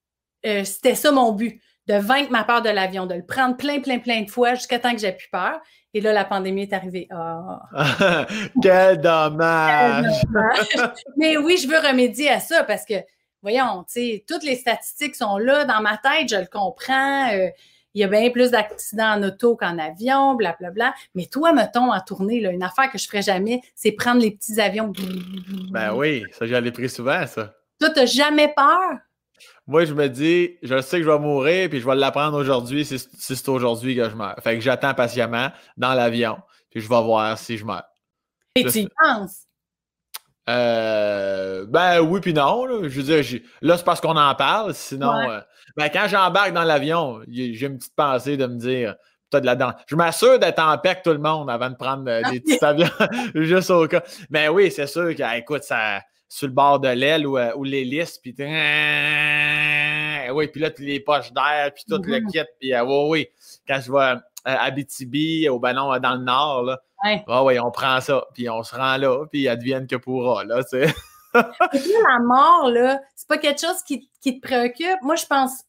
[0.46, 3.80] euh, c'était ça mon but, de vaincre ma peur de l'avion, de le prendre plein,
[3.80, 5.60] plein, plein de fois jusqu'à temps que j'ai plus peur.
[5.94, 7.06] Et là, la pandémie est arrivée.
[7.10, 7.66] Ah.
[8.62, 10.06] Quel dommage!
[11.16, 12.94] Mais oui, je veux remédier à ça parce que,
[13.42, 13.84] voyons,
[14.26, 17.30] toutes les statistiques sont là dans ma tête, je le comprends.
[17.32, 17.48] Euh,
[17.94, 20.70] il y a bien plus d'accidents en auto qu'en avion, blablabla.
[20.70, 20.94] Bla, bla.
[21.14, 24.30] Mais toi, mettons, en tournée, là, une affaire que je ferais jamais, c'est prendre les
[24.30, 24.92] petits avions.
[25.70, 27.54] Ben oui, ça, j'allais pris souvent, ça.
[27.78, 28.98] Toi, t'as jamais peur?
[29.66, 32.84] Moi, je me dis, je sais que je vais mourir, puis je vais l'apprendre aujourd'hui
[32.84, 34.36] si, c'est aujourd'hui que je meurs.
[34.42, 36.38] Fait que j'attends patiemment dans l'avion,
[36.70, 37.84] puis je vais voir si je meurs.
[38.54, 39.46] Et tu y penses?
[40.50, 42.66] Euh, ben oui, puis non.
[42.66, 42.88] Là.
[42.88, 44.74] Je veux dire, là, c'est parce qu'on en parle.
[44.74, 45.40] Sinon, euh,
[45.76, 48.96] ben, quand j'embarque dans l'avion, j'ai une petite pensée de me dire,
[49.40, 49.72] de la dent.
[49.86, 52.62] Je m'assure d'être en paix avec tout le monde avant de prendre euh, des petits
[52.62, 52.88] avions,
[53.34, 54.02] juste au cas.
[54.30, 56.00] Mais oui, c'est sûr que, écoute, ça,
[56.32, 58.34] sur le bord de l'aile ou, ou l'hélice, puis
[60.32, 62.30] oui, puis là, les poches d'air, puis tout le mm-hmm.
[62.30, 63.28] kit, puis euh, oui, oui,
[63.68, 67.22] quand je vais à Abitibi, au ballon dans le nord, là, ouais.
[67.28, 70.86] Oui, on prend ça, puis on se rend là, puis advienne que pourra, là, tu
[70.86, 70.94] sais.
[71.34, 75.02] la mort, là, c'est pas quelque chose qui, qui, te préoccupe?
[75.02, 75.64] Moi, je pense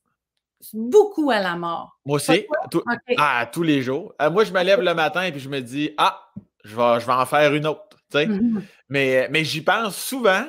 [0.73, 1.99] beaucoup à la mort.
[2.05, 2.47] Moi aussi,
[3.17, 4.13] ah, tous les jours.
[4.21, 6.31] Euh, moi, je me lève le matin et puis je me dis, ah,
[6.63, 8.61] je vais, je vais en faire une autre, Mm-hmm.
[8.89, 10.45] Mais, mais j'y pense souvent,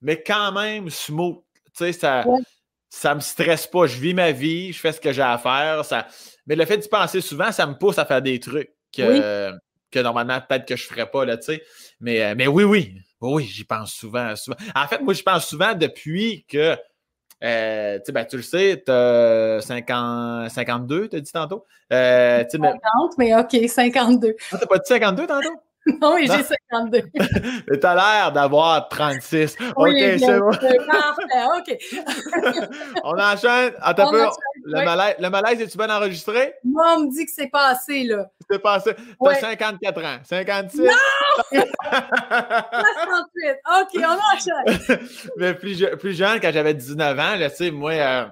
[0.00, 1.42] mais quand même smooth.
[1.66, 2.24] Tu sais, ça,
[2.88, 3.86] ça me stresse pas.
[3.86, 5.84] Je vis ma vie, je fais ce que j'ai à faire.
[5.84, 6.06] Ça...
[6.46, 8.72] Mais le fait d'y penser souvent, ça me pousse à faire des trucs.
[8.94, 9.52] que,
[9.90, 11.62] que normalement, peut-être que je ne ferais pas, là, tu sais.
[12.00, 12.94] Mais, mais oui, oui.
[13.20, 14.56] Oui, j'y pense souvent, souvent.
[14.76, 16.76] En fait, moi, je pense souvent depuis que
[17.44, 21.64] euh, ben, tu le sais, tu as 50, 52, tu as dit tantôt?
[21.92, 23.34] Euh, 50, mais...
[23.36, 24.34] OK, 52.
[24.52, 25.48] Ah, t'as pas dit 52 tantôt?
[26.00, 27.02] non, mais j'ai 52.
[27.68, 29.56] mais t'as l'air d'avoir 36.
[29.76, 30.50] OK, c'est bon.
[30.50, 31.24] Parfait,
[31.56, 31.78] OK.
[33.04, 33.72] On enchaîne.
[33.80, 34.26] Attends peu.
[34.64, 36.54] Le, malaise, le malaise, est-tu bien enregistré?
[36.64, 38.26] Moi, on me dit que c'est passé, là.
[38.50, 38.94] C'est passé.
[39.22, 40.18] T'as 54 ans.
[40.24, 40.78] 56?
[40.78, 40.86] Non!
[41.50, 41.68] 68.
[43.80, 44.98] OK, on enchaîne.
[45.36, 48.24] Mais plus, plus jeune, quand j'avais 19 ans, tu sais, moi, euh,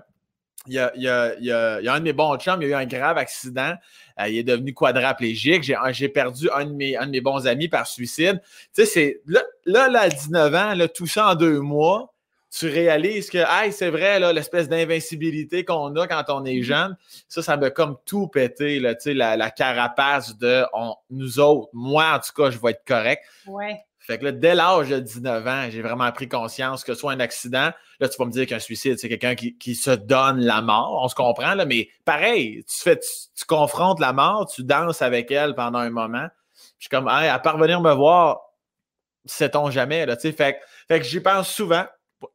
[0.67, 2.79] il y, a, y, a, y, a, un de mes bons chums, il y a
[2.79, 3.75] eu un grave accident.
[4.21, 5.63] Euh, il est devenu quadraplégique.
[5.91, 8.41] J'ai perdu un de, mes, un de mes bons amis par suicide.
[8.75, 12.13] Tu sais, c'est là, là, à 19 ans, là, tout ça en deux mois
[12.59, 16.63] tu réalises que, hey, c'est vrai, l'espèce d'invincibilité qu'on a quand on est mm-hmm.
[16.63, 16.97] jeune,
[17.29, 20.65] ça, ça m'a comme tout pété, là, la, la carapace de
[21.11, 21.69] nous autres.
[21.73, 23.25] Moi, en tout cas, je vais être correct.
[23.47, 23.85] Ouais.
[24.07, 27.19] Fait que là, dès l'âge de 19 ans, j'ai vraiment pris conscience que soit un
[27.19, 31.01] accident, là, tu vas me dire qu'un suicide, c'est quelqu'un qui, se donne la mort.
[31.03, 35.33] On se comprend, là, mais pareil, tu, fais, tu, confrontes la mort, tu danses avec
[35.33, 36.29] elle pendant un moment.
[36.79, 38.43] Je suis comme, hey, à parvenir me voir,
[39.25, 40.33] sait-on jamais, là, tu sais.
[40.33, 41.85] Fait, fait que j'y pense souvent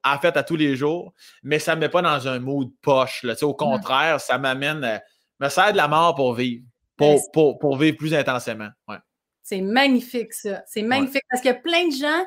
[0.04, 2.70] en fait à tous les jours, mais ça ne me met pas dans un mood
[2.82, 3.24] poche.
[3.24, 3.34] Là.
[3.44, 4.98] Au contraire, ça m'amène, euh,
[5.40, 6.66] me sert de la mort pour vivre,
[6.98, 8.70] pour, pour, vivre plus intensément.
[8.88, 8.98] Ouais.
[9.44, 10.64] C'est magnifique, ça.
[10.68, 12.26] C'est magnifique parce qu'il y a plein de gens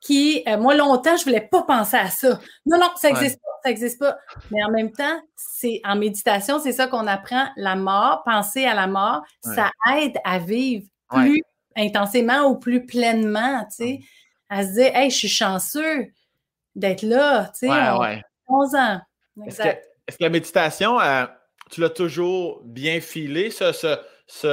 [0.00, 2.38] qui, euh, moi, longtemps, je ne voulais pas penser à ça.
[2.66, 4.18] Non, non, ça n'existe pas, ça n'existe pas.
[4.50, 7.46] Mais en même temps, c'est en méditation, c'est ça qu'on apprend.
[7.56, 11.42] La mort, penser à la mort, ça aide à vivre plus
[11.76, 14.00] intensément ou plus pleinement, tu sais,
[14.48, 16.06] à se dire, hey, je suis chanceux
[16.74, 19.00] d'être là, tu sais, ouais, 11 ans.
[19.46, 21.24] Est-ce que, la méditation, euh,
[21.70, 23.96] tu l'as toujours bien filé, ce, ce,
[24.28, 24.46] tu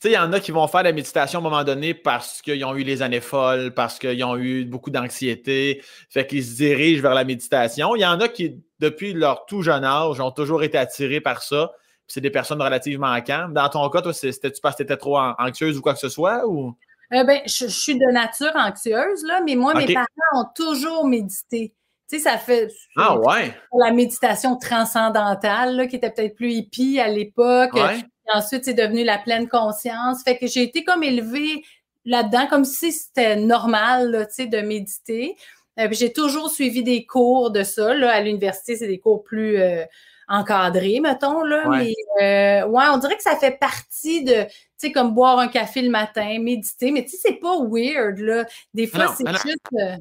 [0.00, 2.42] sais, il y en a qui vont faire la méditation à un moment donné parce
[2.42, 6.56] qu'ils ont eu les années folles, parce qu'ils ont eu beaucoup d'anxiété, fait qu'ils se
[6.56, 7.96] dirigent vers la méditation.
[7.96, 11.42] Il y en a qui, depuis leur tout jeune âge, ont toujours été attirés par
[11.42, 11.72] ça.
[12.06, 13.52] C'est des personnes relativement calmes.
[13.52, 16.08] Dans ton cas, toi, c'était-tu parce que tu étais trop anxieuse ou quoi que ce
[16.08, 16.46] soit?
[16.46, 16.76] Ou?
[17.12, 21.74] Euh, ben, je, suis de nature anxieuse, là, mais moi, mes parents ont toujours médité.
[22.08, 23.52] Tu sais, ça fait ah, ouais.
[23.76, 27.72] la méditation transcendantale, qui était peut-être plus hippie à l'époque.
[27.74, 28.04] Ouais.
[28.32, 30.22] Ensuite, c'est devenu la pleine conscience.
[30.22, 31.64] Fait que j'ai été comme élevée
[32.04, 35.36] là-dedans, comme si c'était normal, tu sais, de méditer.
[35.78, 37.94] Euh, j'ai toujours suivi des cours de ça.
[37.94, 39.84] Là, à l'université, c'est des cours plus euh,
[40.28, 41.42] encadrés, mettons.
[41.42, 44.46] Là, Mais ouais, on dirait que ça fait partie de
[44.78, 48.18] tu sais, comme boire un café le matin, méditer, mais tu sais, c'est pas weird,
[48.18, 48.44] là.
[48.74, 49.96] Des fois, c'est juste euh,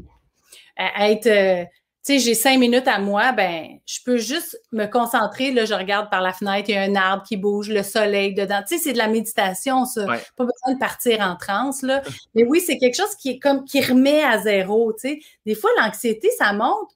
[0.77, 1.63] être, euh,
[2.05, 6.09] sais, j'ai cinq minutes à moi, ben, je peux juste me concentrer, là, je regarde
[6.09, 8.61] par la fenêtre, il y a un arbre qui bouge, le soleil dedans.
[8.67, 10.05] Tu sais, c'est de la méditation, ça.
[10.05, 12.03] Pas besoin de partir en transe, là.
[12.35, 15.19] Mais oui, c'est quelque chose qui est comme, qui remet à zéro, tu sais.
[15.45, 16.91] Des fois, l'anxiété, ça monte.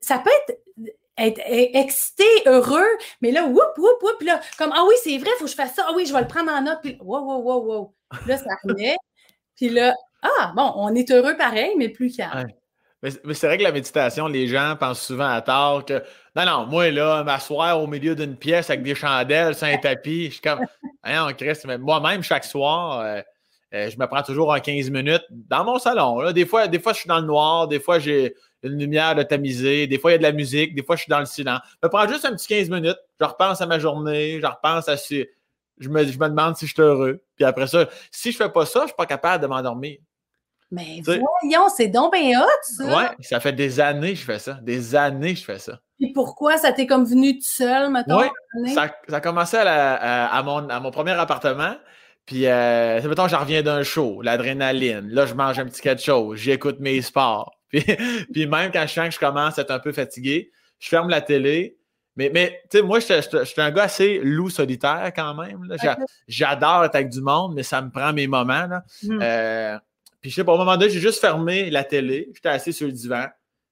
[0.00, 0.58] Ça peut être
[1.16, 2.88] être excité, heureux,
[3.22, 5.54] mais là, whoop, whoop, whoop, là, comme, ah oui, c'est vrai, il faut que je
[5.54, 7.94] fasse ça, ah oui, je vais le prendre en note, puis wow, wow, wow, wow.
[8.26, 8.96] Là, ça remet,
[9.54, 12.48] puis là, ah, bon, on est heureux pareil, mais plus calme.
[13.04, 16.02] Mais, c'est vrai que la méditation, les gens pensent souvent à tort que,
[16.34, 20.28] non, non, moi, là, m'asseoir au milieu d'une pièce avec des chandelles, sur un tapis,
[20.28, 20.60] je suis comme,
[21.04, 23.20] hein, on moi-même, chaque soir, euh,
[23.74, 26.20] euh, je me prends toujours en 15 minutes dans mon salon.
[26.20, 26.32] Là.
[26.32, 29.22] Des, fois, des fois, je suis dans le noir, des fois, j'ai une lumière de
[29.22, 31.26] tamisée, des fois, il y a de la musique, des fois, je suis dans le
[31.26, 31.60] silence.
[31.82, 34.88] Je me prends juste un petit 15 minutes, je repense à ma journée, je repense
[34.88, 35.26] à si.
[35.78, 37.22] Je me, je me demande si je suis heureux.
[37.36, 39.98] Puis après ça, si je fais pas ça, je suis pas capable de m'endormir.
[40.74, 42.84] Mais voyons, c'est donc bien hot, ça!
[42.84, 44.58] Ouais, ça fait des années que je fais ça.
[44.62, 45.78] Des années que je fais ça.
[45.98, 46.58] Puis pourquoi?
[46.58, 48.20] Ça t'est comme venu tout seul, maintenant?
[48.20, 51.76] Oui, ça, ça, a commencé à, mon, à mon premier appartement.
[52.26, 55.08] Puis, euh, mettons, j'en reviens d'un show, l'adrénaline.
[55.10, 57.52] Là, je mange un petit quelque chose, j'écoute mes sports.
[57.70, 61.10] Puis, même quand je sens que je commence à être un peu fatigué, je ferme
[61.10, 61.76] la télé.
[62.16, 65.68] Mais, mais tu sais, moi, je suis un gars assez loup solitaire quand même.
[66.28, 68.66] J'adore être avec du monde, mais ça me prend mes moments.
[68.66, 68.84] Là.
[69.02, 69.18] Hmm.
[69.20, 69.78] Euh,
[70.24, 72.30] puis, je sais pas, au moment donné, j'ai juste fermé la télé.
[72.32, 73.26] J'étais assis sur le divan.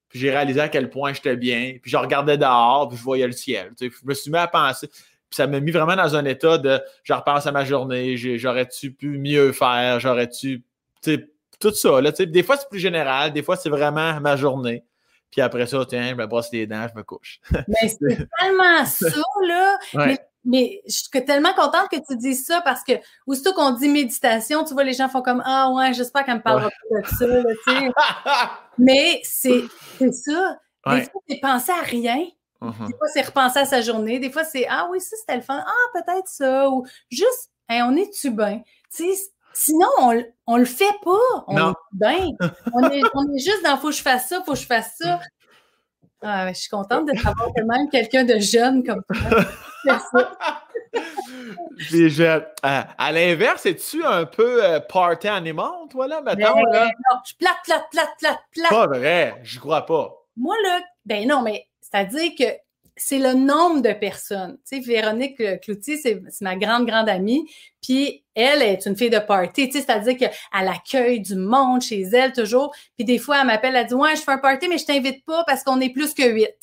[0.07, 1.77] Puis, j'ai réalisé à quel point j'étais bien.
[1.81, 3.71] Puis, je regardais dehors, puis je voyais le ciel.
[3.81, 4.87] je me suis mis à penser.
[4.87, 8.91] Puis ça m'a mis vraiment dans un état de je repense à ma journée, j'aurais-tu
[8.91, 10.63] pu mieux faire, j'aurais-tu.
[11.01, 12.01] Tout ça.
[12.01, 14.83] Là, des fois, c'est plus général, des fois, c'est vraiment ma journée.
[15.31, 17.39] Puis après ça, tiens, je me brosse les dents, je me couche.
[17.67, 17.97] mais c'est
[18.39, 19.07] tellement ça,
[19.47, 19.79] là.
[19.95, 22.93] Mais, je suis tellement contente que tu dises ça parce que
[23.25, 26.41] aussitôt qu'on dit méditation, tu vois, les gens font comme Ah ouais, j'espère qu'elle me
[26.41, 27.27] parlera pas de ça.
[27.27, 29.63] Là, mais c'est
[30.11, 30.59] ça.
[30.85, 32.25] Des fois, c'est penser à rien.
[32.61, 32.75] Des mhm.
[32.97, 34.19] fois, c'est repenser à sa journée.
[34.19, 35.63] Des fois, c'est Ah oui, ça, c'était le fun.
[35.65, 36.69] Ah, peut-être ça.
[36.69, 38.61] Ou juste Hey, on est-tu bien?
[38.93, 41.45] Tu sais, sinon, on, on le fait pas.
[41.47, 41.71] On Non.
[41.71, 42.27] est bien.
[42.73, 44.95] On est, on est juste dans faut que je fasse ça, faut que je fasse
[44.99, 45.19] ça.
[46.21, 49.29] Ah, ouais, je suis contente de savoir que même quelqu'un de jeune comme ça.
[51.77, 56.55] Puis je- euh, à l'inverse, es-tu un peu euh, party animal, toi, là, maintenant?
[56.71, 56.85] Là?
[56.85, 58.69] non, je suis plate, plate, plate, plate, plate.
[58.69, 60.13] Pas vrai, j'y crois pas.
[60.37, 62.45] Moi, là, ben non, mais c'est-à-dire que
[62.95, 64.57] c'est le nombre de personnes.
[64.69, 67.43] Tu sais, Véronique euh, Cloutier, c'est c'est ma grande, grande amie.
[67.81, 69.67] Puis elle est une fille de party.
[69.69, 72.71] Tu sais, c'est-à-dire qu'elle accueille du monde chez elle toujours.
[72.95, 75.25] Puis des fois, elle m'appelle, elle dit Ouais, je fais un party, mais je t'invite
[75.25, 76.55] pas parce qu'on est plus que huit.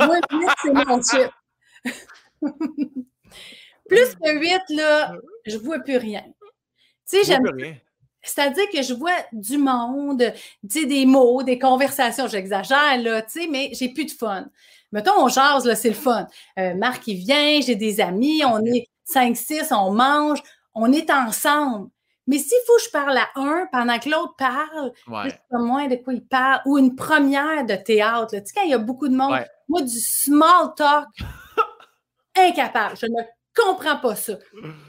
[0.00, 1.30] Moi, huit, c'est mon chip.
[3.88, 5.12] plus que huit, là,
[5.46, 6.22] je vois plus rien.
[6.22, 6.32] Tu
[7.06, 7.76] sais, Je vois j'aime plus rien.
[8.22, 10.32] c'est-à-dire que je vois du monde,
[10.62, 14.46] des mots, des conversations, j'exagère, là, tu sais, mais j'ai plus de fun.
[14.92, 16.26] Mettons, on jase, là, c'est le fun.
[16.58, 20.42] Euh, Marc, il vient, j'ai des amis, on est 5-6, on mange,
[20.74, 21.88] on est ensemble.
[22.26, 25.30] Mais s'il faut que je parle à un pendant que l'autre parle, je Ouais.
[25.30, 28.62] sais pas moins de quoi il parle, ou une première de théâtre, tu sais, quand
[28.64, 29.46] il y a beaucoup de monde, Ouais.
[29.68, 31.06] moi, du small talk,
[32.38, 32.96] incapable.
[33.00, 33.22] Je ne
[33.54, 34.34] comprends pas ça.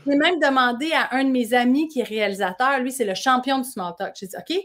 [0.05, 3.59] J'ai même demandé à un de mes amis qui est réalisateur, lui, c'est le champion
[3.59, 4.15] du small talk.
[4.19, 4.57] J'ai dit, OK,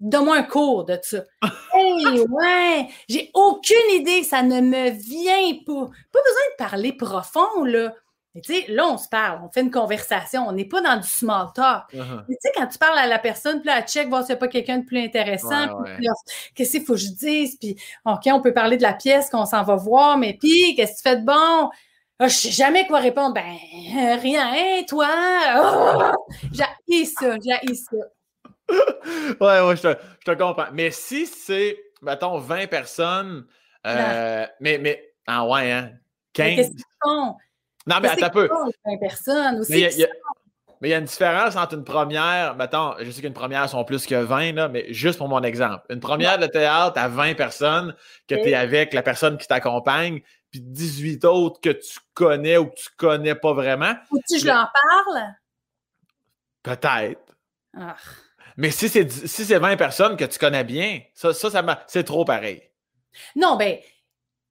[0.00, 1.24] donne-moi un cours de ça.
[1.74, 5.86] hey, ouais, j'ai aucune idée, ça ne me vient pas.
[6.12, 7.94] Pas besoin de parler profond, là.
[8.34, 10.98] Mais tu sais, là, on se parle, on fait une conversation, on n'est pas dans
[10.98, 11.92] du small talk.
[11.94, 12.24] Uh-huh.
[12.28, 14.34] Mais tu sais, quand tu parles à la personne, puis là, elle check, voir s'il
[14.34, 15.80] n'y a pas quelqu'un de plus intéressant.
[15.80, 16.12] Ouais, puis là,
[16.54, 17.56] qu'est-ce qu'il faut que je dise?
[17.58, 20.92] Puis, OK, on peut parler de la pièce qu'on s'en va voir, mais puis, qu'est-ce
[20.92, 21.70] que tu fais de bon?
[22.20, 23.32] Ah, je sais jamais quoi répondre.
[23.34, 23.54] Ben,
[23.96, 25.08] euh, rien, hein, toi?
[25.56, 26.26] Oh!
[26.52, 27.96] J'ai ça, j'ai ça.
[29.40, 29.94] Ouais, ouais, je te,
[30.26, 30.66] je te comprends.
[30.72, 33.46] Mais si c'est, mettons, 20 personnes,
[33.86, 35.90] euh, mais, mais, ah ouais, hein,
[36.38, 36.56] Mais 15.
[36.56, 37.36] Qu'est-ce qu'ils font?
[37.86, 38.48] Non, mais attends un peu.
[38.48, 39.72] qu'ils font, les 20 personnes aussi?
[39.72, 40.08] Mais il y a-
[40.82, 44.14] y y une différence entre une première, mettons, je sais qu'une première sont plus que
[44.14, 45.84] 20, là, mais juste pour mon exemple.
[45.88, 47.94] Une première de théâtre à 20 personnes,
[48.28, 50.20] que tu es avec la personne qui t'accompagne,
[50.50, 54.46] puis 18 autres que tu connais ou que tu connais pas vraiment, Faut-tu que je
[54.46, 55.34] mais- leur parle?
[56.62, 57.36] peut-être.
[57.76, 57.96] Ah.
[58.56, 62.04] Mais si c'est si c'est 20 personnes que tu connais bien, ça, ça, ça c'est
[62.04, 62.62] trop pareil.
[63.36, 63.78] Non, ben,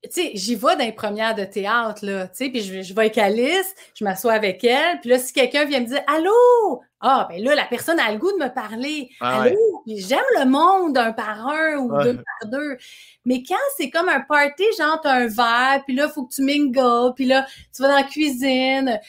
[0.04, 2.94] tu sais, j'y vais dans les premières de théâtre, là, tu sais, puis je, je
[2.94, 6.82] vais avec Alice, je m'assois avec elle, puis là, si quelqu'un vient me dire «Allô?»
[7.00, 9.10] Ah, ben là, la personne a le goût de me parler.
[9.22, 9.84] Ah Allô?
[9.86, 12.04] J'aime le monde un par un ou Ouais.
[12.06, 12.78] deux par deux.
[13.26, 16.34] Mais quand c'est comme un party, genre, t'as un verre, puis là, il faut que
[16.34, 17.46] tu mingles, puis là,
[17.76, 19.00] tu vas dans la cuisine,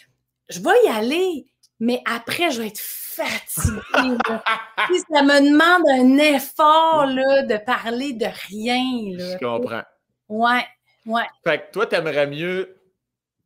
[0.51, 1.47] je vais y aller,
[1.81, 3.81] mais après, je vais être fatiguée,
[5.10, 9.32] ça me demande un effort, là, de parler de rien, là.
[9.32, 9.82] Je comprends.
[10.28, 10.66] Ouais,
[11.07, 11.27] ouais.
[11.45, 12.79] Fait que toi, t'aimerais mieux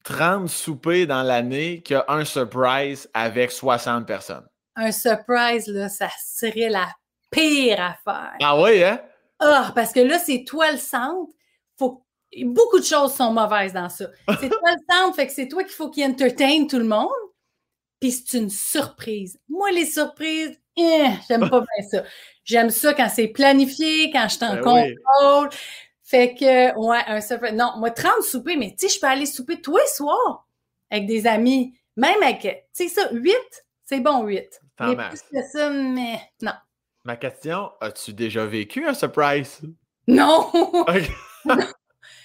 [0.04, 4.46] 30 soupers dans l'année qu'un surprise avec 60 personnes.
[4.76, 6.88] Un surprise, là, ça serait la
[7.30, 8.36] pire affaire.
[8.42, 9.00] Ah oui, hein?
[9.38, 11.32] Ah, parce que là, c'est toi le centre.
[11.76, 12.04] Faut...
[12.44, 14.06] Beaucoup de choses sont mauvaises dans ça.
[14.40, 17.08] C'est toi le centre, fait que c'est toi qu'il faut qu'il entertain tout le monde.
[18.00, 19.38] Puis c'est une surprise.
[19.48, 22.04] Moi, les surprises, eh, j'aime pas bien ça.
[22.44, 25.56] J'aime ça quand c'est planifié, quand je suis en Ben oui.
[26.12, 27.54] Fait que, ouais, un surprise.
[27.54, 30.46] Non, moi, 30 soupers, mais tu sais, je peux aller souper tous les soirs
[30.90, 31.74] avec des amis.
[31.96, 32.42] Même avec,
[32.76, 33.34] tu sais, ça, 8,
[33.86, 34.60] c'est bon, 8.
[34.76, 36.52] T'en Mais plus que ça, mais non.
[37.06, 39.62] Ma question, as-tu déjà vécu un surprise?
[40.06, 40.50] Non!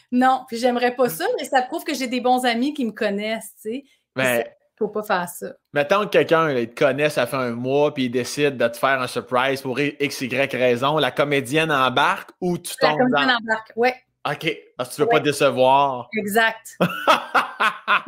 [0.09, 2.91] Non, puis j'aimerais pas ça, mais ça prouve que j'ai des bons amis qui me
[2.91, 3.83] connaissent, tu sais.
[4.15, 5.47] Mais Faut pas faire ça.
[5.73, 8.77] mettons que quelqu'un il te connaît, ça fait un mois, puis il décide de te
[8.77, 13.27] faire un surprise pour X, Y raison, la comédienne embarque ou tu La tombes comédienne
[13.27, 13.35] dans.
[13.51, 13.71] embarque.
[13.75, 13.95] Ouais,
[14.29, 15.13] OK, parce que tu veux Ouais.
[15.13, 16.09] pas décevoir.
[16.17, 16.77] exact.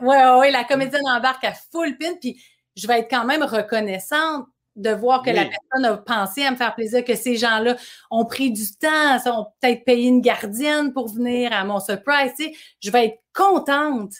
[0.00, 2.42] Ouais, ouais, ouais, la comédienne embarque à full pin, puis
[2.76, 5.50] je vais être quand même reconnaissante de voir que la Oui.
[5.50, 7.76] personne a pensé à me faire plaisir, que ces gens-là
[8.10, 12.44] ont pris du temps, ont peut-être payé une gardienne pour venir à mon surprise, tu
[12.46, 12.52] sais.
[12.82, 14.12] Je vais être contente.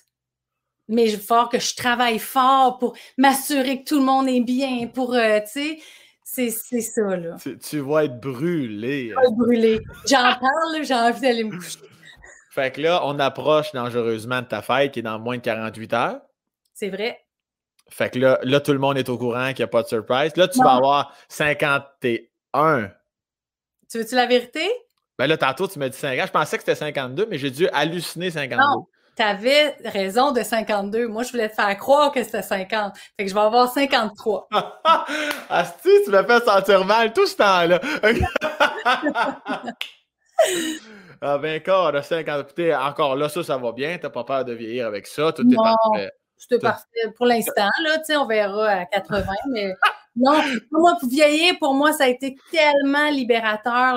[0.88, 4.86] Mais il falloir que je travaille fort pour m'assurer que tout le monde est bien,
[4.88, 5.78] pour, euh, tu
[6.24, 7.36] sais, c'est ça, là.
[7.40, 9.12] tu, tu vas être brûlé.
[9.14, 9.80] Pas brûler.
[10.08, 11.78] J'en parle, j'ai envie d'aller me coucher.
[12.50, 15.92] Fait que là, on approche dangereusement de ta fête qui est dans moins de 48
[15.94, 16.20] heures.
[16.72, 17.20] C'est vrai.
[17.90, 19.88] Fait que là, là, tout le monde est au courant qu'il n'y a pas de
[19.88, 20.36] surprise.
[20.36, 20.64] Là, tu Non.
[20.64, 22.90] vas avoir 51.
[23.90, 24.68] Tu veux-tu la vérité?
[25.18, 26.26] Ben là, tantôt, tu m'as dit 50.
[26.26, 28.56] Je pensais que c'était 52, mais j'ai dû halluciner 52.
[28.62, 28.86] Non.
[29.16, 31.06] T'avais raison de 52.
[31.06, 32.94] Moi, je voulais te faire croire que c'était 50.
[33.16, 34.48] Fait que je vais avoir 53.
[35.48, 37.80] Asti, tu m'as fait sentir mal tout ce temps-là.
[41.20, 42.40] ah ben encore, là, 50.
[42.40, 43.98] Écoutez, encore là, ça, ça va bien.
[43.98, 45.32] T'as pas peur de vieillir avec ça.
[45.32, 45.62] Tout est Non.
[45.62, 46.10] parfait.
[46.36, 49.72] c'était parfait pour l'instant, là, tu sais, on verra à 80, mais
[50.16, 50.42] non,
[50.72, 53.96] moi, pour vieillir, pour moi, ça a été tellement libérateur.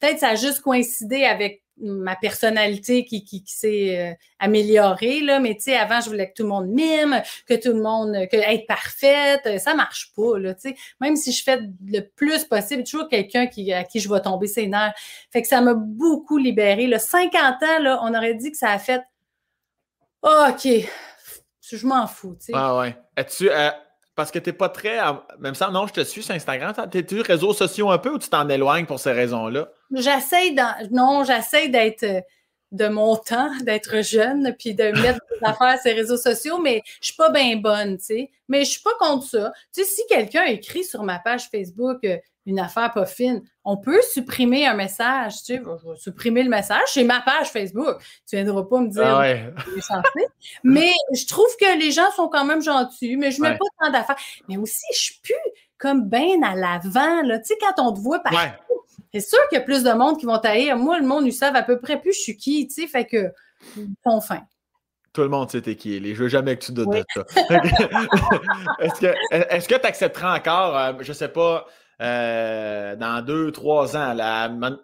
[0.00, 5.54] Peut-être ça a juste coïncidé avec ma personnalité qui, qui, s'est euh, améliorée, là, mais
[5.54, 8.36] tu sais, avant, je voulais que tout le monde mime, que tout le monde, que
[8.36, 10.76] être parfaite, ça marche pas, là, tu sais.
[11.00, 14.46] Même si je fais le plus possible, toujours quelqu'un qui, à qui je vais tomber
[14.46, 14.94] ses nerfs.
[15.30, 16.86] Fait que ça m'a beaucoup libérée.
[16.86, 16.98] Là.
[16.98, 19.02] 50 ans, là, on aurait dit que ça a fait
[20.22, 20.68] OK,
[21.62, 22.52] je m'en fous, tu sais.
[22.54, 22.96] Ah ouais.
[23.16, 23.70] Es-tu, euh,
[24.14, 24.98] parce que tu n'es pas très.
[25.38, 26.74] Même ça, non, je te suis sur Instagram.
[26.90, 29.68] T'es-tu réseaux sociaux un peu ou tu t'en éloignes pour ces raisons-là?
[29.92, 30.54] J'essaie
[30.90, 32.20] Non, j'essaie d'être euh,
[32.72, 36.82] de mon temps, d'être jeune, puis de mettre des affaires sur ces réseaux sociaux, mais
[37.00, 38.30] je suis pas bien bonne, tu sais.
[38.48, 39.52] Mais je suis pas contre ça.
[39.72, 43.76] Tu sais, si quelqu'un écrit sur ma page Facebook euh, une affaire pas fine, on
[43.76, 47.96] peut supprimer un message, tu sais, je vais supprimer le message, c'est ma page Facebook.
[48.28, 50.02] Tu viendras pas me dire ah
[50.64, 53.90] Mais je trouve que les gens sont quand même gentils, mais je mets pas tant
[53.90, 54.18] d'affaires.
[54.48, 55.34] Mais aussi, je suis plus
[55.78, 57.38] comme bien à l'avant, là.
[57.40, 58.80] Tu sais, quand on te voit partout,
[59.20, 60.74] c'est sûr qu'il y a plus de monde qui vont tailler.
[60.74, 63.06] Moi, le monde, ils savent à peu près plus je suis qui, tu sais, fait
[63.06, 63.32] que,
[63.76, 64.42] ils fin.
[65.12, 67.24] Tout le monde sait t'es qui, Je veux jamais que tu doutes de ça.
[68.80, 71.66] est-ce que tu accepteras encore, euh, je sais pas,
[72.02, 74.14] euh, dans deux, trois ans.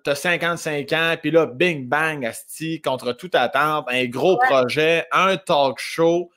[0.02, 5.06] Tu as 55 ans, puis là, bing bang, Asti, contre toute attente, un gros projet,
[5.12, 6.30] un talk show,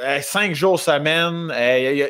[0.00, 1.50] euh, cinq jours semaine.
[1.54, 2.08] Euh,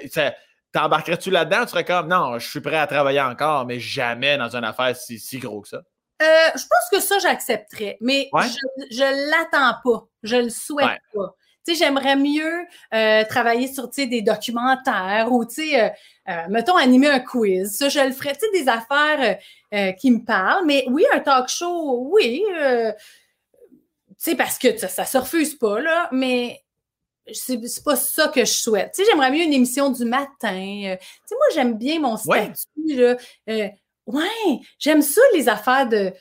[0.72, 1.64] t'embarquerais-tu là-dedans?
[1.64, 4.94] Tu serais comme non, je suis prêt à travailler encore, mais jamais dans une affaire
[4.97, 5.82] si, si gros que ça.
[6.20, 8.28] je pense que ça, j'accepterais, mais
[8.90, 10.06] je ne l'attends pas.
[10.22, 11.34] Je le souhaite pas.
[11.66, 12.66] Tu sais, j'aimerais mieux
[13.28, 15.92] travailler sur des documentaires ou, tu sais,
[16.30, 17.76] euh, mettons, animer un quiz.
[17.76, 18.34] Ça, je le ferais.
[18.34, 20.64] Tu sais, des affaires euh, euh, qui me parlent.
[20.66, 22.42] Mais oui, un talk show, oui.
[22.48, 26.09] tu sais, parce que ça, ça se refuse pas, là.
[26.12, 26.62] Mais
[27.35, 28.93] c'est pas ça que je souhaite.
[28.94, 30.28] Tu sais, j'aimerais mieux une émission du matin.
[30.40, 32.55] tu sais, moi, j'aime bien mon statut,
[32.86, 33.16] là.
[33.47, 36.12] ouais, j'aime ça, les affaires de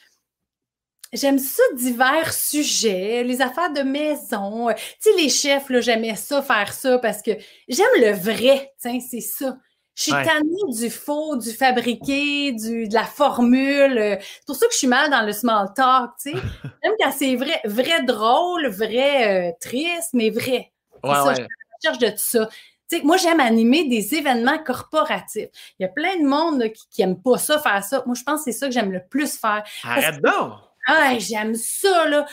[1.12, 4.68] J'aime ça divers sujets, les affaires de maison.
[4.70, 7.32] Tu sais, les chefs, là, j'aimais ça, faire ça parce que
[7.68, 8.72] j'aime le vrai.
[8.80, 9.58] Tiens, c'est ça.
[9.96, 14.20] Je suis tannée du faux, du fabriqué, du, de la formule.
[14.22, 16.36] C'est pour ça que je suis mal dans le small talk, tu sais.
[16.84, 20.72] Même quand c'est vrai, vrai drôle, vrai euh, triste, mais vrai.
[21.04, 21.46] Ouais, ça, Je
[21.84, 22.50] cherche de tout ça.
[22.90, 25.50] Tu sais, moi, j'aime animer des événements corporatifs.
[25.78, 28.04] Il y a plein de monde qui, n'aime pas ça, faire ça.
[28.06, 29.64] Moi, je pense que c'est ça que j'aime le plus faire.
[29.84, 30.54] Arrête donc!
[30.88, 32.26] Ah, j'aime ça, là.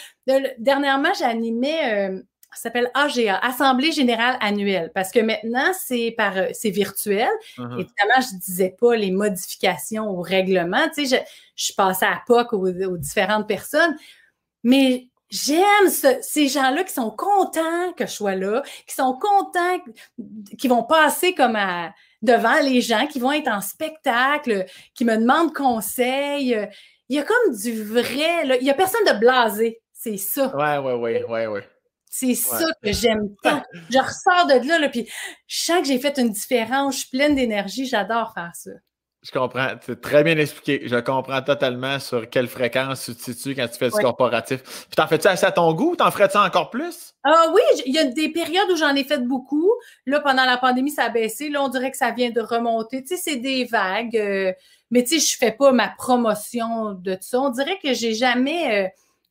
[0.59, 2.23] Dernièrement, j'animais euh,
[2.57, 7.29] ça s'appelle AGA, Assemblée générale annuelle, parce que maintenant, c'est par euh, c'est virtuel.
[7.59, 7.73] Uh-huh.
[7.75, 10.89] Évidemment, je ne disais pas les modifications au règlement.
[10.95, 11.27] Tu sais,
[11.57, 13.95] je, je passais à POC aux, aux différentes personnes.
[14.63, 15.89] Mais j'aime
[16.23, 19.79] ces gens-là qui sont contents que je sois là, qui sont contents,
[20.59, 21.93] qui vont passer comme à,
[22.23, 26.69] devant les gens, qui vont être en spectacle, qui me demandent conseil.
[27.09, 28.57] Il y a comme du vrai, là.
[28.57, 29.81] il n'y a personne de blasé.
[29.93, 30.55] C'est ça.
[30.57, 31.69] Ouais, ouais, ouais, ouais, ouais.
[32.09, 33.63] C'est ça que j'aime tant.
[33.91, 35.07] Je ressors de là, là puis
[35.47, 36.95] je sens que j'ai fait une différence.
[36.95, 37.87] Je suis pleine d'énergie.
[37.87, 38.71] J'adore faire ça.
[39.27, 39.69] Je comprends.
[39.85, 40.87] C'est très bien expliqué.
[40.87, 44.63] Je comprends totalement sur quelle fréquence tu te situes quand tu fais du corporatif.
[44.63, 45.97] Puis t'en fais-tu assez à ton goût?
[45.97, 47.15] T'en ferais-tu encore plus?
[47.25, 49.73] Ah oui, il y a des périodes où j'en ai fait beaucoup.
[50.07, 51.49] Là, pendant la pandémie, ça a baissé.
[51.49, 53.03] Là, on dirait que ça vient de remonter.
[53.03, 54.17] Tu sais, c'est des vagues.
[54.17, 54.53] Euh,
[54.91, 57.41] mais tu sais, je fais pas ma promotion de ça.
[57.41, 58.85] On dirait que j'ai jamais...
[58.85, 58.89] Euh,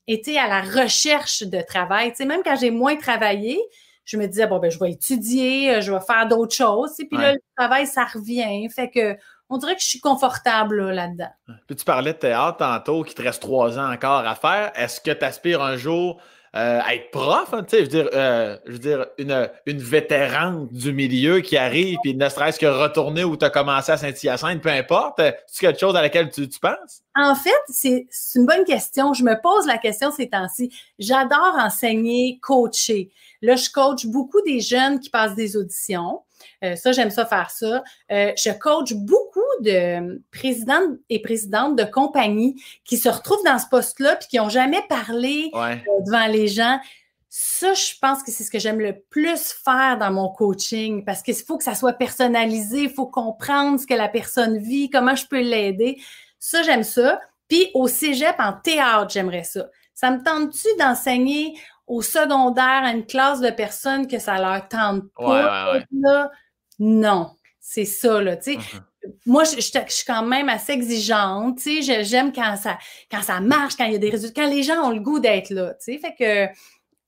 [0.08, 2.12] été à la recherche de travail.
[2.12, 3.60] Tu sais, même quand j'ai moins travaillé,
[4.04, 6.92] je me disais, bon, ben, je vais étudier, euh, je vais faire d'autres choses.
[7.00, 8.70] Et puis là, le travail, ça revient.
[8.70, 9.18] Fait que,
[9.50, 11.30] on dirait que je suis confortable là-dedans.
[11.68, 14.72] puis tu parlais de théâtre tantôt, qu'il te reste trois ans encore à faire.
[14.76, 16.22] Est-ce que tu aspires un jour
[16.56, 19.80] euh, être prof, hein, tu sais, je veux dire, euh, je veux dire une, une
[19.80, 23.98] vétérante du milieu qui arrive, puis ne serait-ce que retourner où tu as commencé à
[23.98, 25.22] Saint-Hyacinthe, peu importe.
[25.48, 27.02] C'est quelque chose à laquelle tu, tu penses?
[27.14, 29.14] En fait, c'est une bonne question.
[29.14, 30.72] Je me pose la question ces temps-ci.
[30.98, 33.12] J'adore enseigner, coacher.
[33.42, 36.22] Là, je coach beaucoup des jeunes qui passent des auditions.
[36.64, 37.84] Euh, ça, j'aime ça faire ça.
[38.12, 43.68] Euh, je coach beaucoup de présidentes et présidentes de compagnies qui se retrouvent dans ce
[43.68, 46.80] poste-là puis qui n'ont jamais parlé euh, devant les gens.
[47.30, 51.22] Ça, je pense que c'est ce que j'aime le plus faire dans mon coaching parce
[51.22, 55.16] qu'il faut que ça soit personnalisé, il faut comprendre ce que la personne vit, comment
[55.16, 55.98] je peux l'aider.
[56.40, 57.20] Ça, j'aime ça.
[57.48, 59.68] Puis au cégep, en théâtre, j'aimerais ça.
[59.94, 61.56] Ça me tente-tu d'enseigner
[61.88, 65.80] au secondaire à une classe de personnes que ça leur tente pas?
[66.80, 68.58] Non, c'est ça, là, tu sais.
[68.58, 68.82] Uh-huh.
[69.26, 72.04] Moi, je, suis quand même assez exigeante, tu sais.
[72.04, 72.78] J'aime quand ça,
[73.10, 75.20] quand ça marche, quand il y a des résultats, quand les gens ont le goût
[75.20, 76.00] d'être là, tu sais.
[76.00, 76.54] Fait que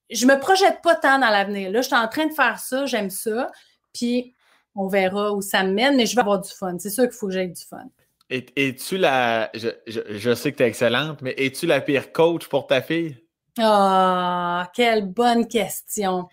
[0.09, 1.71] je me projette pas tant dans l'avenir.
[1.71, 3.51] Là, je suis en train de faire ça, j'aime ça,
[3.93, 4.33] puis
[4.75, 6.77] on verra où ça me mène, mais je vais avoir du fun.
[6.79, 7.89] C'est sûr qu'il faut que j'aie du fun.
[8.29, 9.49] Es-tu la.
[9.53, 13.17] Je, je, sais que tu es excellente, mais es-tu la pire coach pour ta fille?
[13.59, 16.27] Ah, quelle bonne question.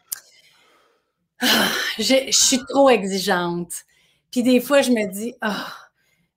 [1.41, 1.69] Ah,
[1.99, 3.73] je, suis trop exigeante.
[4.31, 5.67] Puis des fois, je me dis, ah,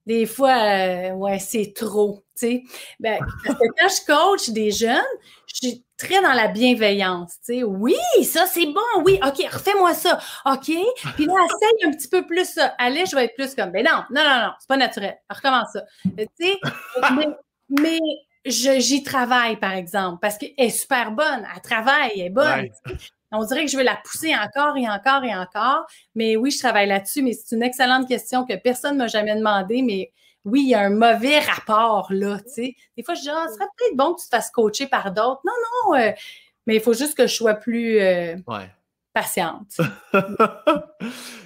[0.06, 2.24] des fois, euh, ouais, c'est trop.
[2.38, 2.62] Tu sais,
[3.00, 5.02] ben, parce que quand je coach des jeunes,
[5.46, 7.34] je suis très dans la bienveillance.
[7.44, 10.70] Tu sais, oui, ça c'est bon, oui, ok, refais-moi ça, ok.
[11.16, 12.74] Puis là, essaye un petit peu plus ça.
[12.78, 15.18] Allez, je vais être plus comme, ben non, non, non, non, c'est pas naturel.
[15.28, 15.82] Recommence ça.
[16.16, 16.60] Tu sais,
[17.68, 17.98] mais,
[18.50, 22.68] j'y travaille, par exemple, parce qu'elle est super bonne, elle travaille, elle est bonne.
[23.30, 25.86] On dirait que je veux la pousser encore et encore et encore.
[26.14, 29.34] Mais oui, je travaille là-dessus, mais c'est une excellente question que personne ne m'a jamais
[29.34, 30.12] demandé, mais
[30.44, 32.76] oui, il y a un mauvais rapport là, tu sais.
[32.96, 35.12] Des fois, je dis, ah, ce serait peut-être bon que tu te fasses coacher par
[35.12, 35.40] d'autres.
[35.44, 35.52] Non,
[35.84, 36.12] non, euh,
[36.66, 38.36] mais il faut juste que je sois plus euh,
[39.12, 39.76] patiente.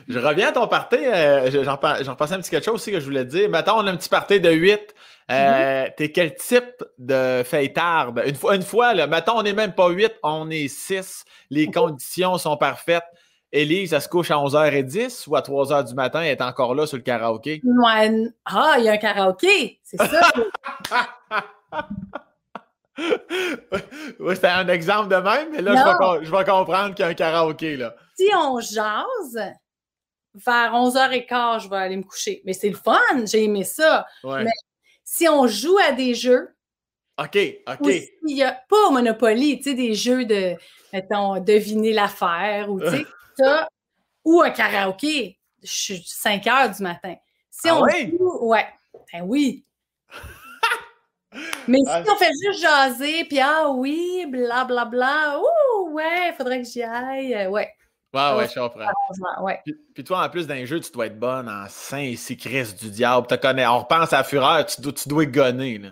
[0.08, 0.98] je reviens à ton party.
[0.98, 3.48] Euh, j'en repassais un petit quelque chose aussi que je voulais te dire.
[3.48, 4.94] Mettons, on a un petit party de 8.
[5.28, 5.94] Mm-hmm.
[5.96, 8.22] T'es quel type de fêtarde?
[8.26, 11.24] Une fois, une fois là, mettons, on n'est même pas 8, on est 6.
[11.50, 13.04] Les conditions sont parfaites.
[13.52, 16.86] Élise, elle se couche à 11h10 ou à 3h du matin, elle est encore là
[16.86, 17.60] sur le karaoké?
[17.62, 18.10] Ouais.
[18.46, 20.32] Ah, il y a un karaoké, c'est ça.
[22.98, 25.74] oui, c'était un exemple de même, mais là,
[26.22, 27.76] je vais, comprendre qu'il y a un karaoké.
[27.76, 27.94] Là.
[28.16, 29.52] Si on jase,
[30.34, 32.40] vers 11h15, je vais aller me coucher.
[32.46, 32.96] Mais c'est le fun,
[33.26, 34.06] j'ai aimé ça.
[34.24, 34.50] Mais
[35.04, 36.54] si on joue à des jeux,
[37.18, 37.38] OK,
[37.68, 37.92] OK.
[38.26, 40.54] Il n'y a pas au Monopoly, tu sais, des jeux de,
[40.92, 43.06] mettons, deviner l'affaire ou, tu sais,
[44.24, 47.14] ou un karaoké, je suis 5 heures du matin.
[47.50, 48.16] Si ah on oui?
[48.20, 48.66] ouais,
[49.12, 49.64] ben oui.
[51.68, 56.34] Mais si on fait juste jaser, puis ah oui, blablabla, bla, bla, ouh, ouais, il
[56.36, 57.70] faudrait que j'y aille, euh, ouais.
[58.14, 58.86] Ouais, ouais, je comprends.
[59.42, 59.60] Ouais.
[59.94, 62.90] Puis, toi, en plus d'un jeu, tu dois être bonne en Saint et Christ du
[62.90, 63.26] diable.
[63.26, 65.78] Tu connais, on repense à la fureur, tu dois, tu dois gonner.
[65.78, 65.90] Là.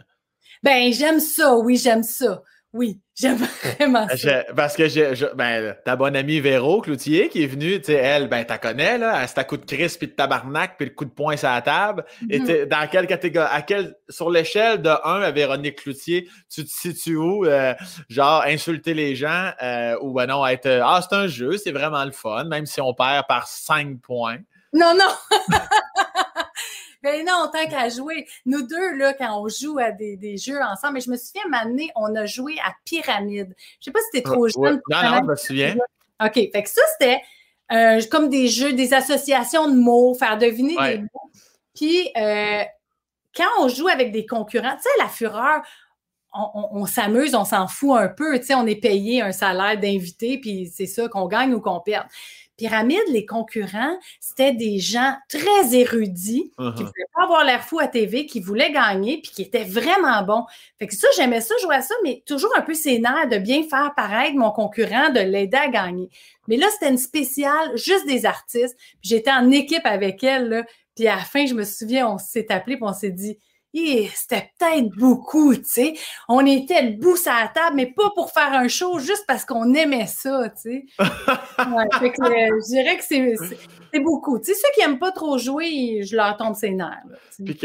[0.62, 2.42] Ben, j'aime ça, oui, j'aime ça.
[2.72, 3.36] Oui, j'aime
[3.78, 4.44] vraiment ça.
[4.54, 8.28] parce que j'ai, ben, ta bonne amie Véro Cloutier qui est venue, tu sais, elle,
[8.28, 11.04] ben, t'as connais, là, c'est à coup de crise puis de tabarnak puis le coup
[11.04, 12.04] de poing sur la table.
[12.28, 12.68] Et mm-hmm.
[12.68, 17.16] dans quelle catégorie, à quelle, sur l'échelle de 1 à Véronique Cloutier, tu te situes
[17.16, 17.44] où?
[17.44, 17.74] Euh,
[18.08, 22.04] genre, insulter les gens euh, ou, ben non, être, ah, c'est un jeu, c'est vraiment
[22.04, 24.38] le fun, même si on perd par 5 points.
[24.72, 25.48] Non, non!
[27.02, 28.26] Ben non, tant qu'à jouer.
[28.44, 31.42] Nous deux, là, quand on joue à des, des jeux ensemble, mais je me souviens,
[31.52, 33.54] année, on a joué à Pyramide.
[33.80, 34.80] Je sais pas si t'es trop jeune.
[34.90, 35.76] Non, non, je me souviens.
[36.22, 36.34] OK.
[36.34, 37.22] Fait que ça, c'était
[37.72, 41.30] euh, comme des jeux, des associations de mots, faire deviner des mots.
[41.74, 42.62] Puis, euh,
[43.34, 45.62] quand on joue avec des concurrents, tu sais, la fureur,
[46.32, 48.38] on, on s'amuse, on s'en fout un peu.
[48.38, 51.80] Tu sais, on est payé un salaire d'invité, puis c'est ça qu'on gagne ou qu'on
[51.80, 52.06] perd.
[52.60, 56.76] Pyramide, les concurrents, c'était des gens très érudits qui ne uh-huh.
[56.76, 60.44] voulaient pas avoir l'air fou à TV, qui voulaient gagner, puis qui étaient vraiment bons.
[60.78, 63.62] Fait que ça, j'aimais ça, jouer à ça, mais toujours un peu sénère de bien
[63.62, 66.10] faire paraître mon concurrent, de l'aider à gagner.
[66.48, 68.76] Mais là, c'était une spéciale, juste des artistes.
[69.00, 72.52] J'étais en équipe avec elle, là, puis à la fin, je me souviens, on s'est
[72.52, 73.38] appelé, puis on s'est dit,
[73.72, 75.94] c'était peut-être beaucoup, tu sais.
[76.28, 79.74] On était debout à la table, mais pas pour faire un show, juste parce qu'on
[79.74, 80.84] aimait ça, tu sais.
[80.98, 84.38] ouais, je dirais que c'est beaucoup.
[84.38, 87.02] Tu sais, ceux qui n'aiment pas trop jouer, je leur tombe ses nerfs.
[87.44, 87.58] puis,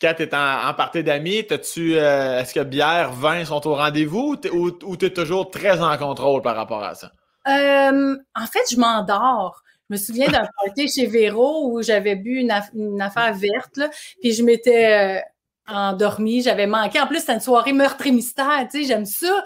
[0.00, 4.36] quand tu es en, partie d'amis, tu euh, est-ce que bière, vin sont au rendez-vous
[4.52, 7.12] ou tu es toujours très en contrôle par rapport à ça?
[7.48, 9.62] Euh, en fait, je m'endors.
[9.88, 13.88] Je me souviens d'un party chez Véro où j'avais bu une, affaire verte, là,
[14.20, 15.20] puis je m'étais euh,
[15.66, 17.00] endormie, j'avais manqué.
[17.00, 19.44] En plus, c'était une soirée meurtre et mystère, tu sais, j'aime ça.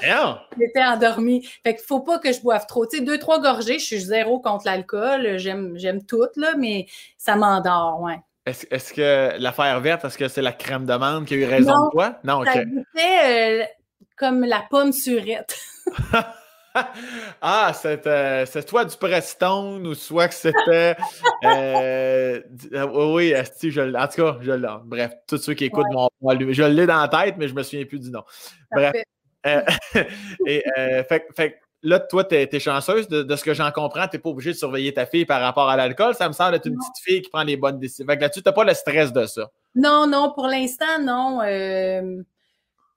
[0.58, 1.46] J'étais endormie.
[1.62, 2.86] Fait qu'il faut pas que je boive trop.
[2.86, 5.38] Tu sais, deux, trois gorgées, je suis zéro contre l'alcool.
[5.38, 6.86] J'aime, j'aime tout, là, mais
[7.18, 8.18] ça m'endort, ouais.
[8.44, 11.72] Est-ce, que l'affaire verte, est-ce que c'est la crème de menthe qui a eu raison
[11.86, 12.18] de toi?
[12.24, 12.48] Non, OK.
[12.52, 13.64] Ça goûtait euh,
[14.16, 15.56] comme la pomme surette.
[17.42, 20.96] ah, euh, c'est toi du Preston ou soit que c'était.
[21.44, 22.40] Euh,
[22.72, 24.68] euh, oui, je, en tout cas, je l'ai.
[24.84, 26.08] Bref, tous ceux qui écoutent mon.
[26.22, 28.22] Je l'ai dans la tête, mais je me souviens plus du nom.
[28.70, 28.92] Bref.
[30.46, 30.62] et
[31.08, 34.06] fait, là, toi, tu es, chanceuse de, ce que j'en comprends.
[34.06, 36.14] Tu n'es pas obligé de surveiller ta fille par rapport à l'alcool.
[36.14, 38.06] Ça me semble être une petite fille qui prend les bonnes décisions.
[38.06, 39.50] là-dessus, tu n'as pas le stress de ça.
[39.74, 41.40] Non, non, pour l'instant, non.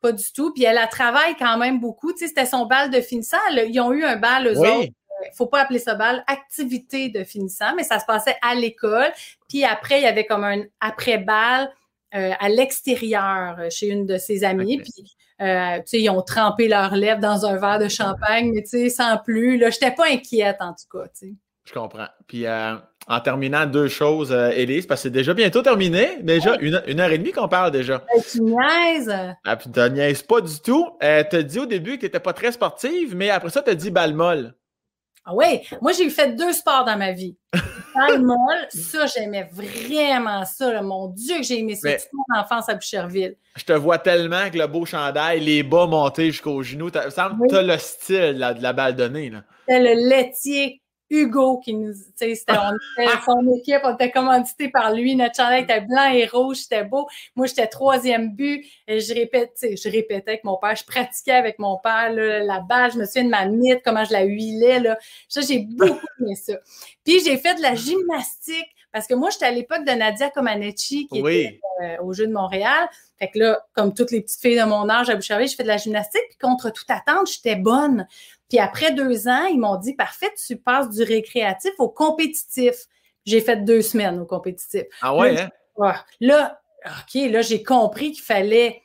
[0.06, 0.54] Pas du tout.
[0.54, 2.12] Puis elle, a travaille quand même beaucoup.
[2.14, 3.38] Tu sais, c'était son bal de finissant.
[3.52, 4.90] Ils ont eu un bal, eux autres.
[5.24, 9.12] Il faut pas appeler ça bal, activité de finissant, mais ça se passait à l'école.
[9.50, 11.72] Puis après, il y avait comme un après-bal
[12.12, 14.78] à l'extérieur chez une de ses amies.
[14.78, 18.90] Puis, euh, ils ont trempé leurs lèvres dans un verre de champagne, mais tu sais,
[18.90, 19.58] sans plus.
[19.58, 21.34] Là, j'étais pas inquiète, en tout cas, tu sais.
[21.66, 22.08] Je comprends.
[22.28, 22.46] Puis,
[23.08, 26.18] en terminant, deux choses, Élise, parce que c'est déjà bientôt terminé.
[26.22, 28.04] Déjà, une, heure et demie qu'on parle déjà.
[28.32, 29.14] tu niaises.
[29.44, 30.88] Ah, puis tu niaises pas du tout.
[31.00, 33.70] tu as dit au début que tu n'étais pas très sportive, mais après ça, tu
[33.70, 34.56] as dit balle molle.
[35.28, 37.36] Ah oui, moi j'ai fait deux sports dans ma vie.
[37.96, 40.84] Le molle, ça j'aimais vraiment ça.
[40.84, 43.36] Mon Dieu que j'ai aimé ça toute mon enfance à Boucherville.
[43.56, 46.92] Je te vois tellement avec le beau chandail, les bas montés jusqu'aux genoux.
[46.94, 49.32] Ça semble que tu as le style de la balle donnée.
[49.68, 51.94] C'est le laitier Hugo qui nous.
[52.16, 55.16] C'était, on était son équipe, on était commandité par lui.
[55.16, 57.08] Notre chandail était blanc et rouge, c'était beau.
[57.36, 58.66] Moi, j'étais troisième but.
[58.88, 62.92] Et je répétais, je répétais avec mon père, je pratiquais avec mon père la balle.
[62.94, 64.80] Je me souviens de ma mythe, comment je la huilais.
[64.80, 64.98] Là.
[65.30, 66.54] Ça, j'ai beaucoup aimé ça.
[67.04, 68.68] Puis j'ai fait de la gymnastique.
[68.96, 72.32] Parce que moi, j'étais à l'époque de Nadia Comaneci, qui était euh, au Jeu de
[72.32, 72.88] Montréal.
[73.20, 75.64] Fait que là, comme toutes les petites filles de mon âge à Boucherville, je fais
[75.64, 76.22] de la gymnastique.
[76.30, 78.08] Puis contre toute attente, j'étais bonne.
[78.48, 82.86] Puis après deux ans, ils m'ont dit Parfait, tu passes du récréatif au compétitif.
[83.26, 84.84] J'ai fait deux semaines au compétitif.
[85.02, 85.96] Ah ouais, hein?
[86.22, 88.82] Là, OK, là, j'ai compris qu'il fallait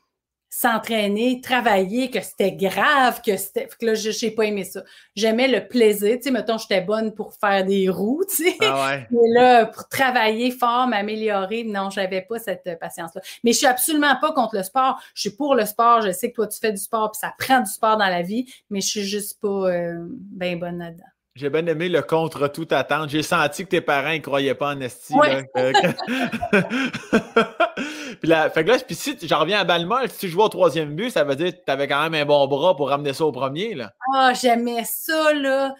[0.50, 3.68] s'entraîner, travailler, que c'était grave, que c'était.
[3.68, 4.82] que là, je n'ai pas aimé ça.
[5.14, 6.16] J'aimais le plaisir.
[6.16, 8.56] Tu sais, mettons, j'étais bonne pour faire des roues, tu sais.
[8.60, 9.06] Ah ouais.
[9.12, 13.20] Mais là, pour travailler fort, m'améliorer, non, j'avais pas cette patience-là.
[13.44, 15.00] Mais je suis absolument pas contre le sport.
[15.14, 16.02] Je suis pour le sport.
[16.02, 18.22] Je sais que toi, tu fais du sport, puis ça prend du sport dans la
[18.22, 21.04] vie, mais je suis juste pas euh, bien bonne là-dedans.
[21.36, 23.08] J'ai bien aimé le contre toute attente.
[23.08, 25.14] J'ai senti que tes parents ne croyaient pas en esti.
[25.14, 25.48] Ouais.
[28.20, 30.48] puis, là, fait que là, puis si j'en reviens à Balmol, si tu jouais au
[30.48, 33.24] troisième but, ça veut dire que tu quand même un bon bras pour ramener ça
[33.24, 33.74] au premier.
[33.74, 33.92] Là.
[34.14, 35.74] Ah, j'aimais ça, là.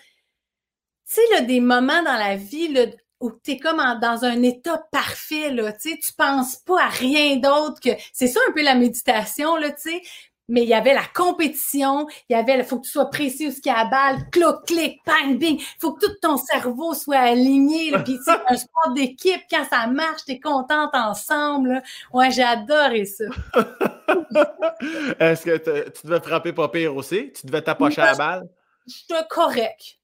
[1.12, 2.86] Tu sais, des moments dans la vie là,
[3.20, 7.36] où tu comme dans un état parfait, là, tu sais, tu penses pas à rien
[7.36, 7.90] d'autre que...
[8.12, 10.02] C'est ça un peu la méditation, là, tu sais
[10.50, 13.48] mais il y avait la compétition, il y avait, il faut que tu sois précis
[13.48, 16.12] où ce qu'il y a à balle, cloc, clic, bang, bing, il faut que tout
[16.20, 21.82] ton cerveau soit aligné, puis c'est un sport d'équipe, quand ça marche, t'es contente ensemble,
[22.12, 23.24] ouais, j'ai adoré ça.
[25.20, 27.32] Est-ce que tu devais frapper pas pire aussi?
[27.32, 28.48] Tu devais t'approcher à la balle?
[28.86, 29.98] J'étais correct,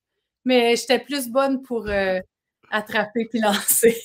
[0.45, 2.21] mais j'étais plus bonne pour euh,
[2.71, 4.01] attraper puis lancer.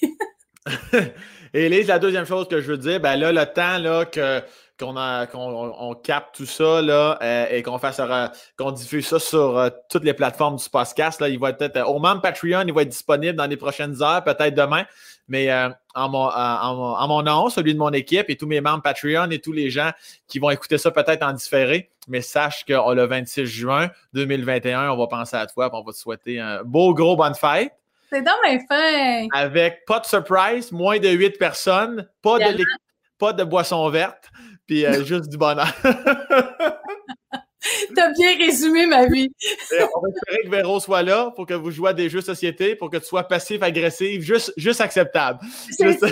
[1.53, 4.41] Et Lise, la deuxième chose que je veux dire, ben là, le temps là, que
[4.79, 8.27] qu'on on, capte tout ça là, euh, et qu'on fasse euh,
[8.57, 11.21] qu'on diffuse ça sur euh, toutes les plateformes du podcast.
[11.21, 14.23] Là, il va être au même Patreon, il va être disponible dans les prochaines heures,
[14.23, 14.85] peut-être demain.
[15.27, 15.49] Mais
[15.95, 19.39] en, mon, en, mon nom, celui de mon équipe et tous mes membres Patreon et
[19.39, 19.91] tous les gens
[20.27, 21.89] qui vont écouter ça peut-être en différé.
[22.07, 25.83] Mais sache que oh, le 26 juin 2021, on va penser à toi et on
[25.83, 27.71] va te souhaiter un beau gros bonne fête.
[28.11, 29.29] C'est dans mes.
[29.31, 32.65] Avec pas de surprise, moins de 8 personnes, pas de,
[33.17, 34.29] pas de boisson verte
[34.71, 35.67] puis euh, juste du bonheur.
[37.93, 39.29] T'as bien résumé ma vie.
[39.73, 42.77] on va espérer que Véro soit là pour que vous jouiez à des jeux société,
[42.77, 45.39] pour que tu sois passif, agressif, juste, juste acceptable.
[45.69, 46.07] C'est ça,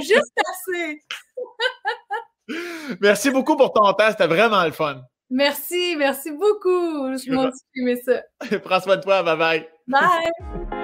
[0.00, 1.02] juste assez.
[3.00, 5.02] merci beaucoup pour ton temps, c'était vraiment le fun.
[5.28, 7.14] Merci, merci beaucoup.
[7.14, 8.22] Je m'en suis ça.
[8.64, 9.68] Prends soin de toi, bye bye.
[9.86, 10.77] Bye.